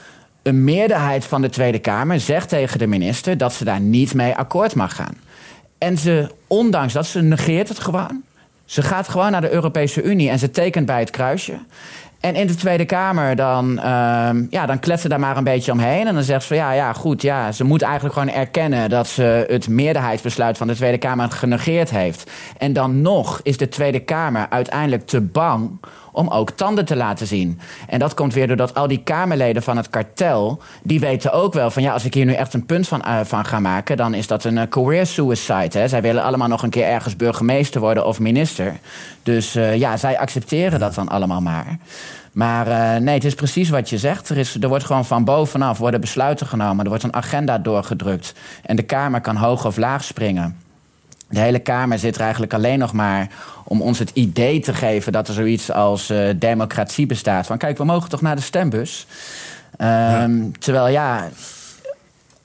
Een 0.41 0.63
meerderheid 0.63 1.25
van 1.25 1.41
de 1.41 1.49
Tweede 1.49 1.79
Kamer 1.79 2.19
zegt 2.19 2.49
tegen 2.49 2.79
de 2.79 2.88
minister 2.88 3.38
dat 3.38 3.53
ze 3.53 3.63
daar 3.63 3.79
niet 3.79 4.13
mee 4.13 4.36
akkoord 4.36 4.75
mag 4.75 4.95
gaan. 4.95 5.17
En 5.77 5.97
ze, 5.97 6.31
ondanks 6.47 6.93
dat, 6.93 7.05
ze 7.05 7.21
negeert 7.21 7.69
het 7.69 7.79
gewoon. 7.79 8.23
Ze 8.65 8.81
gaat 8.81 9.07
gewoon 9.07 9.31
naar 9.31 9.41
de 9.41 9.51
Europese 9.51 10.01
Unie 10.01 10.29
en 10.29 10.39
ze 10.39 10.51
tekent 10.51 10.86
bij 10.86 10.99
het 10.99 11.09
kruisje. 11.09 11.57
En 12.26 12.36
in 12.36 12.47
de 12.47 12.55
Tweede 12.55 12.86
Kamer 12.86 13.36
dan, 13.36 13.71
uh, 13.71 14.30
ja, 14.49 14.65
dan 14.65 14.80
daar 15.07 15.19
maar 15.19 15.38
een 15.38 15.43
beetje 15.43 15.71
omheen. 15.71 16.07
En 16.07 16.13
dan 16.13 16.23
zegt 16.23 16.41
ze 16.41 16.47
van 16.47 16.57
ja, 16.57 16.71
ja, 16.71 16.93
goed, 16.93 17.21
ja, 17.21 17.51
ze 17.51 17.63
moet 17.63 17.82
eigenlijk 17.82 18.13
gewoon 18.13 18.30
erkennen 18.30 18.89
dat 18.89 19.07
ze 19.07 19.45
het 19.47 19.67
meerderheidsbesluit 19.67 20.57
van 20.57 20.67
de 20.67 20.76
Tweede 20.76 20.97
Kamer 20.97 21.32
genegeerd 21.32 21.89
heeft. 21.89 22.32
En 22.57 22.73
dan 22.73 23.01
nog 23.01 23.39
is 23.43 23.57
de 23.57 23.67
Tweede 23.67 23.99
Kamer 23.99 24.45
uiteindelijk 24.49 25.07
te 25.07 25.21
bang 25.21 25.80
om 26.11 26.30
ook 26.30 26.51
tanden 26.51 26.86
te 26.86 26.95
laten 26.95 27.28
zien. 27.28 27.59
En 27.88 27.99
dat 27.99 28.13
komt 28.13 28.34
weer 28.34 28.47
doordat 28.47 28.73
al 28.73 28.88
die 28.88 29.01
Kamerleden 29.03 29.63
van 29.63 29.78
het 29.78 29.89
kartel... 29.89 30.61
die 30.84 30.99
weten 30.99 31.32
ook 31.32 31.53
wel 31.53 31.71
van 31.71 31.84
ja, 31.84 31.93
als 31.93 32.05
ik 32.05 32.13
hier 32.13 32.26
nu 32.26 32.34
echt 32.34 32.53
een 32.53 32.65
punt 32.65 32.88
van, 32.88 33.01
uh, 33.07 33.19
van 33.23 33.45
ga 33.45 33.59
maken... 33.59 33.97
dan 33.97 34.13
is 34.13 34.28
dat 34.28 34.43
een 34.43 34.57
uh, 34.57 34.63
career 34.69 35.05
suicide. 35.05 35.80
Hè. 35.80 35.88
Zij 35.88 36.01
willen 36.01 36.23
allemaal 36.23 36.47
nog 36.47 36.63
een 36.63 36.69
keer 36.69 36.86
ergens 36.86 37.15
burgemeester 37.15 37.82
worden 37.82 38.05
of 38.05 38.19
minister. 38.19 38.73
Dus 39.23 39.55
uh, 39.55 39.76
ja, 39.76 39.97
zij 39.97 40.19
accepteren 40.19 40.80
dat 40.80 40.95
dan 40.95 41.09
allemaal 41.09 41.41
maar. 41.41 41.78
Maar 42.32 43.01
nee, 43.01 43.13
het 43.13 43.26
is 43.26 43.36
precies 43.36 43.70
wat 43.70 43.89
je 43.89 43.97
zegt. 43.97 44.30
Er, 44.30 44.38
is, 44.38 44.57
er 44.61 44.68
wordt 44.68 44.86
gewoon 44.86 45.05
van 45.05 45.24
bovenaf 45.24 45.78
worden 45.78 46.01
besluiten 46.01 46.47
genomen. 46.47 46.84
Er 46.84 46.89
wordt 46.89 47.03
een 47.03 47.16
agenda 47.16 47.57
doorgedrukt. 47.57 48.34
En 48.63 48.76
de 48.76 48.84
Kamer 48.84 49.22
kan 49.22 49.36
hoog 49.36 49.66
of 49.66 49.78
laag 49.78 50.03
springen. 50.03 50.57
De 51.30 51.39
hele 51.39 51.59
Kamer 51.59 51.99
zit 51.99 52.16
er 52.16 52.22
eigenlijk 52.22 52.53
alleen 52.53 52.80
nog 52.80 52.93
maar 52.93 53.28
om 53.63 53.82
ons 53.82 53.99
het 53.99 54.11
idee 54.13 54.59
te 54.59 54.74
geven 54.74 55.11
dat 55.11 55.28
er 55.28 55.34
zoiets 55.34 55.72
als 55.72 56.11
uh, 56.11 56.30
democratie 56.36 57.05
bestaat. 57.05 57.45
Van 57.45 57.57
kijk, 57.57 57.78
we 57.78 57.84
mogen 57.84 58.09
toch 58.09 58.22
naar 58.22 58.36
de 58.36 58.41
stembus. 58.41 59.07
Um, 59.82 59.88
ja. 59.88 60.28
Terwijl 60.59 60.88
ja, 60.88 61.30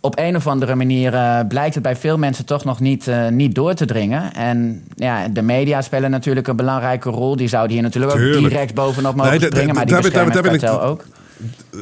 op 0.00 0.18
een 0.18 0.36
of 0.36 0.46
andere 0.46 0.74
manier 0.74 1.14
uh, 1.14 1.40
blijkt 1.48 1.74
het 1.74 1.82
bij 1.82 1.96
veel 1.96 2.18
mensen 2.18 2.44
toch 2.46 2.64
nog 2.64 2.80
niet, 2.80 3.06
uh, 3.06 3.28
niet 3.28 3.54
door 3.54 3.74
te 3.74 3.84
dringen. 3.84 4.34
En 4.34 4.84
ja, 4.94 5.28
de 5.28 5.42
media 5.42 5.82
spelen 5.82 6.10
natuurlijk 6.10 6.46
een 6.46 6.56
belangrijke 6.56 7.10
rol. 7.10 7.36
Die 7.36 7.48
zouden 7.48 7.72
hier 7.72 7.82
natuurlijk 7.82 8.12
Tuurlijk. 8.12 8.36
ook 8.36 8.48
direct 8.48 8.74
bovenop 8.74 9.14
mogen 9.14 9.40
nee, 9.40 9.40
springen, 9.40 9.74
maar 9.74 9.86
die 9.86 9.96
beschermen 9.96 10.52
het 10.52 10.68
ook 10.68 11.04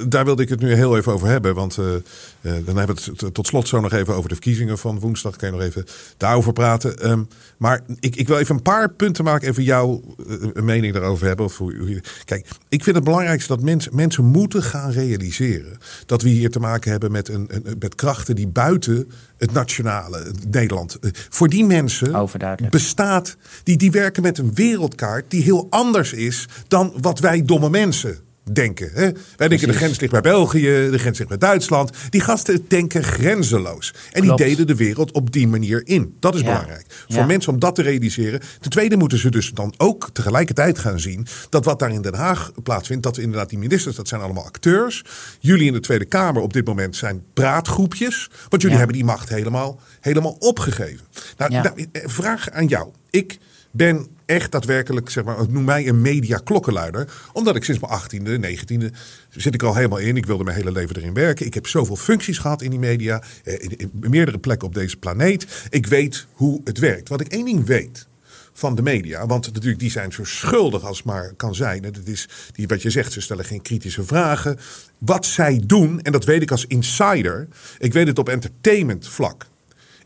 daar 0.06 0.24
wilde 0.24 0.42
ik 0.42 0.48
het 0.48 0.60
nu 0.60 0.74
heel 0.74 0.96
even 0.96 1.12
over 1.12 1.28
hebben. 1.28 1.54
Want 1.54 1.76
uh, 1.76 1.86
uh, 1.86 2.52
dan 2.64 2.76
hebben 2.76 2.96
we 2.96 3.12
het 3.16 3.34
tot 3.34 3.46
slot 3.46 3.68
zo 3.68 3.80
nog 3.80 3.92
even 3.92 4.14
over 4.14 4.28
de 4.28 4.34
verkiezingen 4.34 4.78
van 4.78 5.00
woensdag. 5.00 5.36
Kan 5.36 5.50
je 5.50 5.54
nog 5.56 5.64
even 5.64 5.84
daarover 6.16 6.52
praten. 6.52 7.10
Um, 7.10 7.28
maar 7.56 7.80
ik, 8.00 8.16
ik, 8.16 8.28
wil 8.28 8.38
even 8.38 8.54
een 8.54 8.62
paar 8.62 8.90
punten 8.90 9.24
maken. 9.24 9.48
Even 9.48 9.62
jouw 9.62 10.02
uh, 10.28 10.62
mening 10.62 10.94
daarover 10.94 11.26
hebben. 11.26 11.44
Of 11.44 11.58
hoe, 11.58 11.76
hoe, 11.76 12.02
kijk, 12.24 12.46
ik 12.68 12.82
vind 12.84 12.96
het 12.96 13.04
belangrijkste 13.04 13.54
dat 13.54 13.64
mensen, 13.64 13.94
mensen 13.94 14.24
moeten 14.24 14.62
gaan 14.62 14.90
realiseren. 14.90 15.78
Dat 16.06 16.22
we 16.22 16.28
hier 16.28 16.50
te 16.50 16.60
maken 16.60 16.90
hebben 16.90 17.12
met, 17.12 17.28
een, 17.28 17.48
een 17.48 17.76
met 17.78 17.94
krachten 17.94 18.34
die 18.34 18.48
buiten 18.48 19.10
het 19.36 19.52
nationale 19.52 20.32
Nederland. 20.50 20.98
Voor 21.28 21.48
die 21.48 21.64
mensen 21.64 22.28
bestaat. 22.70 23.36
Die, 23.62 23.76
die 23.76 23.90
werken 23.90 24.22
met 24.22 24.38
een 24.38 24.54
wereldkaart 24.54 25.30
die 25.30 25.42
heel 25.42 25.66
anders 25.70 26.12
is 26.12 26.48
dan 26.68 26.92
wat 27.00 27.18
wij 27.18 27.42
domme 27.42 27.70
mensen 27.70 28.18
denken. 28.52 28.90
Hè? 28.94 29.10
Wij 29.36 29.48
denken 29.48 29.68
de 29.68 29.74
grens 29.74 30.00
ligt 30.00 30.12
bij 30.12 30.20
België, 30.20 30.88
de 30.90 30.98
grens 30.98 31.18
ligt 31.18 31.28
bij 31.28 31.38
Duitsland. 31.38 31.90
Die 32.10 32.20
gasten 32.20 32.64
denken 32.68 33.04
grenzeloos. 33.04 33.94
En 34.12 34.22
Klopt. 34.22 34.38
die 34.38 34.46
deden 34.46 34.66
de 34.66 34.74
wereld 34.74 35.12
op 35.12 35.32
die 35.32 35.48
manier 35.48 35.80
in. 35.84 36.16
Dat 36.20 36.34
is 36.34 36.40
ja. 36.40 36.46
belangrijk. 36.46 36.84
Voor 36.88 37.16
ja. 37.16 37.26
mensen 37.26 37.52
om 37.52 37.58
dat 37.58 37.74
te 37.74 37.82
realiseren. 37.82 38.40
Ten 38.60 38.70
tweede 38.70 38.96
moeten 38.96 39.18
ze 39.18 39.30
dus 39.30 39.50
dan 39.50 39.74
ook 39.76 40.10
tegelijkertijd 40.12 40.78
gaan 40.78 41.00
zien... 41.00 41.26
dat 41.48 41.64
wat 41.64 41.78
daar 41.78 41.92
in 41.92 42.02
Den 42.02 42.14
Haag 42.14 42.52
plaatsvindt... 42.62 43.02
dat 43.02 43.18
inderdaad 43.18 43.48
die 43.48 43.58
ministers, 43.58 43.96
dat 43.96 44.08
zijn 44.08 44.20
allemaal 44.20 44.44
acteurs. 44.44 45.04
Jullie 45.40 45.66
in 45.66 45.72
de 45.72 45.80
Tweede 45.80 46.04
Kamer 46.04 46.42
op 46.42 46.52
dit 46.52 46.66
moment 46.66 46.96
zijn 46.96 47.22
praatgroepjes. 47.34 48.30
Want 48.48 48.62
jullie 48.62 48.70
ja. 48.70 48.76
hebben 48.76 48.96
die 48.96 49.04
macht 49.04 49.28
helemaal, 49.28 49.80
helemaal 50.00 50.36
opgegeven. 50.38 51.06
Nou, 51.36 51.52
nou, 51.52 51.86
vraag 51.92 52.50
aan 52.50 52.66
jou. 52.66 52.88
Ik 53.10 53.38
ben 53.70 54.06
echt 54.28 54.52
daadwerkelijk, 54.52 55.10
zeg 55.10 55.24
maar, 55.24 55.36
noem 55.48 55.64
mij 55.64 55.88
een 55.88 56.00
media 56.00 56.38
klokkenluider. 56.44 57.12
Omdat 57.32 57.56
ik 57.56 57.64
sinds 57.64 57.80
mijn 57.80 58.00
18e, 58.00 58.44
19e 58.44 58.94
zit 59.30 59.54
ik 59.54 59.62
al 59.62 59.74
helemaal 59.74 59.98
in. 59.98 60.16
Ik 60.16 60.26
wilde 60.26 60.44
mijn 60.44 60.56
hele 60.56 60.72
leven 60.72 60.96
erin 60.96 61.14
werken. 61.14 61.46
Ik 61.46 61.54
heb 61.54 61.66
zoveel 61.66 61.96
functies 61.96 62.38
gehad 62.38 62.62
in 62.62 62.70
die 62.70 62.78
media. 62.78 63.22
In, 63.44 63.76
in 63.76 63.90
meerdere 63.92 64.38
plekken 64.38 64.68
op 64.68 64.74
deze 64.74 64.96
planeet. 64.96 65.66
Ik 65.70 65.86
weet 65.86 66.26
hoe 66.32 66.60
het 66.64 66.78
werkt. 66.78 67.08
Wat 67.08 67.20
ik 67.20 67.28
één 67.28 67.44
ding 67.44 67.66
weet 67.66 68.06
van 68.52 68.74
de 68.74 68.82
media. 68.82 69.26
Want 69.26 69.52
natuurlijk, 69.52 69.78
die 69.78 69.90
zijn 69.90 70.12
zo 70.12 70.24
schuldig 70.24 70.84
als 70.84 71.02
maar 71.02 71.32
kan 71.36 71.54
zijn. 71.54 71.82
Dat 71.82 71.96
is 72.04 72.28
die, 72.52 72.68
wat 72.68 72.82
je 72.82 72.90
zegt, 72.90 73.12
ze 73.12 73.20
stellen 73.20 73.44
geen 73.44 73.62
kritische 73.62 74.04
vragen. 74.04 74.58
Wat 74.98 75.26
zij 75.26 75.62
doen, 75.66 76.00
en 76.00 76.12
dat 76.12 76.24
weet 76.24 76.42
ik 76.42 76.50
als 76.50 76.66
insider. 76.66 77.48
Ik 77.78 77.92
weet 77.92 78.06
het 78.06 78.18
op 78.18 78.28
entertainment 78.28 79.08
vlak. 79.08 79.46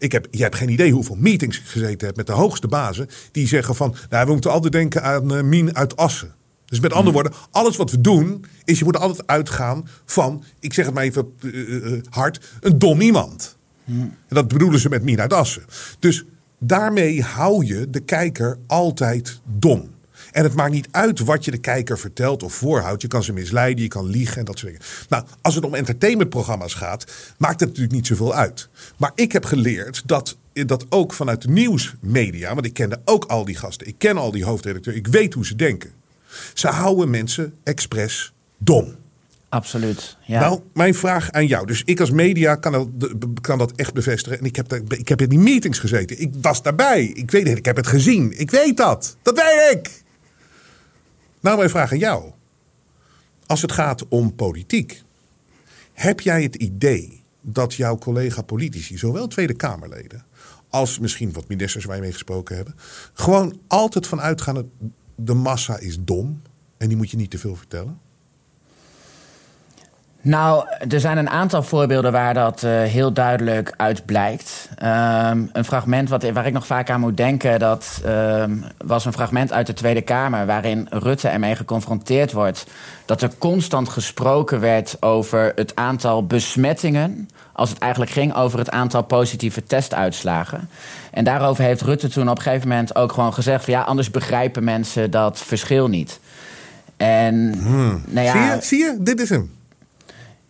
Ik 0.02 0.12
heb, 0.12 0.26
je 0.30 0.42
hebt 0.42 0.56
geen 0.56 0.68
idee 0.68 0.92
hoeveel 0.92 1.16
meetings 1.18 1.58
ik 1.58 1.64
gezeten 1.64 2.06
heb 2.06 2.16
met 2.16 2.26
de 2.26 2.32
hoogste 2.32 2.68
bazen. 2.68 3.08
Die 3.32 3.46
zeggen 3.46 3.74
van, 3.74 3.94
nou, 4.10 4.26
we 4.26 4.32
moeten 4.32 4.50
altijd 4.50 4.72
denken 4.72 5.02
aan 5.02 5.32
uh, 5.32 5.42
Mien 5.42 5.76
uit 5.76 5.96
Assen. 5.96 6.34
Dus 6.64 6.80
met 6.80 6.92
andere 6.92 7.12
woorden, 7.12 7.32
alles 7.50 7.76
wat 7.76 7.90
we 7.90 8.00
doen, 8.00 8.44
is 8.64 8.78
je 8.78 8.84
moet 8.84 8.96
altijd 8.96 9.26
uitgaan 9.26 9.88
van, 10.04 10.44
ik 10.60 10.72
zeg 10.72 10.84
het 10.84 10.94
maar 10.94 11.02
even 11.02 11.32
uh, 11.40 12.00
hard, 12.10 12.40
een 12.60 12.78
dom 12.78 13.00
iemand. 13.00 13.56
En 13.86 14.16
dat 14.28 14.48
bedoelen 14.48 14.80
ze 14.80 14.88
met 14.88 15.02
Mien 15.02 15.20
uit 15.20 15.32
Assen. 15.32 15.62
Dus 15.98 16.24
daarmee 16.58 17.22
hou 17.22 17.64
je 17.64 17.90
de 17.90 18.00
kijker 18.00 18.58
altijd 18.66 19.40
dom. 19.44 19.90
En 20.32 20.42
het 20.42 20.54
maakt 20.54 20.72
niet 20.72 20.88
uit 20.90 21.18
wat 21.18 21.44
je 21.44 21.50
de 21.50 21.58
kijker 21.58 21.98
vertelt 21.98 22.42
of 22.42 22.54
voorhoudt. 22.54 23.02
Je 23.02 23.08
kan 23.08 23.22
ze 23.22 23.32
misleiden, 23.32 23.82
je 23.82 23.88
kan 23.88 24.06
liegen 24.06 24.36
en 24.36 24.44
dat 24.44 24.58
soort 24.58 24.72
dingen. 24.72 24.86
Nou, 25.08 25.24
als 25.40 25.54
het 25.54 25.64
om 25.64 25.74
entertainmentprogramma's 25.74 26.74
gaat, 26.74 27.04
maakt 27.38 27.60
het 27.60 27.68
natuurlijk 27.68 27.94
niet 27.94 28.06
zoveel 28.06 28.34
uit. 28.34 28.68
Maar 28.96 29.12
ik 29.14 29.32
heb 29.32 29.44
geleerd 29.44 30.02
dat 30.06 30.36
dat 30.52 30.86
ook 30.88 31.12
vanuit 31.12 31.42
de 31.42 31.48
nieuwsmedia, 31.48 32.54
want 32.54 32.66
ik 32.66 32.74
kende 32.74 33.00
ook 33.04 33.24
al 33.24 33.44
die 33.44 33.56
gasten, 33.56 33.86
ik 33.86 33.94
ken 33.98 34.16
al 34.16 34.30
die 34.30 34.44
hoofdredacteuren, 34.44 35.02
ik 35.02 35.12
weet 35.12 35.34
hoe 35.34 35.46
ze 35.46 35.56
denken. 35.56 35.90
Ze 36.54 36.68
houden 36.68 37.10
mensen 37.10 37.54
expres 37.62 38.32
dom. 38.58 38.94
Absoluut. 39.48 40.16
Ja. 40.24 40.40
Nou, 40.40 40.60
mijn 40.72 40.94
vraag 40.94 41.30
aan 41.30 41.46
jou. 41.46 41.66
Dus 41.66 41.82
ik 41.84 42.00
als 42.00 42.10
media 42.10 42.54
kan 42.54 42.72
dat, 42.72 42.88
kan 43.40 43.58
dat 43.58 43.72
echt 43.72 43.92
bevestigen. 43.92 44.38
En 44.38 44.44
ik 44.44 44.56
heb, 44.56 44.72
ik 44.88 45.08
heb 45.08 45.20
in 45.20 45.28
die 45.28 45.38
meetings 45.38 45.78
gezeten. 45.78 46.20
Ik 46.20 46.32
was 46.40 46.62
daarbij. 46.62 47.04
Ik 47.04 47.30
weet 47.30 47.48
het. 47.48 47.58
Ik 47.58 47.64
heb 47.64 47.76
het 47.76 47.86
gezien. 47.86 48.38
Ik 48.38 48.50
weet 48.50 48.76
dat. 48.76 49.16
Dat 49.22 49.36
weet 49.36 49.76
ik. 49.76 50.01
Nou, 51.42 51.56
mijn 51.56 51.70
vraag 51.70 51.92
aan 51.92 51.98
jou. 51.98 52.32
Als 53.46 53.62
het 53.62 53.72
gaat 53.72 54.08
om 54.08 54.34
politiek, 54.34 55.02
heb 55.92 56.20
jij 56.20 56.42
het 56.42 56.54
idee 56.54 57.22
dat 57.40 57.74
jouw 57.74 57.98
collega-politici, 57.98 58.98
zowel 58.98 59.26
Tweede 59.26 59.54
Kamerleden 59.54 60.24
als 60.68 60.98
misschien 60.98 61.32
wat 61.32 61.48
ministers 61.48 61.84
waar 61.84 61.96
je 61.96 62.02
mee 62.02 62.12
gesproken 62.12 62.56
hebben, 62.56 62.74
gewoon 63.12 63.58
altijd 63.66 64.06
vanuit 64.06 64.40
gaan 64.40 64.54
dat 64.54 64.66
de 65.14 65.34
massa 65.34 65.78
is 65.78 65.96
dom 66.00 66.42
en 66.76 66.88
die 66.88 66.96
moet 66.96 67.10
je 67.10 67.16
niet 67.16 67.30
te 67.30 67.38
veel 67.38 67.56
vertellen? 67.56 67.98
Nou, 70.24 70.64
er 70.88 71.00
zijn 71.00 71.18
een 71.18 71.30
aantal 71.30 71.62
voorbeelden 71.62 72.12
waar 72.12 72.34
dat 72.34 72.62
uh, 72.62 72.82
heel 72.82 73.12
duidelijk 73.12 73.74
uit 73.76 74.04
blijkt. 74.04 74.68
Um, 74.82 75.50
een 75.52 75.64
fragment 75.64 76.08
wat, 76.08 76.30
waar 76.30 76.46
ik 76.46 76.52
nog 76.52 76.66
vaak 76.66 76.90
aan 76.90 77.00
moet 77.00 77.16
denken, 77.16 77.58
dat 77.58 78.02
um, 78.06 78.64
was 78.84 79.04
een 79.04 79.12
fragment 79.12 79.52
uit 79.52 79.66
de 79.66 79.72
Tweede 79.72 80.00
Kamer, 80.02 80.46
waarin 80.46 80.86
Rutte 80.90 81.28
ermee 81.28 81.56
geconfronteerd 81.56 82.32
wordt 82.32 82.66
dat 83.04 83.22
er 83.22 83.30
constant 83.38 83.88
gesproken 83.88 84.60
werd 84.60 84.96
over 85.00 85.52
het 85.54 85.76
aantal 85.76 86.26
besmettingen, 86.26 87.28
als 87.52 87.70
het 87.70 87.78
eigenlijk 87.78 88.12
ging 88.12 88.34
over 88.34 88.58
het 88.58 88.70
aantal 88.70 89.02
positieve 89.02 89.64
testuitslagen. 89.64 90.68
En 91.10 91.24
daarover 91.24 91.64
heeft 91.64 91.82
Rutte 91.82 92.08
toen 92.08 92.28
op 92.28 92.36
een 92.36 92.42
gegeven 92.42 92.68
moment 92.68 92.96
ook 92.96 93.12
gewoon 93.12 93.34
gezegd: 93.34 93.64
van 93.64 93.74
ja, 93.74 93.82
anders 93.82 94.10
begrijpen 94.10 94.64
mensen 94.64 95.10
dat 95.10 95.38
verschil 95.38 95.88
niet. 95.88 96.20
En, 96.96 97.54
hmm. 97.58 98.02
nou 98.06 98.26
ja, 98.26 98.32
zie, 98.32 98.40
je, 98.42 98.58
zie 98.62 98.78
je, 98.78 98.96
dit 99.00 99.20
is 99.20 99.28
hem. 99.28 99.61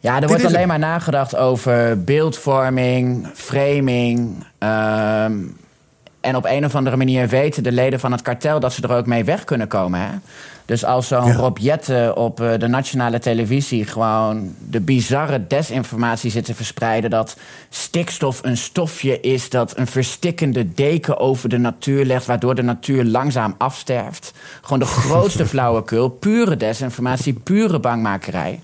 Ja, 0.03 0.21
er 0.21 0.29
wordt 0.29 0.45
alleen 0.45 0.69
maar 0.69 0.79
nagedacht 0.79 1.37
over 1.37 2.05
beeldvorming, 2.05 3.29
framing. 3.35 4.45
Um, 4.59 5.57
en 6.21 6.37
op 6.37 6.45
een 6.45 6.65
of 6.65 6.75
andere 6.75 6.97
manier 6.97 7.29
weten 7.29 7.63
de 7.63 7.73
leden 7.73 8.01
van 8.01 8.13
het 8.13 8.23
kartel 8.23 8.61
dat 8.61 8.73
ze 8.73 8.83
er 8.83 8.97
ook 8.97 9.07
mee 9.07 9.25
weg 9.25 9.45
kunnen 9.45 9.69
komen. 9.69 10.01
Hè? 10.01 10.09
Dus 10.65 10.85
als 10.85 11.09
zo'n 11.09 11.33
Rob 11.33 11.59
Jette 11.59 12.13
op 12.17 12.41
eh, 12.41 12.59
de 12.59 12.67
nationale 12.67 13.19
televisie 13.19 13.87
gewoon 13.87 14.55
de 14.71 14.81
bizarre 14.81 15.47
desinformatie 15.47 16.31
zit 16.31 16.45
te 16.45 16.55
verspreiden 16.55 17.11
dat 17.11 17.37
stikstof 17.69 18.39
een 18.43 18.57
stofje 18.57 19.21
is 19.21 19.51
dat 19.51 19.79
een 19.79 19.87
verstikkende 19.87 20.75
deken 20.75 21.19
over 21.19 21.49
de 21.49 21.59
natuur 21.59 22.05
legt, 22.05 22.27
waardoor 22.27 22.55
de 22.55 22.63
natuur 22.63 23.05
langzaam 23.05 23.55
afsterft. 23.59 24.33
Gewoon 24.61 24.79
de 24.79 24.87
grootste 25.01 25.47
flauwekul, 25.47 26.09
pure 26.09 26.57
desinformatie, 26.57 27.33
pure 27.33 27.79
bangmakerij. 27.79 28.61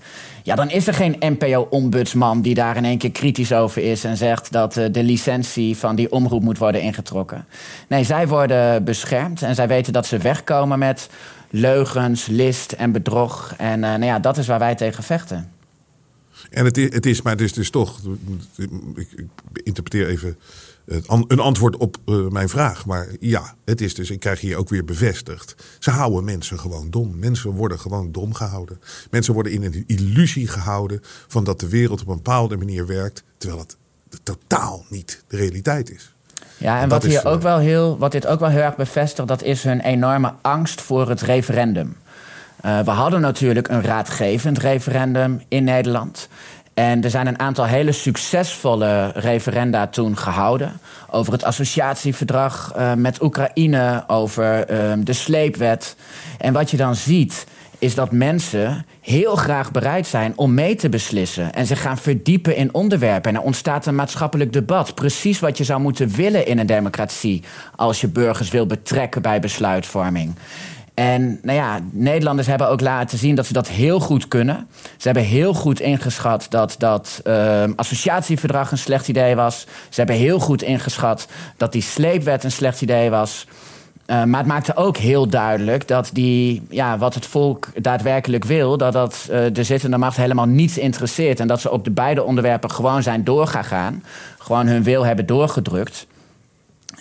Ja, 0.49 0.55
dan 0.55 0.69
is 0.69 0.87
er 0.87 0.93
geen 0.93 1.15
NPO-ombudsman 1.19 2.41
die 2.41 2.53
daar 2.53 2.77
in 2.77 2.85
één 2.85 2.97
keer 2.97 3.11
kritisch 3.11 3.53
over 3.53 3.81
is 3.81 4.03
en 4.03 4.17
zegt 4.17 4.51
dat 4.51 4.77
uh, 4.77 4.85
de 4.91 5.03
licentie 5.03 5.77
van 5.77 5.95
die 5.95 6.11
omroep 6.11 6.41
moet 6.41 6.57
worden 6.57 6.81
ingetrokken. 6.81 7.45
Nee, 7.87 8.03
zij 8.03 8.27
worden 8.27 8.83
beschermd 8.83 9.41
en 9.41 9.55
zij 9.55 9.67
weten 9.67 9.93
dat 9.93 10.05
ze 10.05 10.17
wegkomen 10.17 10.79
met 10.79 11.09
leugens, 11.49 12.25
list 12.25 12.71
en 12.71 12.91
bedrog. 12.91 13.53
En 13.57 13.75
uh, 13.75 13.89
nou 13.89 14.05
ja, 14.05 14.19
dat 14.19 14.37
is 14.37 14.47
waar 14.47 14.59
wij 14.59 14.75
tegen 14.75 15.03
vechten. 15.03 15.49
En 16.49 16.65
het 16.65 16.77
is, 16.77 16.93
het 16.93 17.05
is 17.05 17.21
maar 17.21 17.33
het 17.33 17.41
is 17.41 17.53
dus 17.53 17.69
toch, 17.69 17.99
ik 18.95 19.25
interpreteer 19.63 20.07
even 20.07 20.37
een 21.27 21.39
antwoord 21.39 21.77
op 21.77 21.97
uh, 22.05 22.27
mijn 22.27 22.49
vraag. 22.49 22.85
Maar 22.85 23.07
ja, 23.19 23.53
het 23.65 23.81
is 23.81 23.93
dus, 23.93 24.09
ik 24.09 24.19
krijg 24.19 24.39
hier 24.41 24.57
ook 24.57 24.69
weer 24.69 24.85
bevestigd. 24.85 25.55
Ze 25.79 25.91
houden 25.91 26.23
mensen 26.23 26.59
gewoon 26.59 26.89
dom. 26.89 27.19
Mensen 27.19 27.51
worden 27.51 27.79
gewoon 27.79 28.11
dom 28.11 28.33
gehouden. 28.33 28.79
Mensen 29.11 29.33
worden 29.33 29.51
in 29.51 29.63
een 29.63 29.83
illusie 29.87 30.47
gehouden 30.47 31.01
van 31.27 31.43
dat 31.43 31.59
de 31.59 31.69
wereld 31.69 32.01
op 32.01 32.07
een 32.07 32.15
bepaalde 32.15 32.57
manier 32.57 32.87
werkt, 32.87 33.23
terwijl 33.37 33.61
het 33.61 33.77
totaal 34.23 34.85
niet 34.89 35.23
de 35.27 35.37
realiteit 35.37 35.91
is. 35.91 36.13
Ja, 36.57 36.81
en 36.81 36.89
wat, 36.89 37.03
hier 37.03 37.25
ook 37.25 37.41
wel 37.41 37.57
heel, 37.57 37.97
wat 37.97 38.11
dit 38.11 38.27
ook 38.27 38.39
wel 38.39 38.49
heel 38.49 38.61
erg 38.61 38.75
bevestigt, 38.75 39.27
dat 39.27 39.43
is 39.43 39.63
hun 39.63 39.79
enorme 39.79 40.33
angst 40.41 40.81
voor 40.81 41.09
het 41.09 41.21
referendum. 41.21 41.95
Uh, 42.65 42.79
we 42.79 42.91
hadden 42.91 43.21
natuurlijk 43.21 43.67
een 43.67 43.81
raadgevend 43.81 44.57
referendum 44.57 45.41
in 45.47 45.63
Nederland. 45.63 46.27
En 46.79 47.03
er 47.03 47.09
zijn 47.09 47.27
een 47.27 47.39
aantal 47.39 47.65
hele 47.65 47.91
succesvolle 47.91 49.11
referenda 49.15 49.87
toen 49.87 50.17
gehouden. 50.17 50.79
Over 51.09 51.33
het 51.33 51.43
associatieverdrag 51.43 52.73
uh, 52.77 52.93
met 52.93 53.21
Oekraïne, 53.21 54.03
over 54.07 54.71
uh, 54.71 54.93
de 54.97 55.13
sleepwet. 55.13 55.95
En 56.37 56.53
wat 56.53 56.71
je 56.71 56.77
dan 56.77 56.95
ziet, 56.95 57.45
is 57.79 57.95
dat 57.95 58.11
mensen 58.11 58.85
heel 59.01 59.35
graag 59.35 59.71
bereid 59.71 60.07
zijn 60.07 60.33
om 60.35 60.53
mee 60.53 60.75
te 60.75 60.89
beslissen. 60.89 61.53
En 61.53 61.65
zich 61.65 61.81
gaan 61.81 61.97
verdiepen 61.97 62.55
in 62.55 62.73
onderwerpen. 62.73 63.31
En 63.31 63.37
er 63.37 63.45
ontstaat 63.45 63.85
een 63.85 63.95
maatschappelijk 63.95 64.53
debat. 64.53 64.95
Precies 64.95 65.39
wat 65.39 65.57
je 65.57 65.63
zou 65.63 65.81
moeten 65.81 66.09
willen 66.09 66.45
in 66.45 66.59
een 66.59 66.65
democratie. 66.65 67.43
Als 67.75 68.01
je 68.01 68.07
burgers 68.07 68.49
wil 68.49 68.65
betrekken 68.65 69.21
bij 69.21 69.39
besluitvorming. 69.39 70.35
En 70.99 71.39
nou 71.41 71.57
ja, 71.57 71.79
Nederlanders 71.91 72.47
hebben 72.47 72.69
ook 72.69 72.81
laten 72.81 73.17
zien 73.17 73.35
dat 73.35 73.45
ze 73.45 73.53
dat 73.53 73.67
heel 73.67 73.99
goed 73.99 74.27
kunnen. 74.27 74.67
Ze 74.97 75.07
hebben 75.07 75.23
heel 75.23 75.53
goed 75.53 75.79
ingeschat 75.79 76.45
dat 76.49 76.75
dat 76.77 77.21
uh, 77.23 77.63
associatieverdrag 77.75 78.71
een 78.71 78.77
slecht 78.77 79.07
idee 79.07 79.35
was. 79.35 79.67
Ze 79.89 79.95
hebben 79.95 80.15
heel 80.15 80.39
goed 80.39 80.61
ingeschat 80.61 81.27
dat 81.57 81.71
die 81.71 81.81
sleepwet 81.81 82.43
een 82.43 82.51
slecht 82.51 82.81
idee 82.81 83.09
was. 83.09 83.47
Uh, 84.07 84.23
maar 84.23 84.39
het 84.39 84.47
maakte 84.47 84.75
ook 84.75 84.97
heel 84.97 85.27
duidelijk 85.27 85.87
dat 85.87 86.09
die, 86.13 86.61
ja, 86.69 86.97
wat 86.97 87.13
het 87.13 87.25
volk 87.25 87.67
daadwerkelijk 87.75 88.43
wil, 88.43 88.77
dat 88.77 88.93
dat 88.93 89.27
uh, 89.31 89.39
de 89.53 89.63
zittende 89.63 89.97
macht 89.97 90.17
helemaal 90.17 90.47
niets 90.47 90.77
interesseert. 90.77 91.39
En 91.39 91.47
dat 91.47 91.61
ze 91.61 91.71
op 91.71 91.83
de 91.83 91.91
beide 91.91 92.23
onderwerpen 92.23 92.71
gewoon 92.71 93.03
zijn 93.03 93.23
doorgegaan. 93.23 94.03
Gewoon 94.37 94.67
hun 94.67 94.83
wil 94.83 95.05
hebben 95.05 95.25
doorgedrukt. 95.25 96.07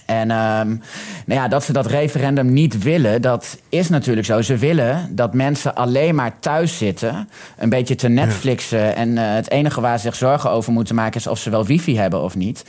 En 0.09 0.30
um, 0.30 0.80
nou 1.26 1.40
ja, 1.40 1.48
dat 1.48 1.64
ze 1.64 1.72
dat 1.72 1.86
referendum 1.86 2.52
niet 2.52 2.82
willen, 2.82 3.22
dat 3.22 3.59
is 3.68 3.88
natuurlijk 3.88 4.26
zo. 4.26 4.42
Ze 4.42 4.56
willen 4.56 5.09
dat 5.11 5.34
mensen 5.34 5.74
alleen 5.74 6.14
maar 6.14 6.38
thuis 6.38 6.78
zitten, 6.78 7.28
een 7.56 7.68
beetje 7.68 7.94
te 7.94 8.09
Netflixen. 8.09 8.96
En 8.96 9.09
uh, 9.09 9.34
het 9.34 9.50
enige 9.50 9.80
waar 9.80 9.98
ze 9.98 10.06
zich 10.06 10.14
zorgen 10.14 10.50
over 10.50 10.72
moeten 10.72 10.94
maken 10.94 11.20
is 11.20 11.26
of 11.26 11.38
ze 11.38 11.50
wel 11.50 11.64
wifi 11.64 11.98
hebben 11.98 12.22
of 12.22 12.36
niet. 12.36 12.64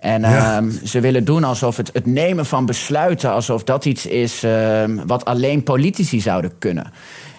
En 0.00 0.20
ja. 0.20 0.56
um, 0.56 0.80
ze 0.84 1.00
willen 1.00 1.24
doen 1.24 1.44
alsof 1.44 1.76
het, 1.76 1.90
het 1.92 2.06
nemen 2.06 2.46
van 2.46 2.66
besluiten, 2.66 3.30
alsof 3.30 3.64
dat 3.64 3.84
iets 3.84 4.06
is 4.06 4.42
um, 4.42 5.06
wat 5.06 5.24
alleen 5.24 5.62
politici 5.62 6.20
zouden 6.20 6.58
kunnen. 6.58 6.92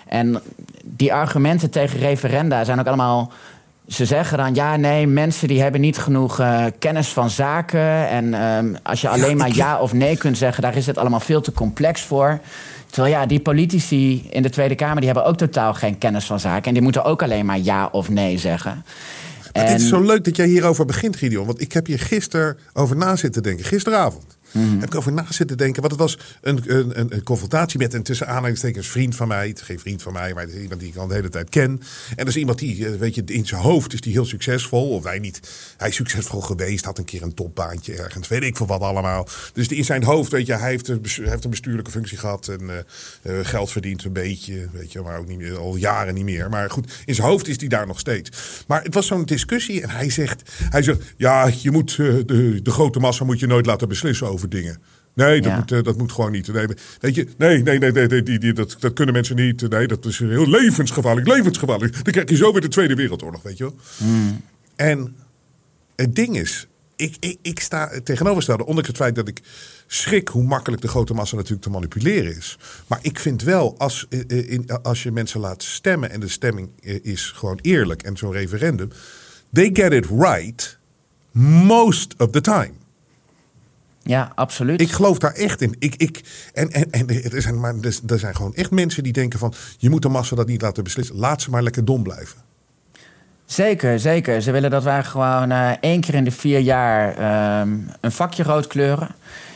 En 0.08 0.42
die 0.84 1.14
argumenten 1.14 1.70
tegen 1.70 2.00
referenda 2.00 2.64
zijn 2.64 2.80
ook 2.80 2.88
allemaal 2.88 3.32
ze 3.88 4.06
zeggen 4.06 4.38
dan, 4.38 4.56
ja, 4.56 4.76
nee, 4.76 5.08
mensen 5.08 5.48
die 5.48 5.62
hebben 5.62 5.82
niet 5.82 5.98
genoeg 5.98 6.40
uh, 6.40 6.66
kennis 6.80 7.08
van 7.08 7.30
zaken. 7.30 8.08
En 8.08 8.42
um, 8.44 8.76
als 8.84 9.02
je 9.02 9.10
alleen 9.10 9.30
ja, 9.30 9.36
maar 9.36 9.56
ja 9.56 9.80
of 9.80 9.94
nee 9.94 10.18
kunt 10.18 10.38
zeggen, 10.38 10.64
daar 10.64 10.76
is 10.76 10.86
het 10.86 10.98
allemaal 10.98 11.20
veel 11.20 11.42
te 11.42 11.52
complex 11.52 12.02
voor. 12.02 12.40
Terwijl 12.90 13.14
ja, 13.14 13.26
die 13.26 13.40
politici 13.40 14.28
in 14.30 14.42
de 14.42 14.50
Tweede 14.50 14.76
Kamer, 14.76 14.96
die 14.96 15.06
hebben 15.06 15.26
ook 15.26 15.38
totaal 15.38 15.74
geen 15.74 15.98
kennis 15.98 16.26
van 16.26 16.40
zaken. 16.40 16.66
En 16.66 16.74
die 16.74 16.82
moeten 16.82 17.04
ook 17.04 17.24
alleen 17.24 17.46
maar 17.46 17.60
ja 17.60 17.90
of 17.92 18.10
nee 18.10 18.38
zeggen. 18.38 18.86
En... 19.52 19.66
Het 19.66 19.82
is 19.82 19.88
zo 19.88 20.02
leuk 20.02 20.24
dat 20.24 20.36
jij 20.36 20.48
hierover 20.48 20.86
begint, 20.86 21.16
Gideon. 21.16 21.46
Want 21.46 21.62
ik 21.62 21.74
heb 21.74 21.86
hier 21.86 22.00
gisteren 22.00 22.58
over 22.74 22.96
na 22.96 23.16
zitten 23.16 23.44
denken. 23.44 23.66
Gisteravond. 23.66 24.38
Mm-hmm. 24.56 24.80
Heb 24.80 24.90
ik 24.90 24.96
over 24.96 25.14
na 25.14 25.26
zitten 25.30 25.58
denken. 25.58 25.82
Want 25.82 25.94
het 25.94 26.02
was 26.02 26.18
een, 26.42 26.62
een, 26.66 27.14
een 27.16 27.24
confrontatie 27.24 27.80
met 27.80 27.94
een 27.94 28.04
tussen 28.04 28.28
aanhalingstekens 28.28 28.88
vriend 28.88 29.16
van 29.16 29.28
mij. 29.28 29.56
Geen 29.62 29.80
vriend 29.80 30.02
van 30.02 30.14
mij, 30.14 30.34
maar 30.34 30.50
iemand 30.50 30.80
die 30.80 30.90
ik 30.90 30.96
al 30.96 31.08
de 31.08 31.14
hele 31.14 31.30
tijd 31.30 31.50
ken. 31.50 31.70
En 32.10 32.16
dat 32.16 32.28
is 32.28 32.36
iemand 32.36 32.60
die, 32.60 32.88
weet 32.90 33.16
je, 33.16 33.24
in 33.26 33.46
zijn 33.46 33.62
hoofd 33.62 33.94
is 33.94 34.02
die 34.02 34.12
heel 34.12 34.26
succesvol. 34.26 34.90
Of 34.90 35.04
wij 35.04 35.20
niet. 35.20 35.40
Hij 35.78 35.88
is 35.90 35.96
succesvol 35.96 36.42
geweest, 36.42 36.86
had 36.86 36.98
een 36.98 37.06
keer 37.06 37.22
een 37.22 37.34
topbaantje 37.34 37.96
ergens. 37.96 38.28
Weet 38.28 38.44
ik 38.44 38.58
veel 38.58 38.66
wat 38.66 38.82
allemaal. 38.82 39.28
Dus 39.54 39.68
in 39.68 39.86
zijn 39.86 40.04
hoofd, 40.04 40.32
weet 40.32 40.46
je, 40.46 40.54
hij 40.54 40.70
heeft 40.70 40.88
een, 40.88 41.02
heeft 41.22 41.44
een 41.44 41.50
bestuurlijke 41.50 41.92
functie 41.92 42.18
gehad. 42.18 42.48
En 42.48 42.62
uh, 42.62 43.40
geld 43.42 43.72
verdient 43.72 44.04
een 44.04 44.14
beetje. 44.14 44.68
Weet 44.72 44.92
je, 44.92 45.02
maar 45.02 45.20
ook 45.20 45.28
niet 45.28 45.38
meer, 45.38 45.58
al 45.58 45.76
jaren 45.76 46.14
niet 46.14 46.24
meer. 46.24 46.50
Maar 46.50 46.70
goed, 46.70 46.94
in 47.06 47.16
zijn 47.16 47.28
hoofd 47.28 47.48
is 47.48 47.60
hij 47.60 47.68
daar 47.68 47.88
nog 47.88 48.00
steeds. 48.00 48.30
Maar 48.68 48.84
het 48.84 48.94
was 48.94 49.08
zo'n 49.08 49.26
discussie 49.26 49.82
en 49.82 49.90
hij 49.90 50.10
zegt, 50.10 50.52
hij 50.70 50.82
zegt 50.84 51.02
ja, 51.18 51.52
je 51.62 51.72
moet, 51.72 51.96
de, 51.96 52.60
de 52.64 52.72
grote 52.72 53.00
massa 53.00 53.26
moet 53.26 53.40
je 53.40 53.48
nooit 53.48 53.66
laten 53.66 53.88
beslissen 53.88 54.28
over 54.28 54.45
dingen. 54.48 54.82
Nee, 55.14 55.42
dat, 55.42 55.52
ja. 55.52 55.58
moet, 55.58 55.72
uh, 55.72 55.84
dat 55.84 55.98
moet 55.98 56.12
gewoon 56.12 56.32
niet. 56.32 56.54
Nee, 56.54 56.68
weet 57.00 57.16
je, 57.16 57.28
nee, 57.38 57.62
nee, 57.62 57.80
nee, 57.80 57.92
nee, 57.92 58.24
die, 58.24 58.40
die, 58.40 58.54
dat, 58.54 58.76
dat 58.80 58.94
kunnen 58.94 59.14
mensen 59.14 59.36
niet. 59.36 59.70
Nee, 59.70 59.88
dat 59.88 60.06
is 60.06 60.20
heel 60.20 60.50
levensgevaarlijk, 60.50 61.28
levensgevaarlijk. 61.28 61.94
Dan 61.94 62.14
krijg 62.14 62.30
je 62.30 62.36
zo 62.36 62.52
weer 62.52 62.62
de 62.62 62.68
Tweede 62.68 62.96
Wereldoorlog, 62.96 63.42
weet 63.42 63.58
je 63.58 63.64
wel. 63.64 63.76
Mm. 63.98 64.42
En 64.76 65.16
het 65.96 66.16
ding 66.16 66.38
is, 66.38 66.68
ik, 66.96 67.16
ik, 67.20 67.38
ik 67.42 67.60
sta 67.60 67.92
tegenovergestelde, 68.04 68.66
ondanks 68.66 68.88
het 68.88 68.98
feit 68.98 69.16
dat 69.16 69.28
ik 69.28 69.42
schrik 69.88 70.28
hoe 70.28 70.44
makkelijk 70.44 70.82
de 70.82 70.88
grote 70.88 71.14
massa 71.14 71.36
natuurlijk 71.36 71.64
te 71.64 71.70
manipuleren 71.70 72.36
is. 72.36 72.58
Maar 72.88 73.00
ik 73.02 73.20
vind 73.20 73.42
wel, 73.42 73.76
als, 73.78 74.06
in, 74.28 74.70
als 74.82 75.04
je 75.04 75.12
mensen 75.12 75.40
laat 75.40 75.64
stemmen 75.64 76.12
en 76.12 76.20
de 76.20 76.28
stemming 76.28 76.70
is 77.02 77.32
gewoon 77.36 77.60
eerlijk 77.62 78.04
en 78.04 78.18
zo'n 78.18 78.32
referendum, 78.32 78.90
they 79.54 79.70
get 79.74 79.92
it 79.92 80.06
right 80.06 80.78
most 81.32 82.14
of 82.18 82.30
the 82.30 82.42
time. 82.42 82.72
Ja, 84.08 84.32
absoluut. 84.36 84.82
Ik 84.82 84.92
geloof 84.92 85.18
daar 85.18 85.34
echt 85.34 85.62
in. 85.62 85.76
Ik, 85.80 85.96
ik, 85.96 86.22
en 86.54 86.72
en, 86.72 86.92
en 86.92 87.10
er, 87.32 87.42
zijn, 87.42 87.60
maar, 87.60 87.76
er 88.08 88.20
zijn 88.20 88.36
gewoon 88.36 88.56
echt 88.56 88.72
mensen 88.72 89.04
die 89.04 89.14
denken 89.14 89.40
van... 89.40 89.54
je 89.78 89.90
moet 89.90 90.02
de 90.02 90.10
massa 90.10 90.36
dat 90.36 90.48
niet 90.48 90.62
laten 90.62 90.84
beslissen. 90.84 91.16
Laat 91.16 91.42
ze 91.42 91.50
maar 91.50 91.64
lekker 91.64 91.86
dom 91.86 92.04
blijven. 92.04 92.38
Zeker, 93.46 94.00
zeker. 94.00 94.42
Ze 94.42 94.52
willen 94.52 94.70
dat 94.70 94.84
wij 94.84 95.04
gewoon 95.04 95.52
uh, 95.52 95.72
één 95.80 96.02
keer 96.02 96.14
in 96.14 96.24
de 96.24 96.32
vier 96.32 96.60
jaar 96.60 97.20
uh, 97.20 97.74
een 98.02 98.12
vakje 98.12 98.44
rood 98.44 98.68
kleuren. 98.68 99.10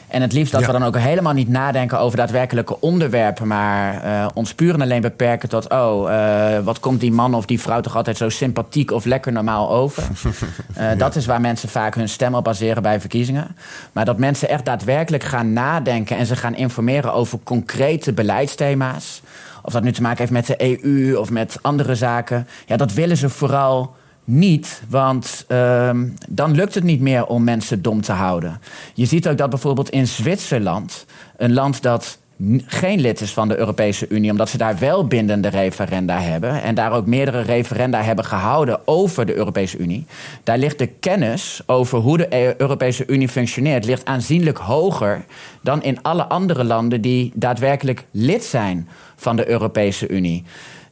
En 0.10 0.22
het 0.22 0.34
liefst 0.34 0.52
dat 0.52 0.62
ja. 0.62 0.68
we 0.68 0.74
dan 0.74 0.84
ook 0.84 0.98
helemaal 0.98 1.34
niet 1.34 1.50
nadenken 1.50 2.00
over 2.00 2.18
daadwerkelijke 2.18 2.82
onderwerpen, 2.82 3.48
maar 3.48 4.06
uh, 4.06 4.28
ons 4.34 4.54
puur 4.54 4.74
en 4.74 4.82
alleen 4.82 5.02
beperken 5.02 5.50
tot: 5.50 5.70
oh, 5.70 6.10
uh, 6.10 6.60
wat 6.60 6.80
komt 6.80 7.00
die 7.00 7.12
man 7.12 7.34
of 7.34 7.46
die 7.46 7.62
vrouw 7.62 7.82
toch 7.82 7.96
altijd 7.96 8.18
zo 8.18 8.30
sympathiek 8.30 8.92
of 8.92 9.06
lekker 9.06 9.32
normaal 9.32 9.70
over? 9.70 10.04
ja. 10.76 10.96
Dat 10.96 11.16
is 11.16 11.26
waar 11.26 11.42
mensen 11.42 11.70
vaak 11.70 11.96
hun 11.96 12.10
stem 12.10 12.36
op 12.36 12.44
baseren 12.44 12.84
bij 12.84 13.00
verkiezingen. 13.00 13.56
Maar 13.92 14.06
dat 14.06 14.18
mensen 14.18 14.50
echt 14.50 14.66
daadwerkelijk 14.66 15.24
gaan 15.24 15.54
nadenken 15.54 16.18
en 16.18 16.26
ze 16.26 16.36
gaan 16.36 16.56
informeren 16.56 17.14
over 17.14 17.40
concrete 17.44 18.14
beleidsthema's. 18.14 19.22
Of 19.62 19.74
dat 19.74 19.84
nu 19.84 19.92
te 19.92 20.02
maken 20.02 20.18
heeft 20.18 20.32
met 20.32 20.46
de 20.46 20.82
EU 20.84 21.16
of 21.16 21.30
met 21.30 21.58
andere 21.62 21.96
zaken. 21.96 22.48
Ja, 22.66 22.78
dat 22.78 22.94
willen 22.94 23.18
ze 23.18 23.30
vooral 23.30 23.96
niet, 24.30 24.82
want 24.90 25.46
um, 25.48 26.14
dan 26.28 26.52
lukt 26.56 26.76
het 26.76 26.84
niet 26.84 27.02
meer 27.02 27.26
om 27.26 27.44
mensen 27.44 27.82
dom 27.82 28.02
te 28.02 28.12
houden. 28.12 28.62
Je 28.94 29.06
ziet 29.06 29.28
ook 29.28 29.38
dat 29.38 29.50
bijvoorbeeld 29.50 29.90
in 29.90 30.08
Zwitserland, 30.08 31.06
een 31.38 31.54
land 31.54 31.82
dat 31.82 32.18
geen 32.66 33.00
lid 33.00 33.22
is 33.22 33.34
van 33.34 33.48
de 33.48 33.58
Europese 33.58 34.08
Unie, 34.10 34.32
omdat 34.32 34.50
ze 34.50 34.58
daar 34.58 34.80
wel 34.80 35.08
bindende 35.08 35.48
referenda 35.48 36.20
hebben 36.20 36.62
en 36.62 36.76
daar 36.76 36.92
ook 36.92 37.06
meerdere 37.06 37.42
referenda 37.42 38.02
hebben 38.02 38.26
gehouden 38.26 38.88
over 38.88 39.26
de 39.26 39.36
Europese 39.36 39.78
Unie. 39.78 40.06
Daar 40.44 40.58
ligt 40.58 40.78
de 40.78 40.88
kennis 40.88 41.62
over 41.66 42.00
hoe 42.00 42.18
de 42.18 42.54
Europese 42.62 43.04
Unie 43.08 43.30
functioneert 43.30 43.86
ligt 43.86 44.06
aanzienlijk 44.06 44.58
hoger 44.58 45.26
dan 45.62 45.84
in 45.84 46.02
alle 46.02 46.26
andere 46.26 46.64
landen 46.64 47.02
die 47.02 47.32
daadwerkelijk 47.36 48.06
lid 48.12 48.44
zijn 48.44 48.88
van 49.16 49.36
de 49.36 49.50
Europese 49.50 50.08
Unie. 50.08 50.44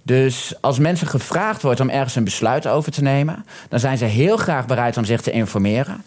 Dus 0.08 0.54
als 0.62 0.80
mensen 0.80 1.08
gevraagd 1.08 1.62
wordt 1.62 1.80
om 1.80 1.90
ergens 1.90 2.16
een 2.16 2.24
besluit 2.24 2.68
over 2.68 2.92
te 2.92 3.02
nemen, 3.02 3.46
dan 3.70 3.80
zijn 3.80 3.98
ze 3.98 4.06
heel 4.06 4.38
graag 4.38 4.66
bereid 4.66 4.98
om 4.98 5.06
zich 5.06 5.22
te 5.22 5.32
informeren. 5.32 6.04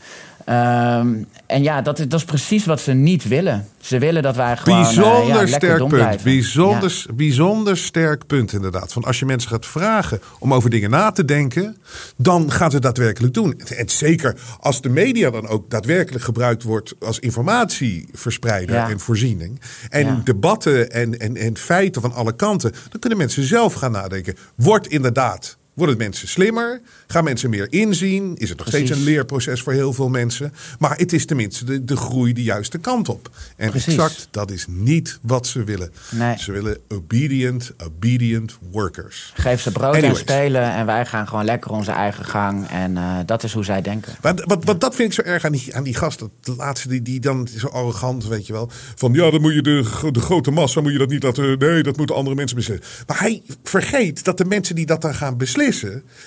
Um, 0.49 1.26
en 1.47 1.62
ja, 1.62 1.82
dat, 1.82 1.97
dat 1.97 2.12
is 2.12 2.24
precies 2.24 2.64
wat 2.64 2.80
ze 2.80 2.93
niet 2.93 3.28
willen. 3.28 3.68
Ze 3.80 3.99
willen 3.99 4.22
dat 4.22 4.36
wij 4.36 4.57
gewoon 4.57 4.82
Bijzonder 4.82 5.43
uh, 5.43 5.49
ja, 5.49 5.57
sterk 5.57 5.88
punt. 5.88 6.22
Bijzonder, 6.22 7.05
ja. 7.07 7.14
bijzonder 7.14 7.76
sterk 7.76 8.26
punt, 8.26 8.53
inderdaad. 8.53 8.93
Van 8.93 9.05
als 9.05 9.18
je 9.18 9.24
mensen 9.24 9.51
gaat 9.51 9.66
vragen 9.66 10.20
om 10.38 10.55
over 10.55 10.70
dingen 10.70 10.91
na 10.91 11.11
te 11.11 11.24
denken, 11.24 11.76
dan 12.16 12.51
gaan 12.51 12.70
ze 12.70 12.80
daadwerkelijk 12.80 13.34
doen. 13.34 13.61
En 13.76 13.88
zeker 13.88 14.36
als 14.61 14.80
de 14.80 14.88
media 14.88 15.30
dan 15.30 15.49
ook 15.49 15.70
daadwerkelijk 15.70 16.24
gebruikt 16.24 16.62
wordt 16.62 16.95
als 17.01 17.18
informatieverspreider 17.18 18.74
ja. 18.74 18.91
en 18.91 19.01
voorziening. 19.01 19.61
En 19.88 20.20
debatten 20.24 20.91
en, 20.91 21.18
en, 21.18 21.36
en 21.36 21.57
feiten 21.57 22.03
van 22.03 22.12
alle 22.12 22.36
kanten, 22.36 22.72
dan 22.91 23.01
kunnen 23.01 23.18
mensen 23.18 23.43
zelf 23.43 23.74
gaan 23.74 23.93
nadenken. 23.93 24.36
Wordt 24.55 24.86
inderdaad 24.86 25.59
Worden 25.75 25.97
mensen 25.97 26.29
slimmer? 26.29 26.81
Gaan 27.07 27.25
mensen 27.25 27.51
meer 27.51 27.66
inzien? 27.73 28.37
Is 28.37 28.49
het 28.49 28.59
nog 28.59 28.68
Precies. 28.68 28.87
steeds 28.87 29.01
een 29.01 29.07
leerproces 29.07 29.61
voor 29.62 29.73
heel 29.73 29.93
veel 29.93 30.09
mensen? 30.09 30.53
Maar 30.79 30.97
het 30.97 31.12
is 31.12 31.27
tenminste 31.27 31.64
de, 31.64 31.85
de 31.85 31.97
groei 31.97 32.33
de 32.33 32.43
juiste 32.43 32.79
kant 32.79 33.09
op. 33.09 33.31
En 33.57 33.71
Precies. 33.71 33.95
exact, 33.95 34.29
dat 34.31 34.51
is 34.51 34.64
niet 34.68 35.18
wat 35.23 35.47
ze 35.47 35.64
willen. 35.64 35.93
Nee. 36.11 36.39
Ze 36.39 36.53
willen 36.53 36.79
obedient, 36.89 37.73
obedient 37.85 38.57
workers. 38.71 39.33
Geef 39.37 39.61
ze 39.61 39.73
brood 39.73 39.95
Anyways. 39.95 40.12
en 40.12 40.21
spelen 40.21 40.73
en 40.73 40.87
wij 40.87 41.07
gaan 41.07 41.29
gewoon 41.29 41.45
lekker 41.45 41.71
onze 41.71 41.91
eigen 41.91 42.25
gang. 42.25 42.68
En 42.68 42.93
uh, 42.97 43.18
dat 43.27 43.43
is 43.43 43.53
hoe 43.53 43.64
zij 43.64 43.83
denken. 43.83 44.12
Maar 44.23 44.35
wat, 44.45 44.64
wat 44.64 44.81
dat 44.81 44.95
vind 44.95 45.09
ik 45.09 45.25
zo 45.25 45.31
erg 45.31 45.45
aan 45.45 45.53
die, 45.53 45.77
aan 45.77 45.83
die 45.85 45.95
gasten. 45.95 46.31
De 46.41 46.55
laatste 46.57 46.89
die, 46.89 47.03
die 47.03 47.21
dan 47.21 47.49
zo 47.59 47.66
arrogant, 47.66 48.27
weet 48.27 48.47
je 48.47 48.53
wel. 48.53 48.71
Van 48.95 49.12
ja, 49.12 49.31
dan 49.31 49.41
moet 49.41 49.55
je 49.55 49.62
de, 49.62 50.09
de 50.12 50.21
grote 50.21 50.51
massa, 50.51 50.81
moet 50.81 50.93
je 50.93 50.99
dat 50.99 51.09
niet 51.09 51.23
laten. 51.23 51.59
Nee, 51.59 51.83
dat 51.83 51.97
moeten 51.97 52.16
andere 52.16 52.37
mensen 52.37 52.57
beslissen. 52.57 52.87
Maar 53.07 53.21
hij 53.21 53.43
vergeet 53.64 54.25
dat 54.25 54.39
de 54.39 54.45
mensen 54.45 54.75
die 54.75 54.87
dat 54.87 55.01
dan 55.03 55.14
gaan 55.14 55.37
beslissen 55.37 55.59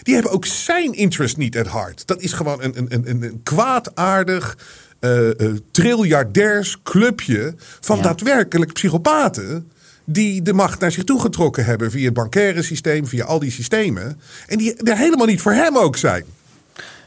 die 0.02 0.14
hebben 0.14 0.32
ook 0.32 0.46
zijn 0.46 0.94
interest 0.94 1.38
niet 1.38 1.58
at 1.58 1.72
heart. 1.72 2.08
Dat 2.08 2.22
is 2.22 2.34
gewoon 2.34 2.64
een, 2.64 2.74
een, 2.78 2.88
een, 2.90 3.24
een 3.24 3.42
kwaadaardig, 3.44 4.58
uh, 5.00 5.28
uh, 5.28 5.52
triljardairs 5.72 6.82
clubje 6.84 7.56
van 7.80 8.02
daadwerkelijk 8.02 8.74
psychopaten. 8.74 9.72
Die 10.06 10.42
de 10.42 10.54
macht 10.54 10.80
naar 10.80 10.92
zich 10.92 11.04
toe 11.04 11.22
getrokken 11.22 11.66
hebben 11.66 11.92
via 11.92 12.06
het 12.06 12.14
bankaire 12.14 12.62
systeem, 12.62 13.08
via 13.08 13.26
al 13.26 13.40
die 13.40 13.52
systemen. 13.52 14.20
En 14.48 14.58
die 14.58 14.76
er 14.76 14.98
helemaal 14.98 15.26
niet 15.26 15.42
voor 15.42 15.52
hem 15.52 15.78
ook 15.78 15.98
zijn. 15.98 16.24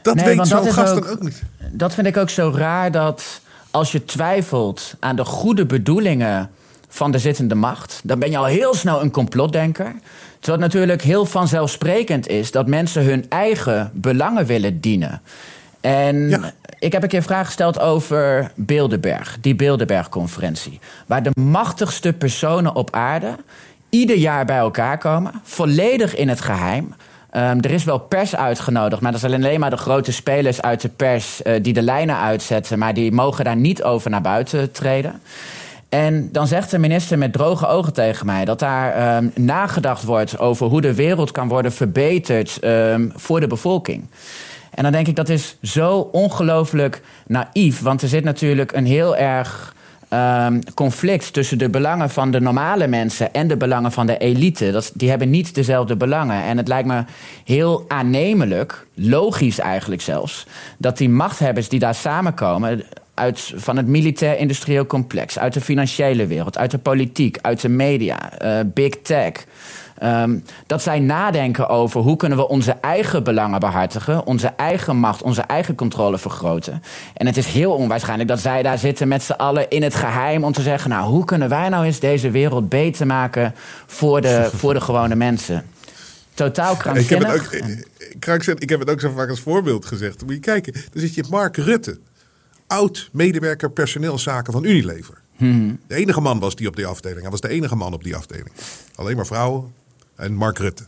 Dat 0.01 0.15
nee, 0.15 0.35
weet 0.35 0.47
zo'n 0.47 0.73
gast 0.73 1.09
ook 1.09 1.21
niet. 1.21 1.41
Dat 1.71 1.93
vind 1.93 2.07
ik 2.07 2.17
ook 2.17 2.29
zo 2.29 2.51
raar 2.55 2.91
dat 2.91 3.41
als 3.71 3.91
je 3.91 4.05
twijfelt 4.05 4.93
aan 4.99 5.15
de 5.15 5.25
goede 5.25 5.65
bedoelingen 5.65 6.49
van 6.87 7.11
de 7.11 7.19
zittende 7.19 7.55
macht, 7.55 8.01
dan 8.03 8.19
ben 8.19 8.31
je 8.31 8.37
al 8.37 8.45
heel 8.45 8.73
snel 8.73 9.01
een 9.01 9.11
complotdenker. 9.11 9.95
Terwijl 10.39 10.63
het 10.63 10.73
natuurlijk 10.73 11.01
heel 11.01 11.25
vanzelfsprekend 11.25 12.27
is 12.27 12.51
dat 12.51 12.67
mensen 12.67 13.03
hun 13.03 13.25
eigen 13.29 13.91
belangen 13.93 14.45
willen 14.45 14.79
dienen. 14.79 15.21
En 15.81 16.43
ik 16.79 16.91
heb 16.91 17.03
een 17.03 17.09
keer 17.09 17.17
een 17.17 17.25
vraag 17.25 17.45
gesteld 17.45 17.79
over 17.79 18.51
Bilderberg, 18.55 19.37
die 19.41 19.55
Bilderberg-conferentie. 19.55 20.79
Waar 21.05 21.23
de 21.23 21.31
machtigste 21.39 22.13
personen 22.13 22.75
op 22.75 22.95
aarde 22.95 23.35
ieder 23.89 24.17
jaar 24.17 24.45
bij 24.45 24.57
elkaar 24.57 24.97
komen, 24.97 25.31
volledig 25.43 26.15
in 26.15 26.29
het 26.29 26.41
geheim. 26.41 26.93
Um, 27.31 27.61
er 27.61 27.71
is 27.71 27.83
wel 27.83 27.99
pers 27.99 28.35
uitgenodigd, 28.35 29.01
maar 29.01 29.11
dat 29.11 29.21
zijn 29.21 29.33
alleen 29.33 29.59
maar 29.59 29.69
de 29.69 29.77
grote 29.77 30.11
spelers 30.11 30.61
uit 30.61 30.81
de 30.81 30.89
pers 30.89 31.41
uh, 31.43 31.53
die 31.61 31.73
de 31.73 31.81
lijnen 31.81 32.17
uitzetten, 32.17 32.79
maar 32.79 32.93
die 32.93 33.11
mogen 33.11 33.45
daar 33.45 33.55
niet 33.55 33.83
over 33.83 34.09
naar 34.09 34.21
buiten 34.21 34.71
treden. 34.71 35.21
En 35.89 36.29
dan 36.31 36.47
zegt 36.47 36.71
de 36.71 36.77
minister 36.77 37.17
met 37.17 37.33
droge 37.33 37.67
ogen 37.67 37.93
tegen 37.93 38.25
mij 38.25 38.45
dat 38.45 38.59
daar 38.59 39.17
um, 39.17 39.31
nagedacht 39.35 40.03
wordt 40.03 40.39
over 40.39 40.67
hoe 40.67 40.81
de 40.81 40.93
wereld 40.93 41.31
kan 41.31 41.47
worden 41.47 41.71
verbeterd 41.71 42.59
um, 42.63 43.11
voor 43.15 43.39
de 43.39 43.47
bevolking. 43.47 44.09
En 44.71 44.83
dan 44.83 44.91
denk 44.91 45.07
ik 45.07 45.15
dat 45.15 45.29
is 45.29 45.57
zo 45.61 46.09
ongelooflijk 46.11 47.01
naïef, 47.27 47.81
want 47.81 48.01
er 48.01 48.07
zit 48.07 48.23
natuurlijk 48.23 48.71
een 48.71 48.85
heel 48.85 49.15
erg 49.15 49.75
um, 50.13 50.73
conflict 50.73 51.33
tussen 51.33 51.57
de 51.57 51.69
belangen 51.69 52.09
van 52.09 52.31
de 52.31 52.39
normale 52.39 52.87
mensen 52.87 53.33
en 53.33 53.47
de 53.47 53.57
belangen 53.57 53.91
van 53.91 54.05
de 54.05 54.17
elite. 54.17 54.71
Dat, 54.71 54.91
die 54.93 55.09
hebben 55.09 55.29
niet 55.29 55.55
dezelfde 55.55 55.95
belangen. 55.95 56.43
En 56.43 56.57
het 56.57 56.67
lijkt 56.67 56.87
me 56.87 57.03
heel 57.43 57.85
aannemelijk, 57.87 58.85
logisch 58.93 59.59
eigenlijk 59.59 60.01
zelfs, 60.01 60.45
dat 60.77 60.97
die 60.97 61.09
machthebbers 61.09 61.69
die 61.69 61.79
daar 61.79 61.95
samenkomen 61.95 62.83
uit, 63.17 63.53
van 63.55 63.77
het 63.77 63.87
militair-industrieel 63.87 64.85
complex, 64.85 65.39
uit 65.39 65.53
de 65.53 65.61
financiële 65.61 66.27
wereld, 66.27 66.57
uit 66.57 66.71
de 66.71 66.77
politiek, 66.77 67.37
uit 67.41 67.61
de 67.61 67.69
media, 67.69 68.31
uh, 68.41 68.59
big 68.73 68.93
tech. 69.01 69.45
Um, 70.03 70.43
dat 70.67 70.81
zij 70.81 70.99
nadenken 70.99 71.69
over 71.69 72.01
hoe 72.01 72.15
kunnen 72.15 72.37
we 72.37 72.47
onze 72.47 72.71
eigen 72.71 73.23
belangen 73.23 73.59
behartigen, 73.59 74.25
onze 74.25 74.47
eigen 74.47 74.97
macht, 74.97 75.21
onze 75.21 75.41
eigen 75.41 75.75
controle 75.75 76.17
vergroten. 76.17 76.83
En 77.13 77.25
het 77.25 77.37
is 77.37 77.45
heel 77.45 77.71
onwaarschijnlijk 77.71 78.29
dat 78.29 78.39
zij 78.39 78.63
daar 78.63 78.77
zitten 78.77 79.07
met 79.07 79.23
z'n 79.23 79.31
allen 79.31 79.69
in 79.69 79.83
het 79.83 79.95
geheim 79.95 80.43
om 80.43 80.53
te 80.53 80.61
zeggen: 80.61 80.89
Nou, 80.89 81.09
hoe 81.09 81.25
kunnen 81.25 81.49
wij 81.49 81.69
nou 81.69 81.85
eens 81.85 81.99
deze 81.99 82.31
wereld 82.31 82.69
beter 82.69 83.05
maken 83.05 83.53
voor 83.85 84.21
de, 84.21 84.49
voor 84.59 84.73
de 84.73 84.81
gewone 84.81 85.15
mensen? 85.15 85.65
Totaal 86.33 86.75
krankzinnig. 86.75 87.33
Ik 87.33 87.51
heb, 87.51 87.61
het 87.63 87.83
ook, 87.83 88.19
krankzinnig. 88.19 88.63
ik 88.63 88.69
heb 88.69 88.79
het 88.79 88.89
ook 88.89 88.99
zo 88.99 89.11
vaak 89.15 89.29
als 89.29 89.39
voorbeeld 89.39 89.85
gezegd. 89.85 90.21
Moet 90.25 90.33
je 90.33 90.39
kijken, 90.39 90.73
dan 90.73 91.01
zit 91.01 91.13
je 91.13 91.23
Mark 91.29 91.57
Rutte 91.57 91.97
oud-medewerker 92.67 93.71
personeelszaken 93.71 94.53
van 94.53 94.63
Unilever. 94.63 95.17
Hmm. 95.35 95.79
De 95.87 95.95
enige 95.95 96.21
man 96.21 96.39
was 96.39 96.55
die 96.55 96.67
op 96.67 96.75
die 96.75 96.85
afdeling. 96.85 97.21
Hij 97.21 97.31
was 97.31 97.41
de 97.41 97.49
enige 97.49 97.75
man 97.75 97.93
op 97.93 98.03
die 98.03 98.15
afdeling. 98.15 98.51
Alleen 98.95 99.15
maar 99.15 99.25
vrouwen 99.25 99.73
en 100.15 100.33
Mark 100.33 100.57
Rutte. 100.57 100.85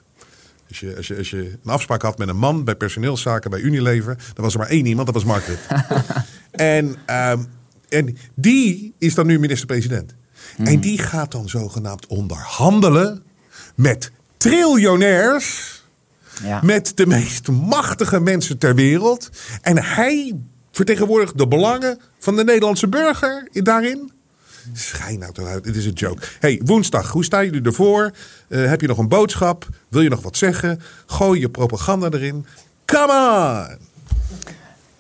Als 0.68 0.80
je, 0.80 0.96
als, 0.98 1.08
je, 1.08 1.18
als 1.18 1.30
je 1.30 1.58
een 1.64 1.72
afspraak 1.72 2.02
had 2.02 2.18
met 2.18 2.28
een 2.28 2.38
man 2.38 2.64
bij 2.64 2.76
personeelszaken 2.76 3.50
bij 3.50 3.60
Unilever, 3.60 4.16
dan 4.34 4.44
was 4.44 4.54
er 4.54 4.60
maar 4.60 4.70
één 4.70 4.86
iemand, 4.86 5.06
dat 5.06 5.16
was 5.16 5.24
Mark 5.24 5.46
Rutte. 5.46 5.86
en, 6.52 6.86
um, 7.30 7.48
en 7.90 8.18
die 8.34 8.94
is 8.98 9.14
dan 9.14 9.28
nu 9.28 9.40
minister-president. 9.40 10.14
Hmm. 10.56 10.66
En 10.66 10.80
die 10.80 10.98
gaat 10.98 11.32
dan 11.32 11.50
zogenaamd 11.50 12.08
onderhandelen 12.08 13.24
met 13.76 14.12
triljonairs. 14.38 15.78
Ja. 16.44 16.60
Met 16.64 16.98
de 16.98 17.06
meest 17.06 17.48
machtige 17.48 18.20
mensen 18.20 18.58
ter 18.58 18.76
wereld. 18.76 19.30
En 19.62 19.84
hij 19.84 20.36
vertegenwoordigt 20.80 21.38
de 21.38 21.48
belangen 21.48 22.00
van 22.20 22.36
de 22.36 22.44
Nederlandse 22.44 22.88
burger 22.88 23.48
daarin? 23.52 24.12
Schijn 24.74 25.20
nou 25.20 25.34
toch 25.34 25.48
uit, 25.48 25.66
het 25.66 25.76
is 25.76 25.86
een 25.86 25.94
joke. 25.94 26.22
Hey, 26.40 26.62
woensdag, 26.66 27.12
hoe 27.12 27.24
staan 27.24 27.46
jullie 27.46 27.62
ervoor? 27.62 28.12
Uh, 28.48 28.66
heb 28.66 28.82
je 28.82 28.88
nog 28.88 28.98
een 28.98 29.08
boodschap? 29.08 29.68
Wil 29.90 30.02
je 30.02 30.10
nog 30.10 30.22
wat 30.22 30.38
zeggen? 30.38 30.82
Gooi 31.06 31.40
je 31.40 31.50
propaganda 31.50 32.10
erin. 32.10 32.46
Come 32.86 33.12
on! 33.12 33.89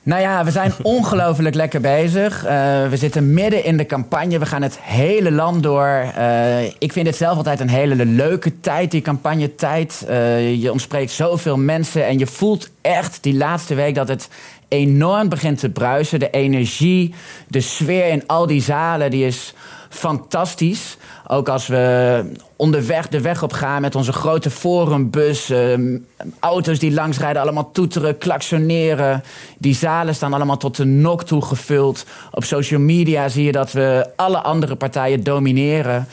Nou 0.10 0.22
ja, 0.22 0.44
we 0.44 0.52
zijn 0.52 0.74
ongelooflijk 0.98 1.56
lekker 1.56 1.82
bezig. 1.82 2.46
Uh, 2.46 2.52
we 2.88 2.98
zitten 2.98 3.34
midden 3.34 3.64
in 3.64 3.78
de 3.78 3.86
campagne. 3.86 4.40
We 4.40 4.46
gaan 4.46 4.62
het 4.62 4.80
hele 4.82 5.32
land 5.32 5.64
door. 5.64 6.06
Uh, 6.18 6.64
ik 6.64 6.92
vind 6.92 7.08
het 7.08 7.16
zelf 7.16 7.38
altijd 7.38 7.60
een 7.60 7.70
hele 7.70 8.06
leuke 8.06 8.60
tijd, 8.60 8.92
die 8.92 9.02
campagnetijd. 9.02 10.06
Uh, 10.10 10.62
je 10.62 10.72
ontspreekt 10.72 11.12
zoveel 11.12 11.58
mensen 11.58 12.06
en 12.06 12.20
je 12.20 12.28
voelt 12.28 12.70
echt 12.82 13.24
die 13.24 13.34
laatste 13.34 13.76
week 13.76 13.96
dat 13.96 14.08
het 14.08 14.30
enorm 14.68 15.30
begint 15.30 15.60
te 15.60 15.70
bruisen. 15.70 16.20
De 16.20 16.30
energie, 16.30 17.14
de 17.48 17.62
sfeer 17.62 18.08
in 18.08 18.24
al 18.28 18.48
die 18.48 18.62
zalen, 18.62 19.12
die 19.12 19.26
is 19.26 19.54
fantastisch. 19.90 20.98
Ook 21.32 21.50
als 21.50 21.68
we 21.68 22.24
onderweg 22.56 23.08
de 23.08 23.22
weg 23.22 23.44
op 23.44 23.54
gaan 23.54 23.82
met 23.82 23.96
onze 23.96 24.14
grote 24.14 24.50
forumbus. 24.50 25.50
Uh, 25.50 26.00
auto's 26.40 26.80
die 26.80 26.92
langsrijden, 26.92 27.42
allemaal 27.42 27.72
toeteren, 27.72 28.18
klaksoneren. 28.18 29.24
Die 29.58 29.76
zalen 29.76 30.16
staan 30.16 30.34
allemaal 30.34 30.58
tot 30.58 30.78
de 30.78 30.86
nok 30.86 31.24
toe 31.24 31.42
gevuld. 31.42 32.06
Op 32.32 32.44
social 32.44 32.80
media 32.80 33.28
zie 33.28 33.44
je 33.44 33.52
dat 33.52 33.72
we 33.72 34.10
alle 34.16 34.42
andere 34.42 34.76
partijen 34.76 35.24
domineren. 35.24 36.08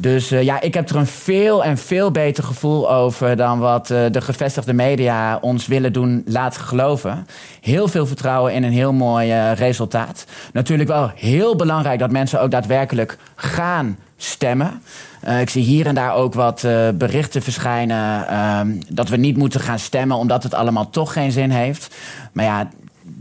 Dus 0.00 0.32
uh, 0.32 0.42
ja, 0.42 0.60
ik 0.60 0.74
heb 0.74 0.88
er 0.88 0.96
een 0.96 1.06
veel 1.06 1.64
en 1.64 1.78
veel 1.78 2.10
beter 2.10 2.44
gevoel 2.44 2.92
over 2.92 3.36
dan 3.36 3.58
wat 3.58 3.90
uh, 3.90 3.98
de 4.10 4.20
gevestigde 4.20 4.72
media 4.72 5.38
ons 5.40 5.66
willen 5.66 5.92
doen 5.92 6.22
laten 6.26 6.60
geloven. 6.60 7.26
Heel 7.60 7.88
veel 7.88 8.06
vertrouwen 8.06 8.52
in 8.52 8.62
een 8.62 8.72
heel 8.72 8.92
mooi 8.92 9.32
uh, 9.32 9.52
resultaat. 9.52 10.24
Natuurlijk 10.52 10.88
wel 10.88 11.12
heel 11.14 11.56
belangrijk 11.56 11.98
dat 11.98 12.10
mensen 12.10 12.40
ook 12.40 12.50
daadwerkelijk 12.50 13.18
gaan 13.34 13.98
stemmen. 14.16 14.82
Ik 15.40 15.50
zie 15.50 15.62
hier 15.62 15.86
en 15.86 15.94
daar 15.94 16.14
ook 16.14 16.34
wat 16.34 16.66
berichten 16.94 17.42
verschijnen 17.42 18.26
uh, 18.30 18.60
dat 18.88 19.08
we 19.08 19.16
niet 19.16 19.36
moeten 19.36 19.60
gaan 19.60 19.78
stemmen 19.78 20.16
omdat 20.16 20.42
het 20.42 20.54
allemaal 20.54 20.90
toch 20.90 21.12
geen 21.12 21.32
zin 21.32 21.50
heeft. 21.50 21.94
Maar 22.32 22.44
ja, 22.44 22.68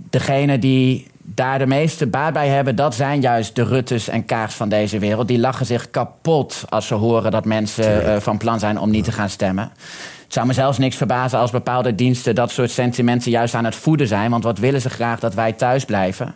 degene 0.09 0.59
die 0.59 1.07
daar 1.33 1.59
de 1.59 1.67
meeste 1.67 2.07
baat 2.07 2.33
bij 2.33 2.47
hebben, 2.47 2.75
dat 2.75 2.95
zijn 2.95 3.21
juist 3.21 3.55
de 3.55 3.63
Ruttes 3.63 4.07
en 4.07 4.25
Kaars 4.25 4.53
van 4.53 4.69
deze 4.69 4.99
wereld. 4.99 5.27
Die 5.27 5.39
lachen 5.39 5.65
zich 5.65 5.91
kapot 5.91 6.63
als 6.69 6.87
ze 6.87 6.93
horen 6.93 7.31
dat 7.31 7.45
mensen 7.45 8.05
uh, 8.05 8.15
van 8.17 8.37
plan 8.37 8.59
zijn 8.59 8.79
om 8.79 8.89
niet 8.89 9.03
te 9.03 9.11
gaan 9.11 9.29
stemmen. 9.29 9.71
Het 10.23 10.33
zou 10.33 10.47
me 10.47 10.53
zelfs 10.53 10.77
niks 10.77 10.95
verbazen 10.95 11.39
als 11.39 11.51
bepaalde 11.51 11.95
diensten 11.95 12.35
dat 12.35 12.51
soort 12.51 12.71
sentimenten 12.71 13.31
juist 13.31 13.53
aan 13.53 13.65
het 13.65 13.75
voeden 13.75 14.07
zijn. 14.07 14.31
Want 14.31 14.43
wat 14.43 14.57
willen 14.57 14.81
ze 14.81 14.89
graag 14.89 15.19
dat 15.19 15.33
wij 15.33 15.53
thuis 15.53 15.85
blijven? 15.85 16.35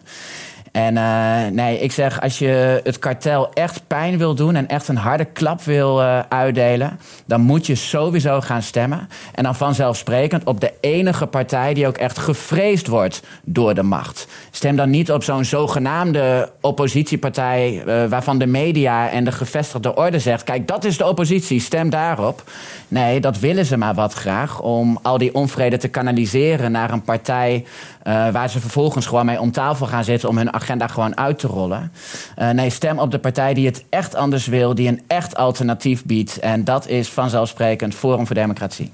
En 0.73 0.95
uh, 0.95 1.47
nee, 1.51 1.79
ik 1.79 1.91
zeg, 1.91 2.21
als 2.21 2.39
je 2.39 2.81
het 2.83 2.99
kartel 2.99 3.53
echt 3.53 3.81
pijn 3.87 4.17
wil 4.17 4.35
doen 4.35 4.55
en 4.55 4.67
echt 4.67 4.87
een 4.87 4.97
harde 4.97 5.25
klap 5.25 5.61
wil 5.61 6.01
uh, 6.01 6.19
uitdelen, 6.29 6.99
dan 7.25 7.41
moet 7.41 7.65
je 7.65 7.75
sowieso 7.75 8.41
gaan 8.41 8.61
stemmen. 8.61 9.09
En 9.33 9.43
dan 9.43 9.55
vanzelfsprekend 9.55 10.43
op 10.43 10.59
de 10.59 10.73
enige 10.79 11.25
partij 11.25 11.73
die 11.73 11.87
ook 11.87 11.97
echt 11.97 12.17
gevreesd 12.17 12.87
wordt 12.87 13.21
door 13.43 13.73
de 13.73 13.83
macht. 13.83 14.27
Stem 14.51 14.75
dan 14.75 14.89
niet 14.89 15.11
op 15.11 15.23
zo'n 15.23 15.45
zogenaamde 15.45 16.51
oppositiepartij 16.61 17.83
uh, 17.85 18.05
waarvan 18.05 18.37
de 18.37 18.47
media 18.47 19.09
en 19.09 19.23
de 19.23 19.31
gevestigde 19.31 19.95
orde 19.95 20.19
zegt: 20.19 20.43
kijk, 20.43 20.67
dat 20.67 20.83
is 20.83 20.97
de 20.97 21.07
oppositie, 21.07 21.59
stem 21.59 21.89
daarop. 21.89 22.43
Nee, 22.87 23.19
dat 23.19 23.39
willen 23.39 23.65
ze 23.65 23.77
maar 23.77 23.93
wat 23.93 24.13
graag 24.13 24.61
om 24.61 24.99
al 25.01 25.17
die 25.17 25.33
onvrede 25.35 25.77
te 25.77 25.87
kanaliseren 25.87 26.71
naar 26.71 26.91
een 26.91 27.03
partij 27.03 27.65
waar 28.03 28.49
ze 28.49 28.59
vervolgens 28.59 29.05
gewoon 29.05 29.25
mee 29.25 29.39
om 29.39 29.51
tafel 29.51 29.85
gaan 29.85 30.03
zitten 30.03 30.29
om 30.29 30.37
hun 30.37 30.51
agenda 30.63 30.87
gewoon 30.87 31.17
uit 31.17 31.39
te 31.39 31.47
rollen. 31.47 31.91
Uh, 32.39 32.49
nee, 32.49 32.69
stem 32.69 32.99
op 32.99 33.11
de 33.11 33.19
partij 33.19 33.53
die 33.53 33.65
het 33.65 33.83
echt 33.89 34.15
anders 34.15 34.45
wil, 34.45 34.75
die 34.75 34.87
een 34.87 35.01
echt 35.07 35.35
alternatief 35.35 36.05
biedt. 36.05 36.39
En 36.39 36.63
dat 36.63 36.87
is 36.87 37.09
vanzelfsprekend 37.09 37.95
Forum 37.95 38.25
voor 38.25 38.35
Democratie. 38.35 38.91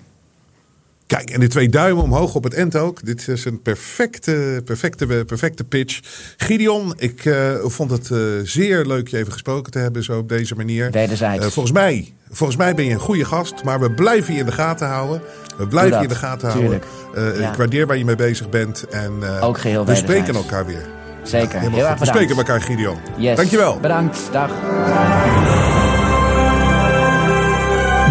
Kijk, 1.09 1.30
en 1.30 1.39
de 1.39 1.47
twee 1.47 1.70
duimen 1.70 2.03
omhoog 2.03 2.36
op 2.36 2.43
het 2.43 2.53
end 2.53 2.76
ook. 2.76 3.05
Dit 3.05 3.28
is 3.28 3.45
een 3.45 3.61
perfecte, 3.61 4.61
perfecte, 4.65 5.24
perfecte 5.26 5.63
pitch. 5.63 5.99
Gideon, 6.38 6.93
ik 6.97 7.26
uh, 7.26 7.55
vond 7.63 7.91
het 7.91 8.09
uh, 8.09 8.20
zeer 8.43 8.86
leuk 8.86 9.07
je 9.07 9.17
even 9.17 9.32
gesproken 9.32 9.72
te 9.72 9.80
hebben 9.80 10.03
zo 10.03 10.17
op 10.17 10.30
deze 10.30 10.55
manier. 10.55 10.91
Wederzijds. 10.91 11.45
Uh, 11.45 11.51
volgens 11.51 11.74
mij, 11.74 12.13
volgens 12.30 12.57
mij 12.57 12.76
ben 12.76 12.86
je 12.86 12.91
een 12.91 12.99
goede 12.99 13.26
gast, 13.26 13.63
maar 13.63 13.80
we 13.80 13.91
blijven 13.91 14.34
je 14.34 14.39
in 14.39 14.45
de 14.45 14.51
gaten 14.51 14.88
houden. 14.88 15.22
We 15.57 15.67
blijven 15.67 15.97
je 15.97 16.03
in 16.03 16.09
de 16.09 16.15
gaten 16.15 16.51
Tuurlijk. 16.51 16.86
houden. 17.13 17.41
Ja. 17.41 17.51
Ik 17.51 17.57
waardeer 17.57 17.88
waar 17.88 17.97
je 17.97 18.05
mee 18.05 18.15
bezig 18.15 18.49
bent. 18.49 18.88
En 18.88 19.24
ook 19.41 19.57
geheel 19.57 19.86
we 19.86 19.95
spreken 19.95 20.36
elkaar 20.36 20.65
weer. 20.65 20.99
Zeker, 21.30 21.64
ja, 21.64 21.70
heel 21.70 21.88
erg 21.88 22.00
We 22.00 22.06
spreken 22.06 22.38
elkaar, 22.38 22.62
Gideon. 22.62 22.98
Yes. 23.16 23.36
Dankjewel. 23.36 23.80
Bedankt, 23.80 24.20
dag. 24.32 24.50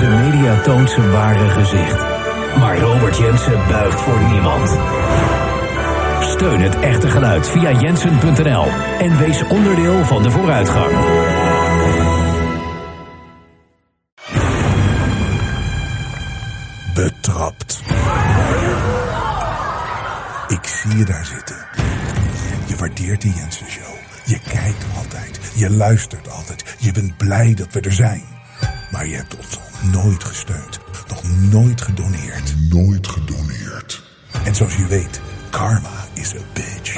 De 0.00 0.06
media 0.06 0.60
toont 0.60 0.90
zijn 0.90 1.10
ware 1.10 1.48
gezicht. 1.48 2.04
Maar 2.58 2.78
Robert 2.78 3.16
Jensen 3.16 3.60
buigt 3.68 4.00
voor 4.00 4.20
niemand. 4.32 4.78
Steun 6.20 6.60
het 6.60 6.78
echte 6.78 7.08
geluid 7.08 7.48
via 7.48 7.70
jensen.nl 7.72 8.66
en 8.98 9.18
wees 9.18 9.42
onderdeel 9.48 10.04
van 10.04 10.22
de 10.22 10.30
vooruitgang. 10.30 10.92
Betrapt. 16.94 17.82
Ik 20.48 20.64
zie 20.64 20.96
je 20.96 21.04
daar 21.04 21.24
zitten. 21.24 21.57
Waardeert 22.78 23.22
de 23.22 23.32
Jensen 23.32 23.70
Show. 23.70 23.94
Je 24.24 24.38
kijkt 24.40 24.84
altijd. 24.96 25.40
Je 25.54 25.70
luistert 25.70 26.30
altijd. 26.30 26.76
Je 26.78 26.92
bent 26.92 27.16
blij 27.16 27.54
dat 27.54 27.72
we 27.72 27.80
er 27.80 27.92
zijn. 27.92 28.22
Maar 28.90 29.06
je 29.06 29.16
hebt 29.16 29.36
ons 29.36 29.58
nog 29.58 30.04
nooit 30.04 30.24
gesteund. 30.24 30.80
Nog 31.08 31.22
nooit 31.50 31.80
gedoneerd. 31.80 32.54
Nooit 32.70 33.06
gedoneerd. 33.08 34.02
En 34.44 34.54
zoals 34.54 34.76
je 34.76 34.86
weet, 34.86 35.20
karma 35.50 36.06
is 36.12 36.34
a 36.34 36.40
bitch. 36.52 36.94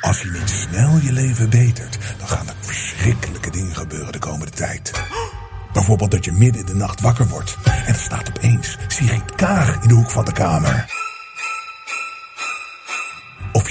Als 0.00 0.22
je 0.22 0.30
niet 0.30 0.50
snel 0.50 0.98
je 0.98 1.12
leven 1.12 1.50
betert, 1.50 1.98
dan 2.18 2.28
gaan 2.28 2.48
er 2.48 2.54
verschrikkelijke 2.60 3.50
dingen 3.50 3.74
gebeuren 3.74 4.12
de 4.12 4.18
komende 4.18 4.52
tijd. 4.52 4.92
Bijvoorbeeld 5.72 6.10
dat 6.10 6.24
je 6.24 6.32
midden 6.32 6.60
in 6.60 6.66
de 6.66 6.74
nacht 6.74 7.00
wakker 7.00 7.28
wordt 7.28 7.56
en 7.64 7.86
er 7.86 7.94
staat 7.94 8.28
opeens 8.28 8.78
Sigrid 8.88 9.34
Kaag 9.34 9.82
in 9.82 9.88
de 9.88 9.94
hoek 9.94 10.10
van 10.10 10.24
de 10.24 10.32
kamer. 10.32 10.86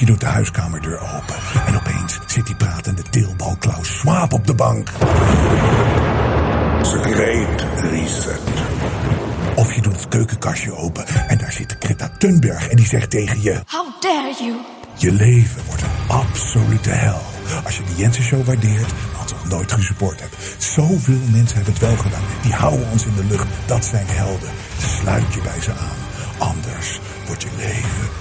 Je 0.01 0.07
doet 0.07 0.19
de 0.19 0.25
huiskamerdeur 0.25 0.99
open 0.99 1.35
en 1.65 1.75
opeens 1.75 2.19
zit 2.25 2.45
die 2.45 2.55
pratende 2.55 3.01
teelbal 3.01 3.55
Klaus 3.59 3.97
Schwab 3.97 4.33
op 4.33 4.47
de 4.47 4.53
bank. 4.53 4.89
Great 6.81 7.65
reset. 7.75 8.39
Of 9.55 9.73
je 9.73 9.81
doet 9.81 9.95
het 9.95 10.07
keukenkastje 10.07 10.75
open 10.75 11.07
en 11.07 11.37
daar 11.37 11.51
zit 11.51 11.75
Greta 11.79 12.09
Thunberg 12.17 12.67
en 12.67 12.75
die 12.75 12.85
zegt 12.85 13.09
tegen 13.09 13.41
je... 13.41 13.61
How 13.65 14.01
dare 14.01 14.33
you? 14.39 14.53
Je 14.95 15.11
leven 15.11 15.61
wordt 15.65 15.81
een 15.81 16.15
absolute 16.15 16.89
hel. 16.89 17.21
Als 17.63 17.77
je 17.77 17.83
de 17.83 17.95
Jensen 17.95 18.23
Show 18.23 18.45
waardeert, 18.45 18.91
had 19.17 19.29
ze 19.29 19.35
nog 19.35 19.47
nooit 19.47 19.71
gesupport 19.71 20.19
hebt. 20.19 20.35
Zoveel 20.57 21.21
mensen 21.31 21.55
hebben 21.55 21.73
het 21.73 21.81
wel 21.81 21.97
gedaan. 21.97 22.23
Die 22.41 22.53
houden 22.53 22.87
ons 22.91 23.05
in 23.05 23.15
de 23.15 23.25
lucht. 23.25 23.47
Dat 23.65 23.85
zijn 23.85 24.07
helden. 24.07 24.49
Sluit 24.77 25.33
je 25.33 25.41
bij 25.41 25.61
ze 25.61 25.71
aan. 25.71 25.97
Anders 26.37 26.99
wordt 27.25 27.41
je 27.41 27.49
leven 27.57 28.20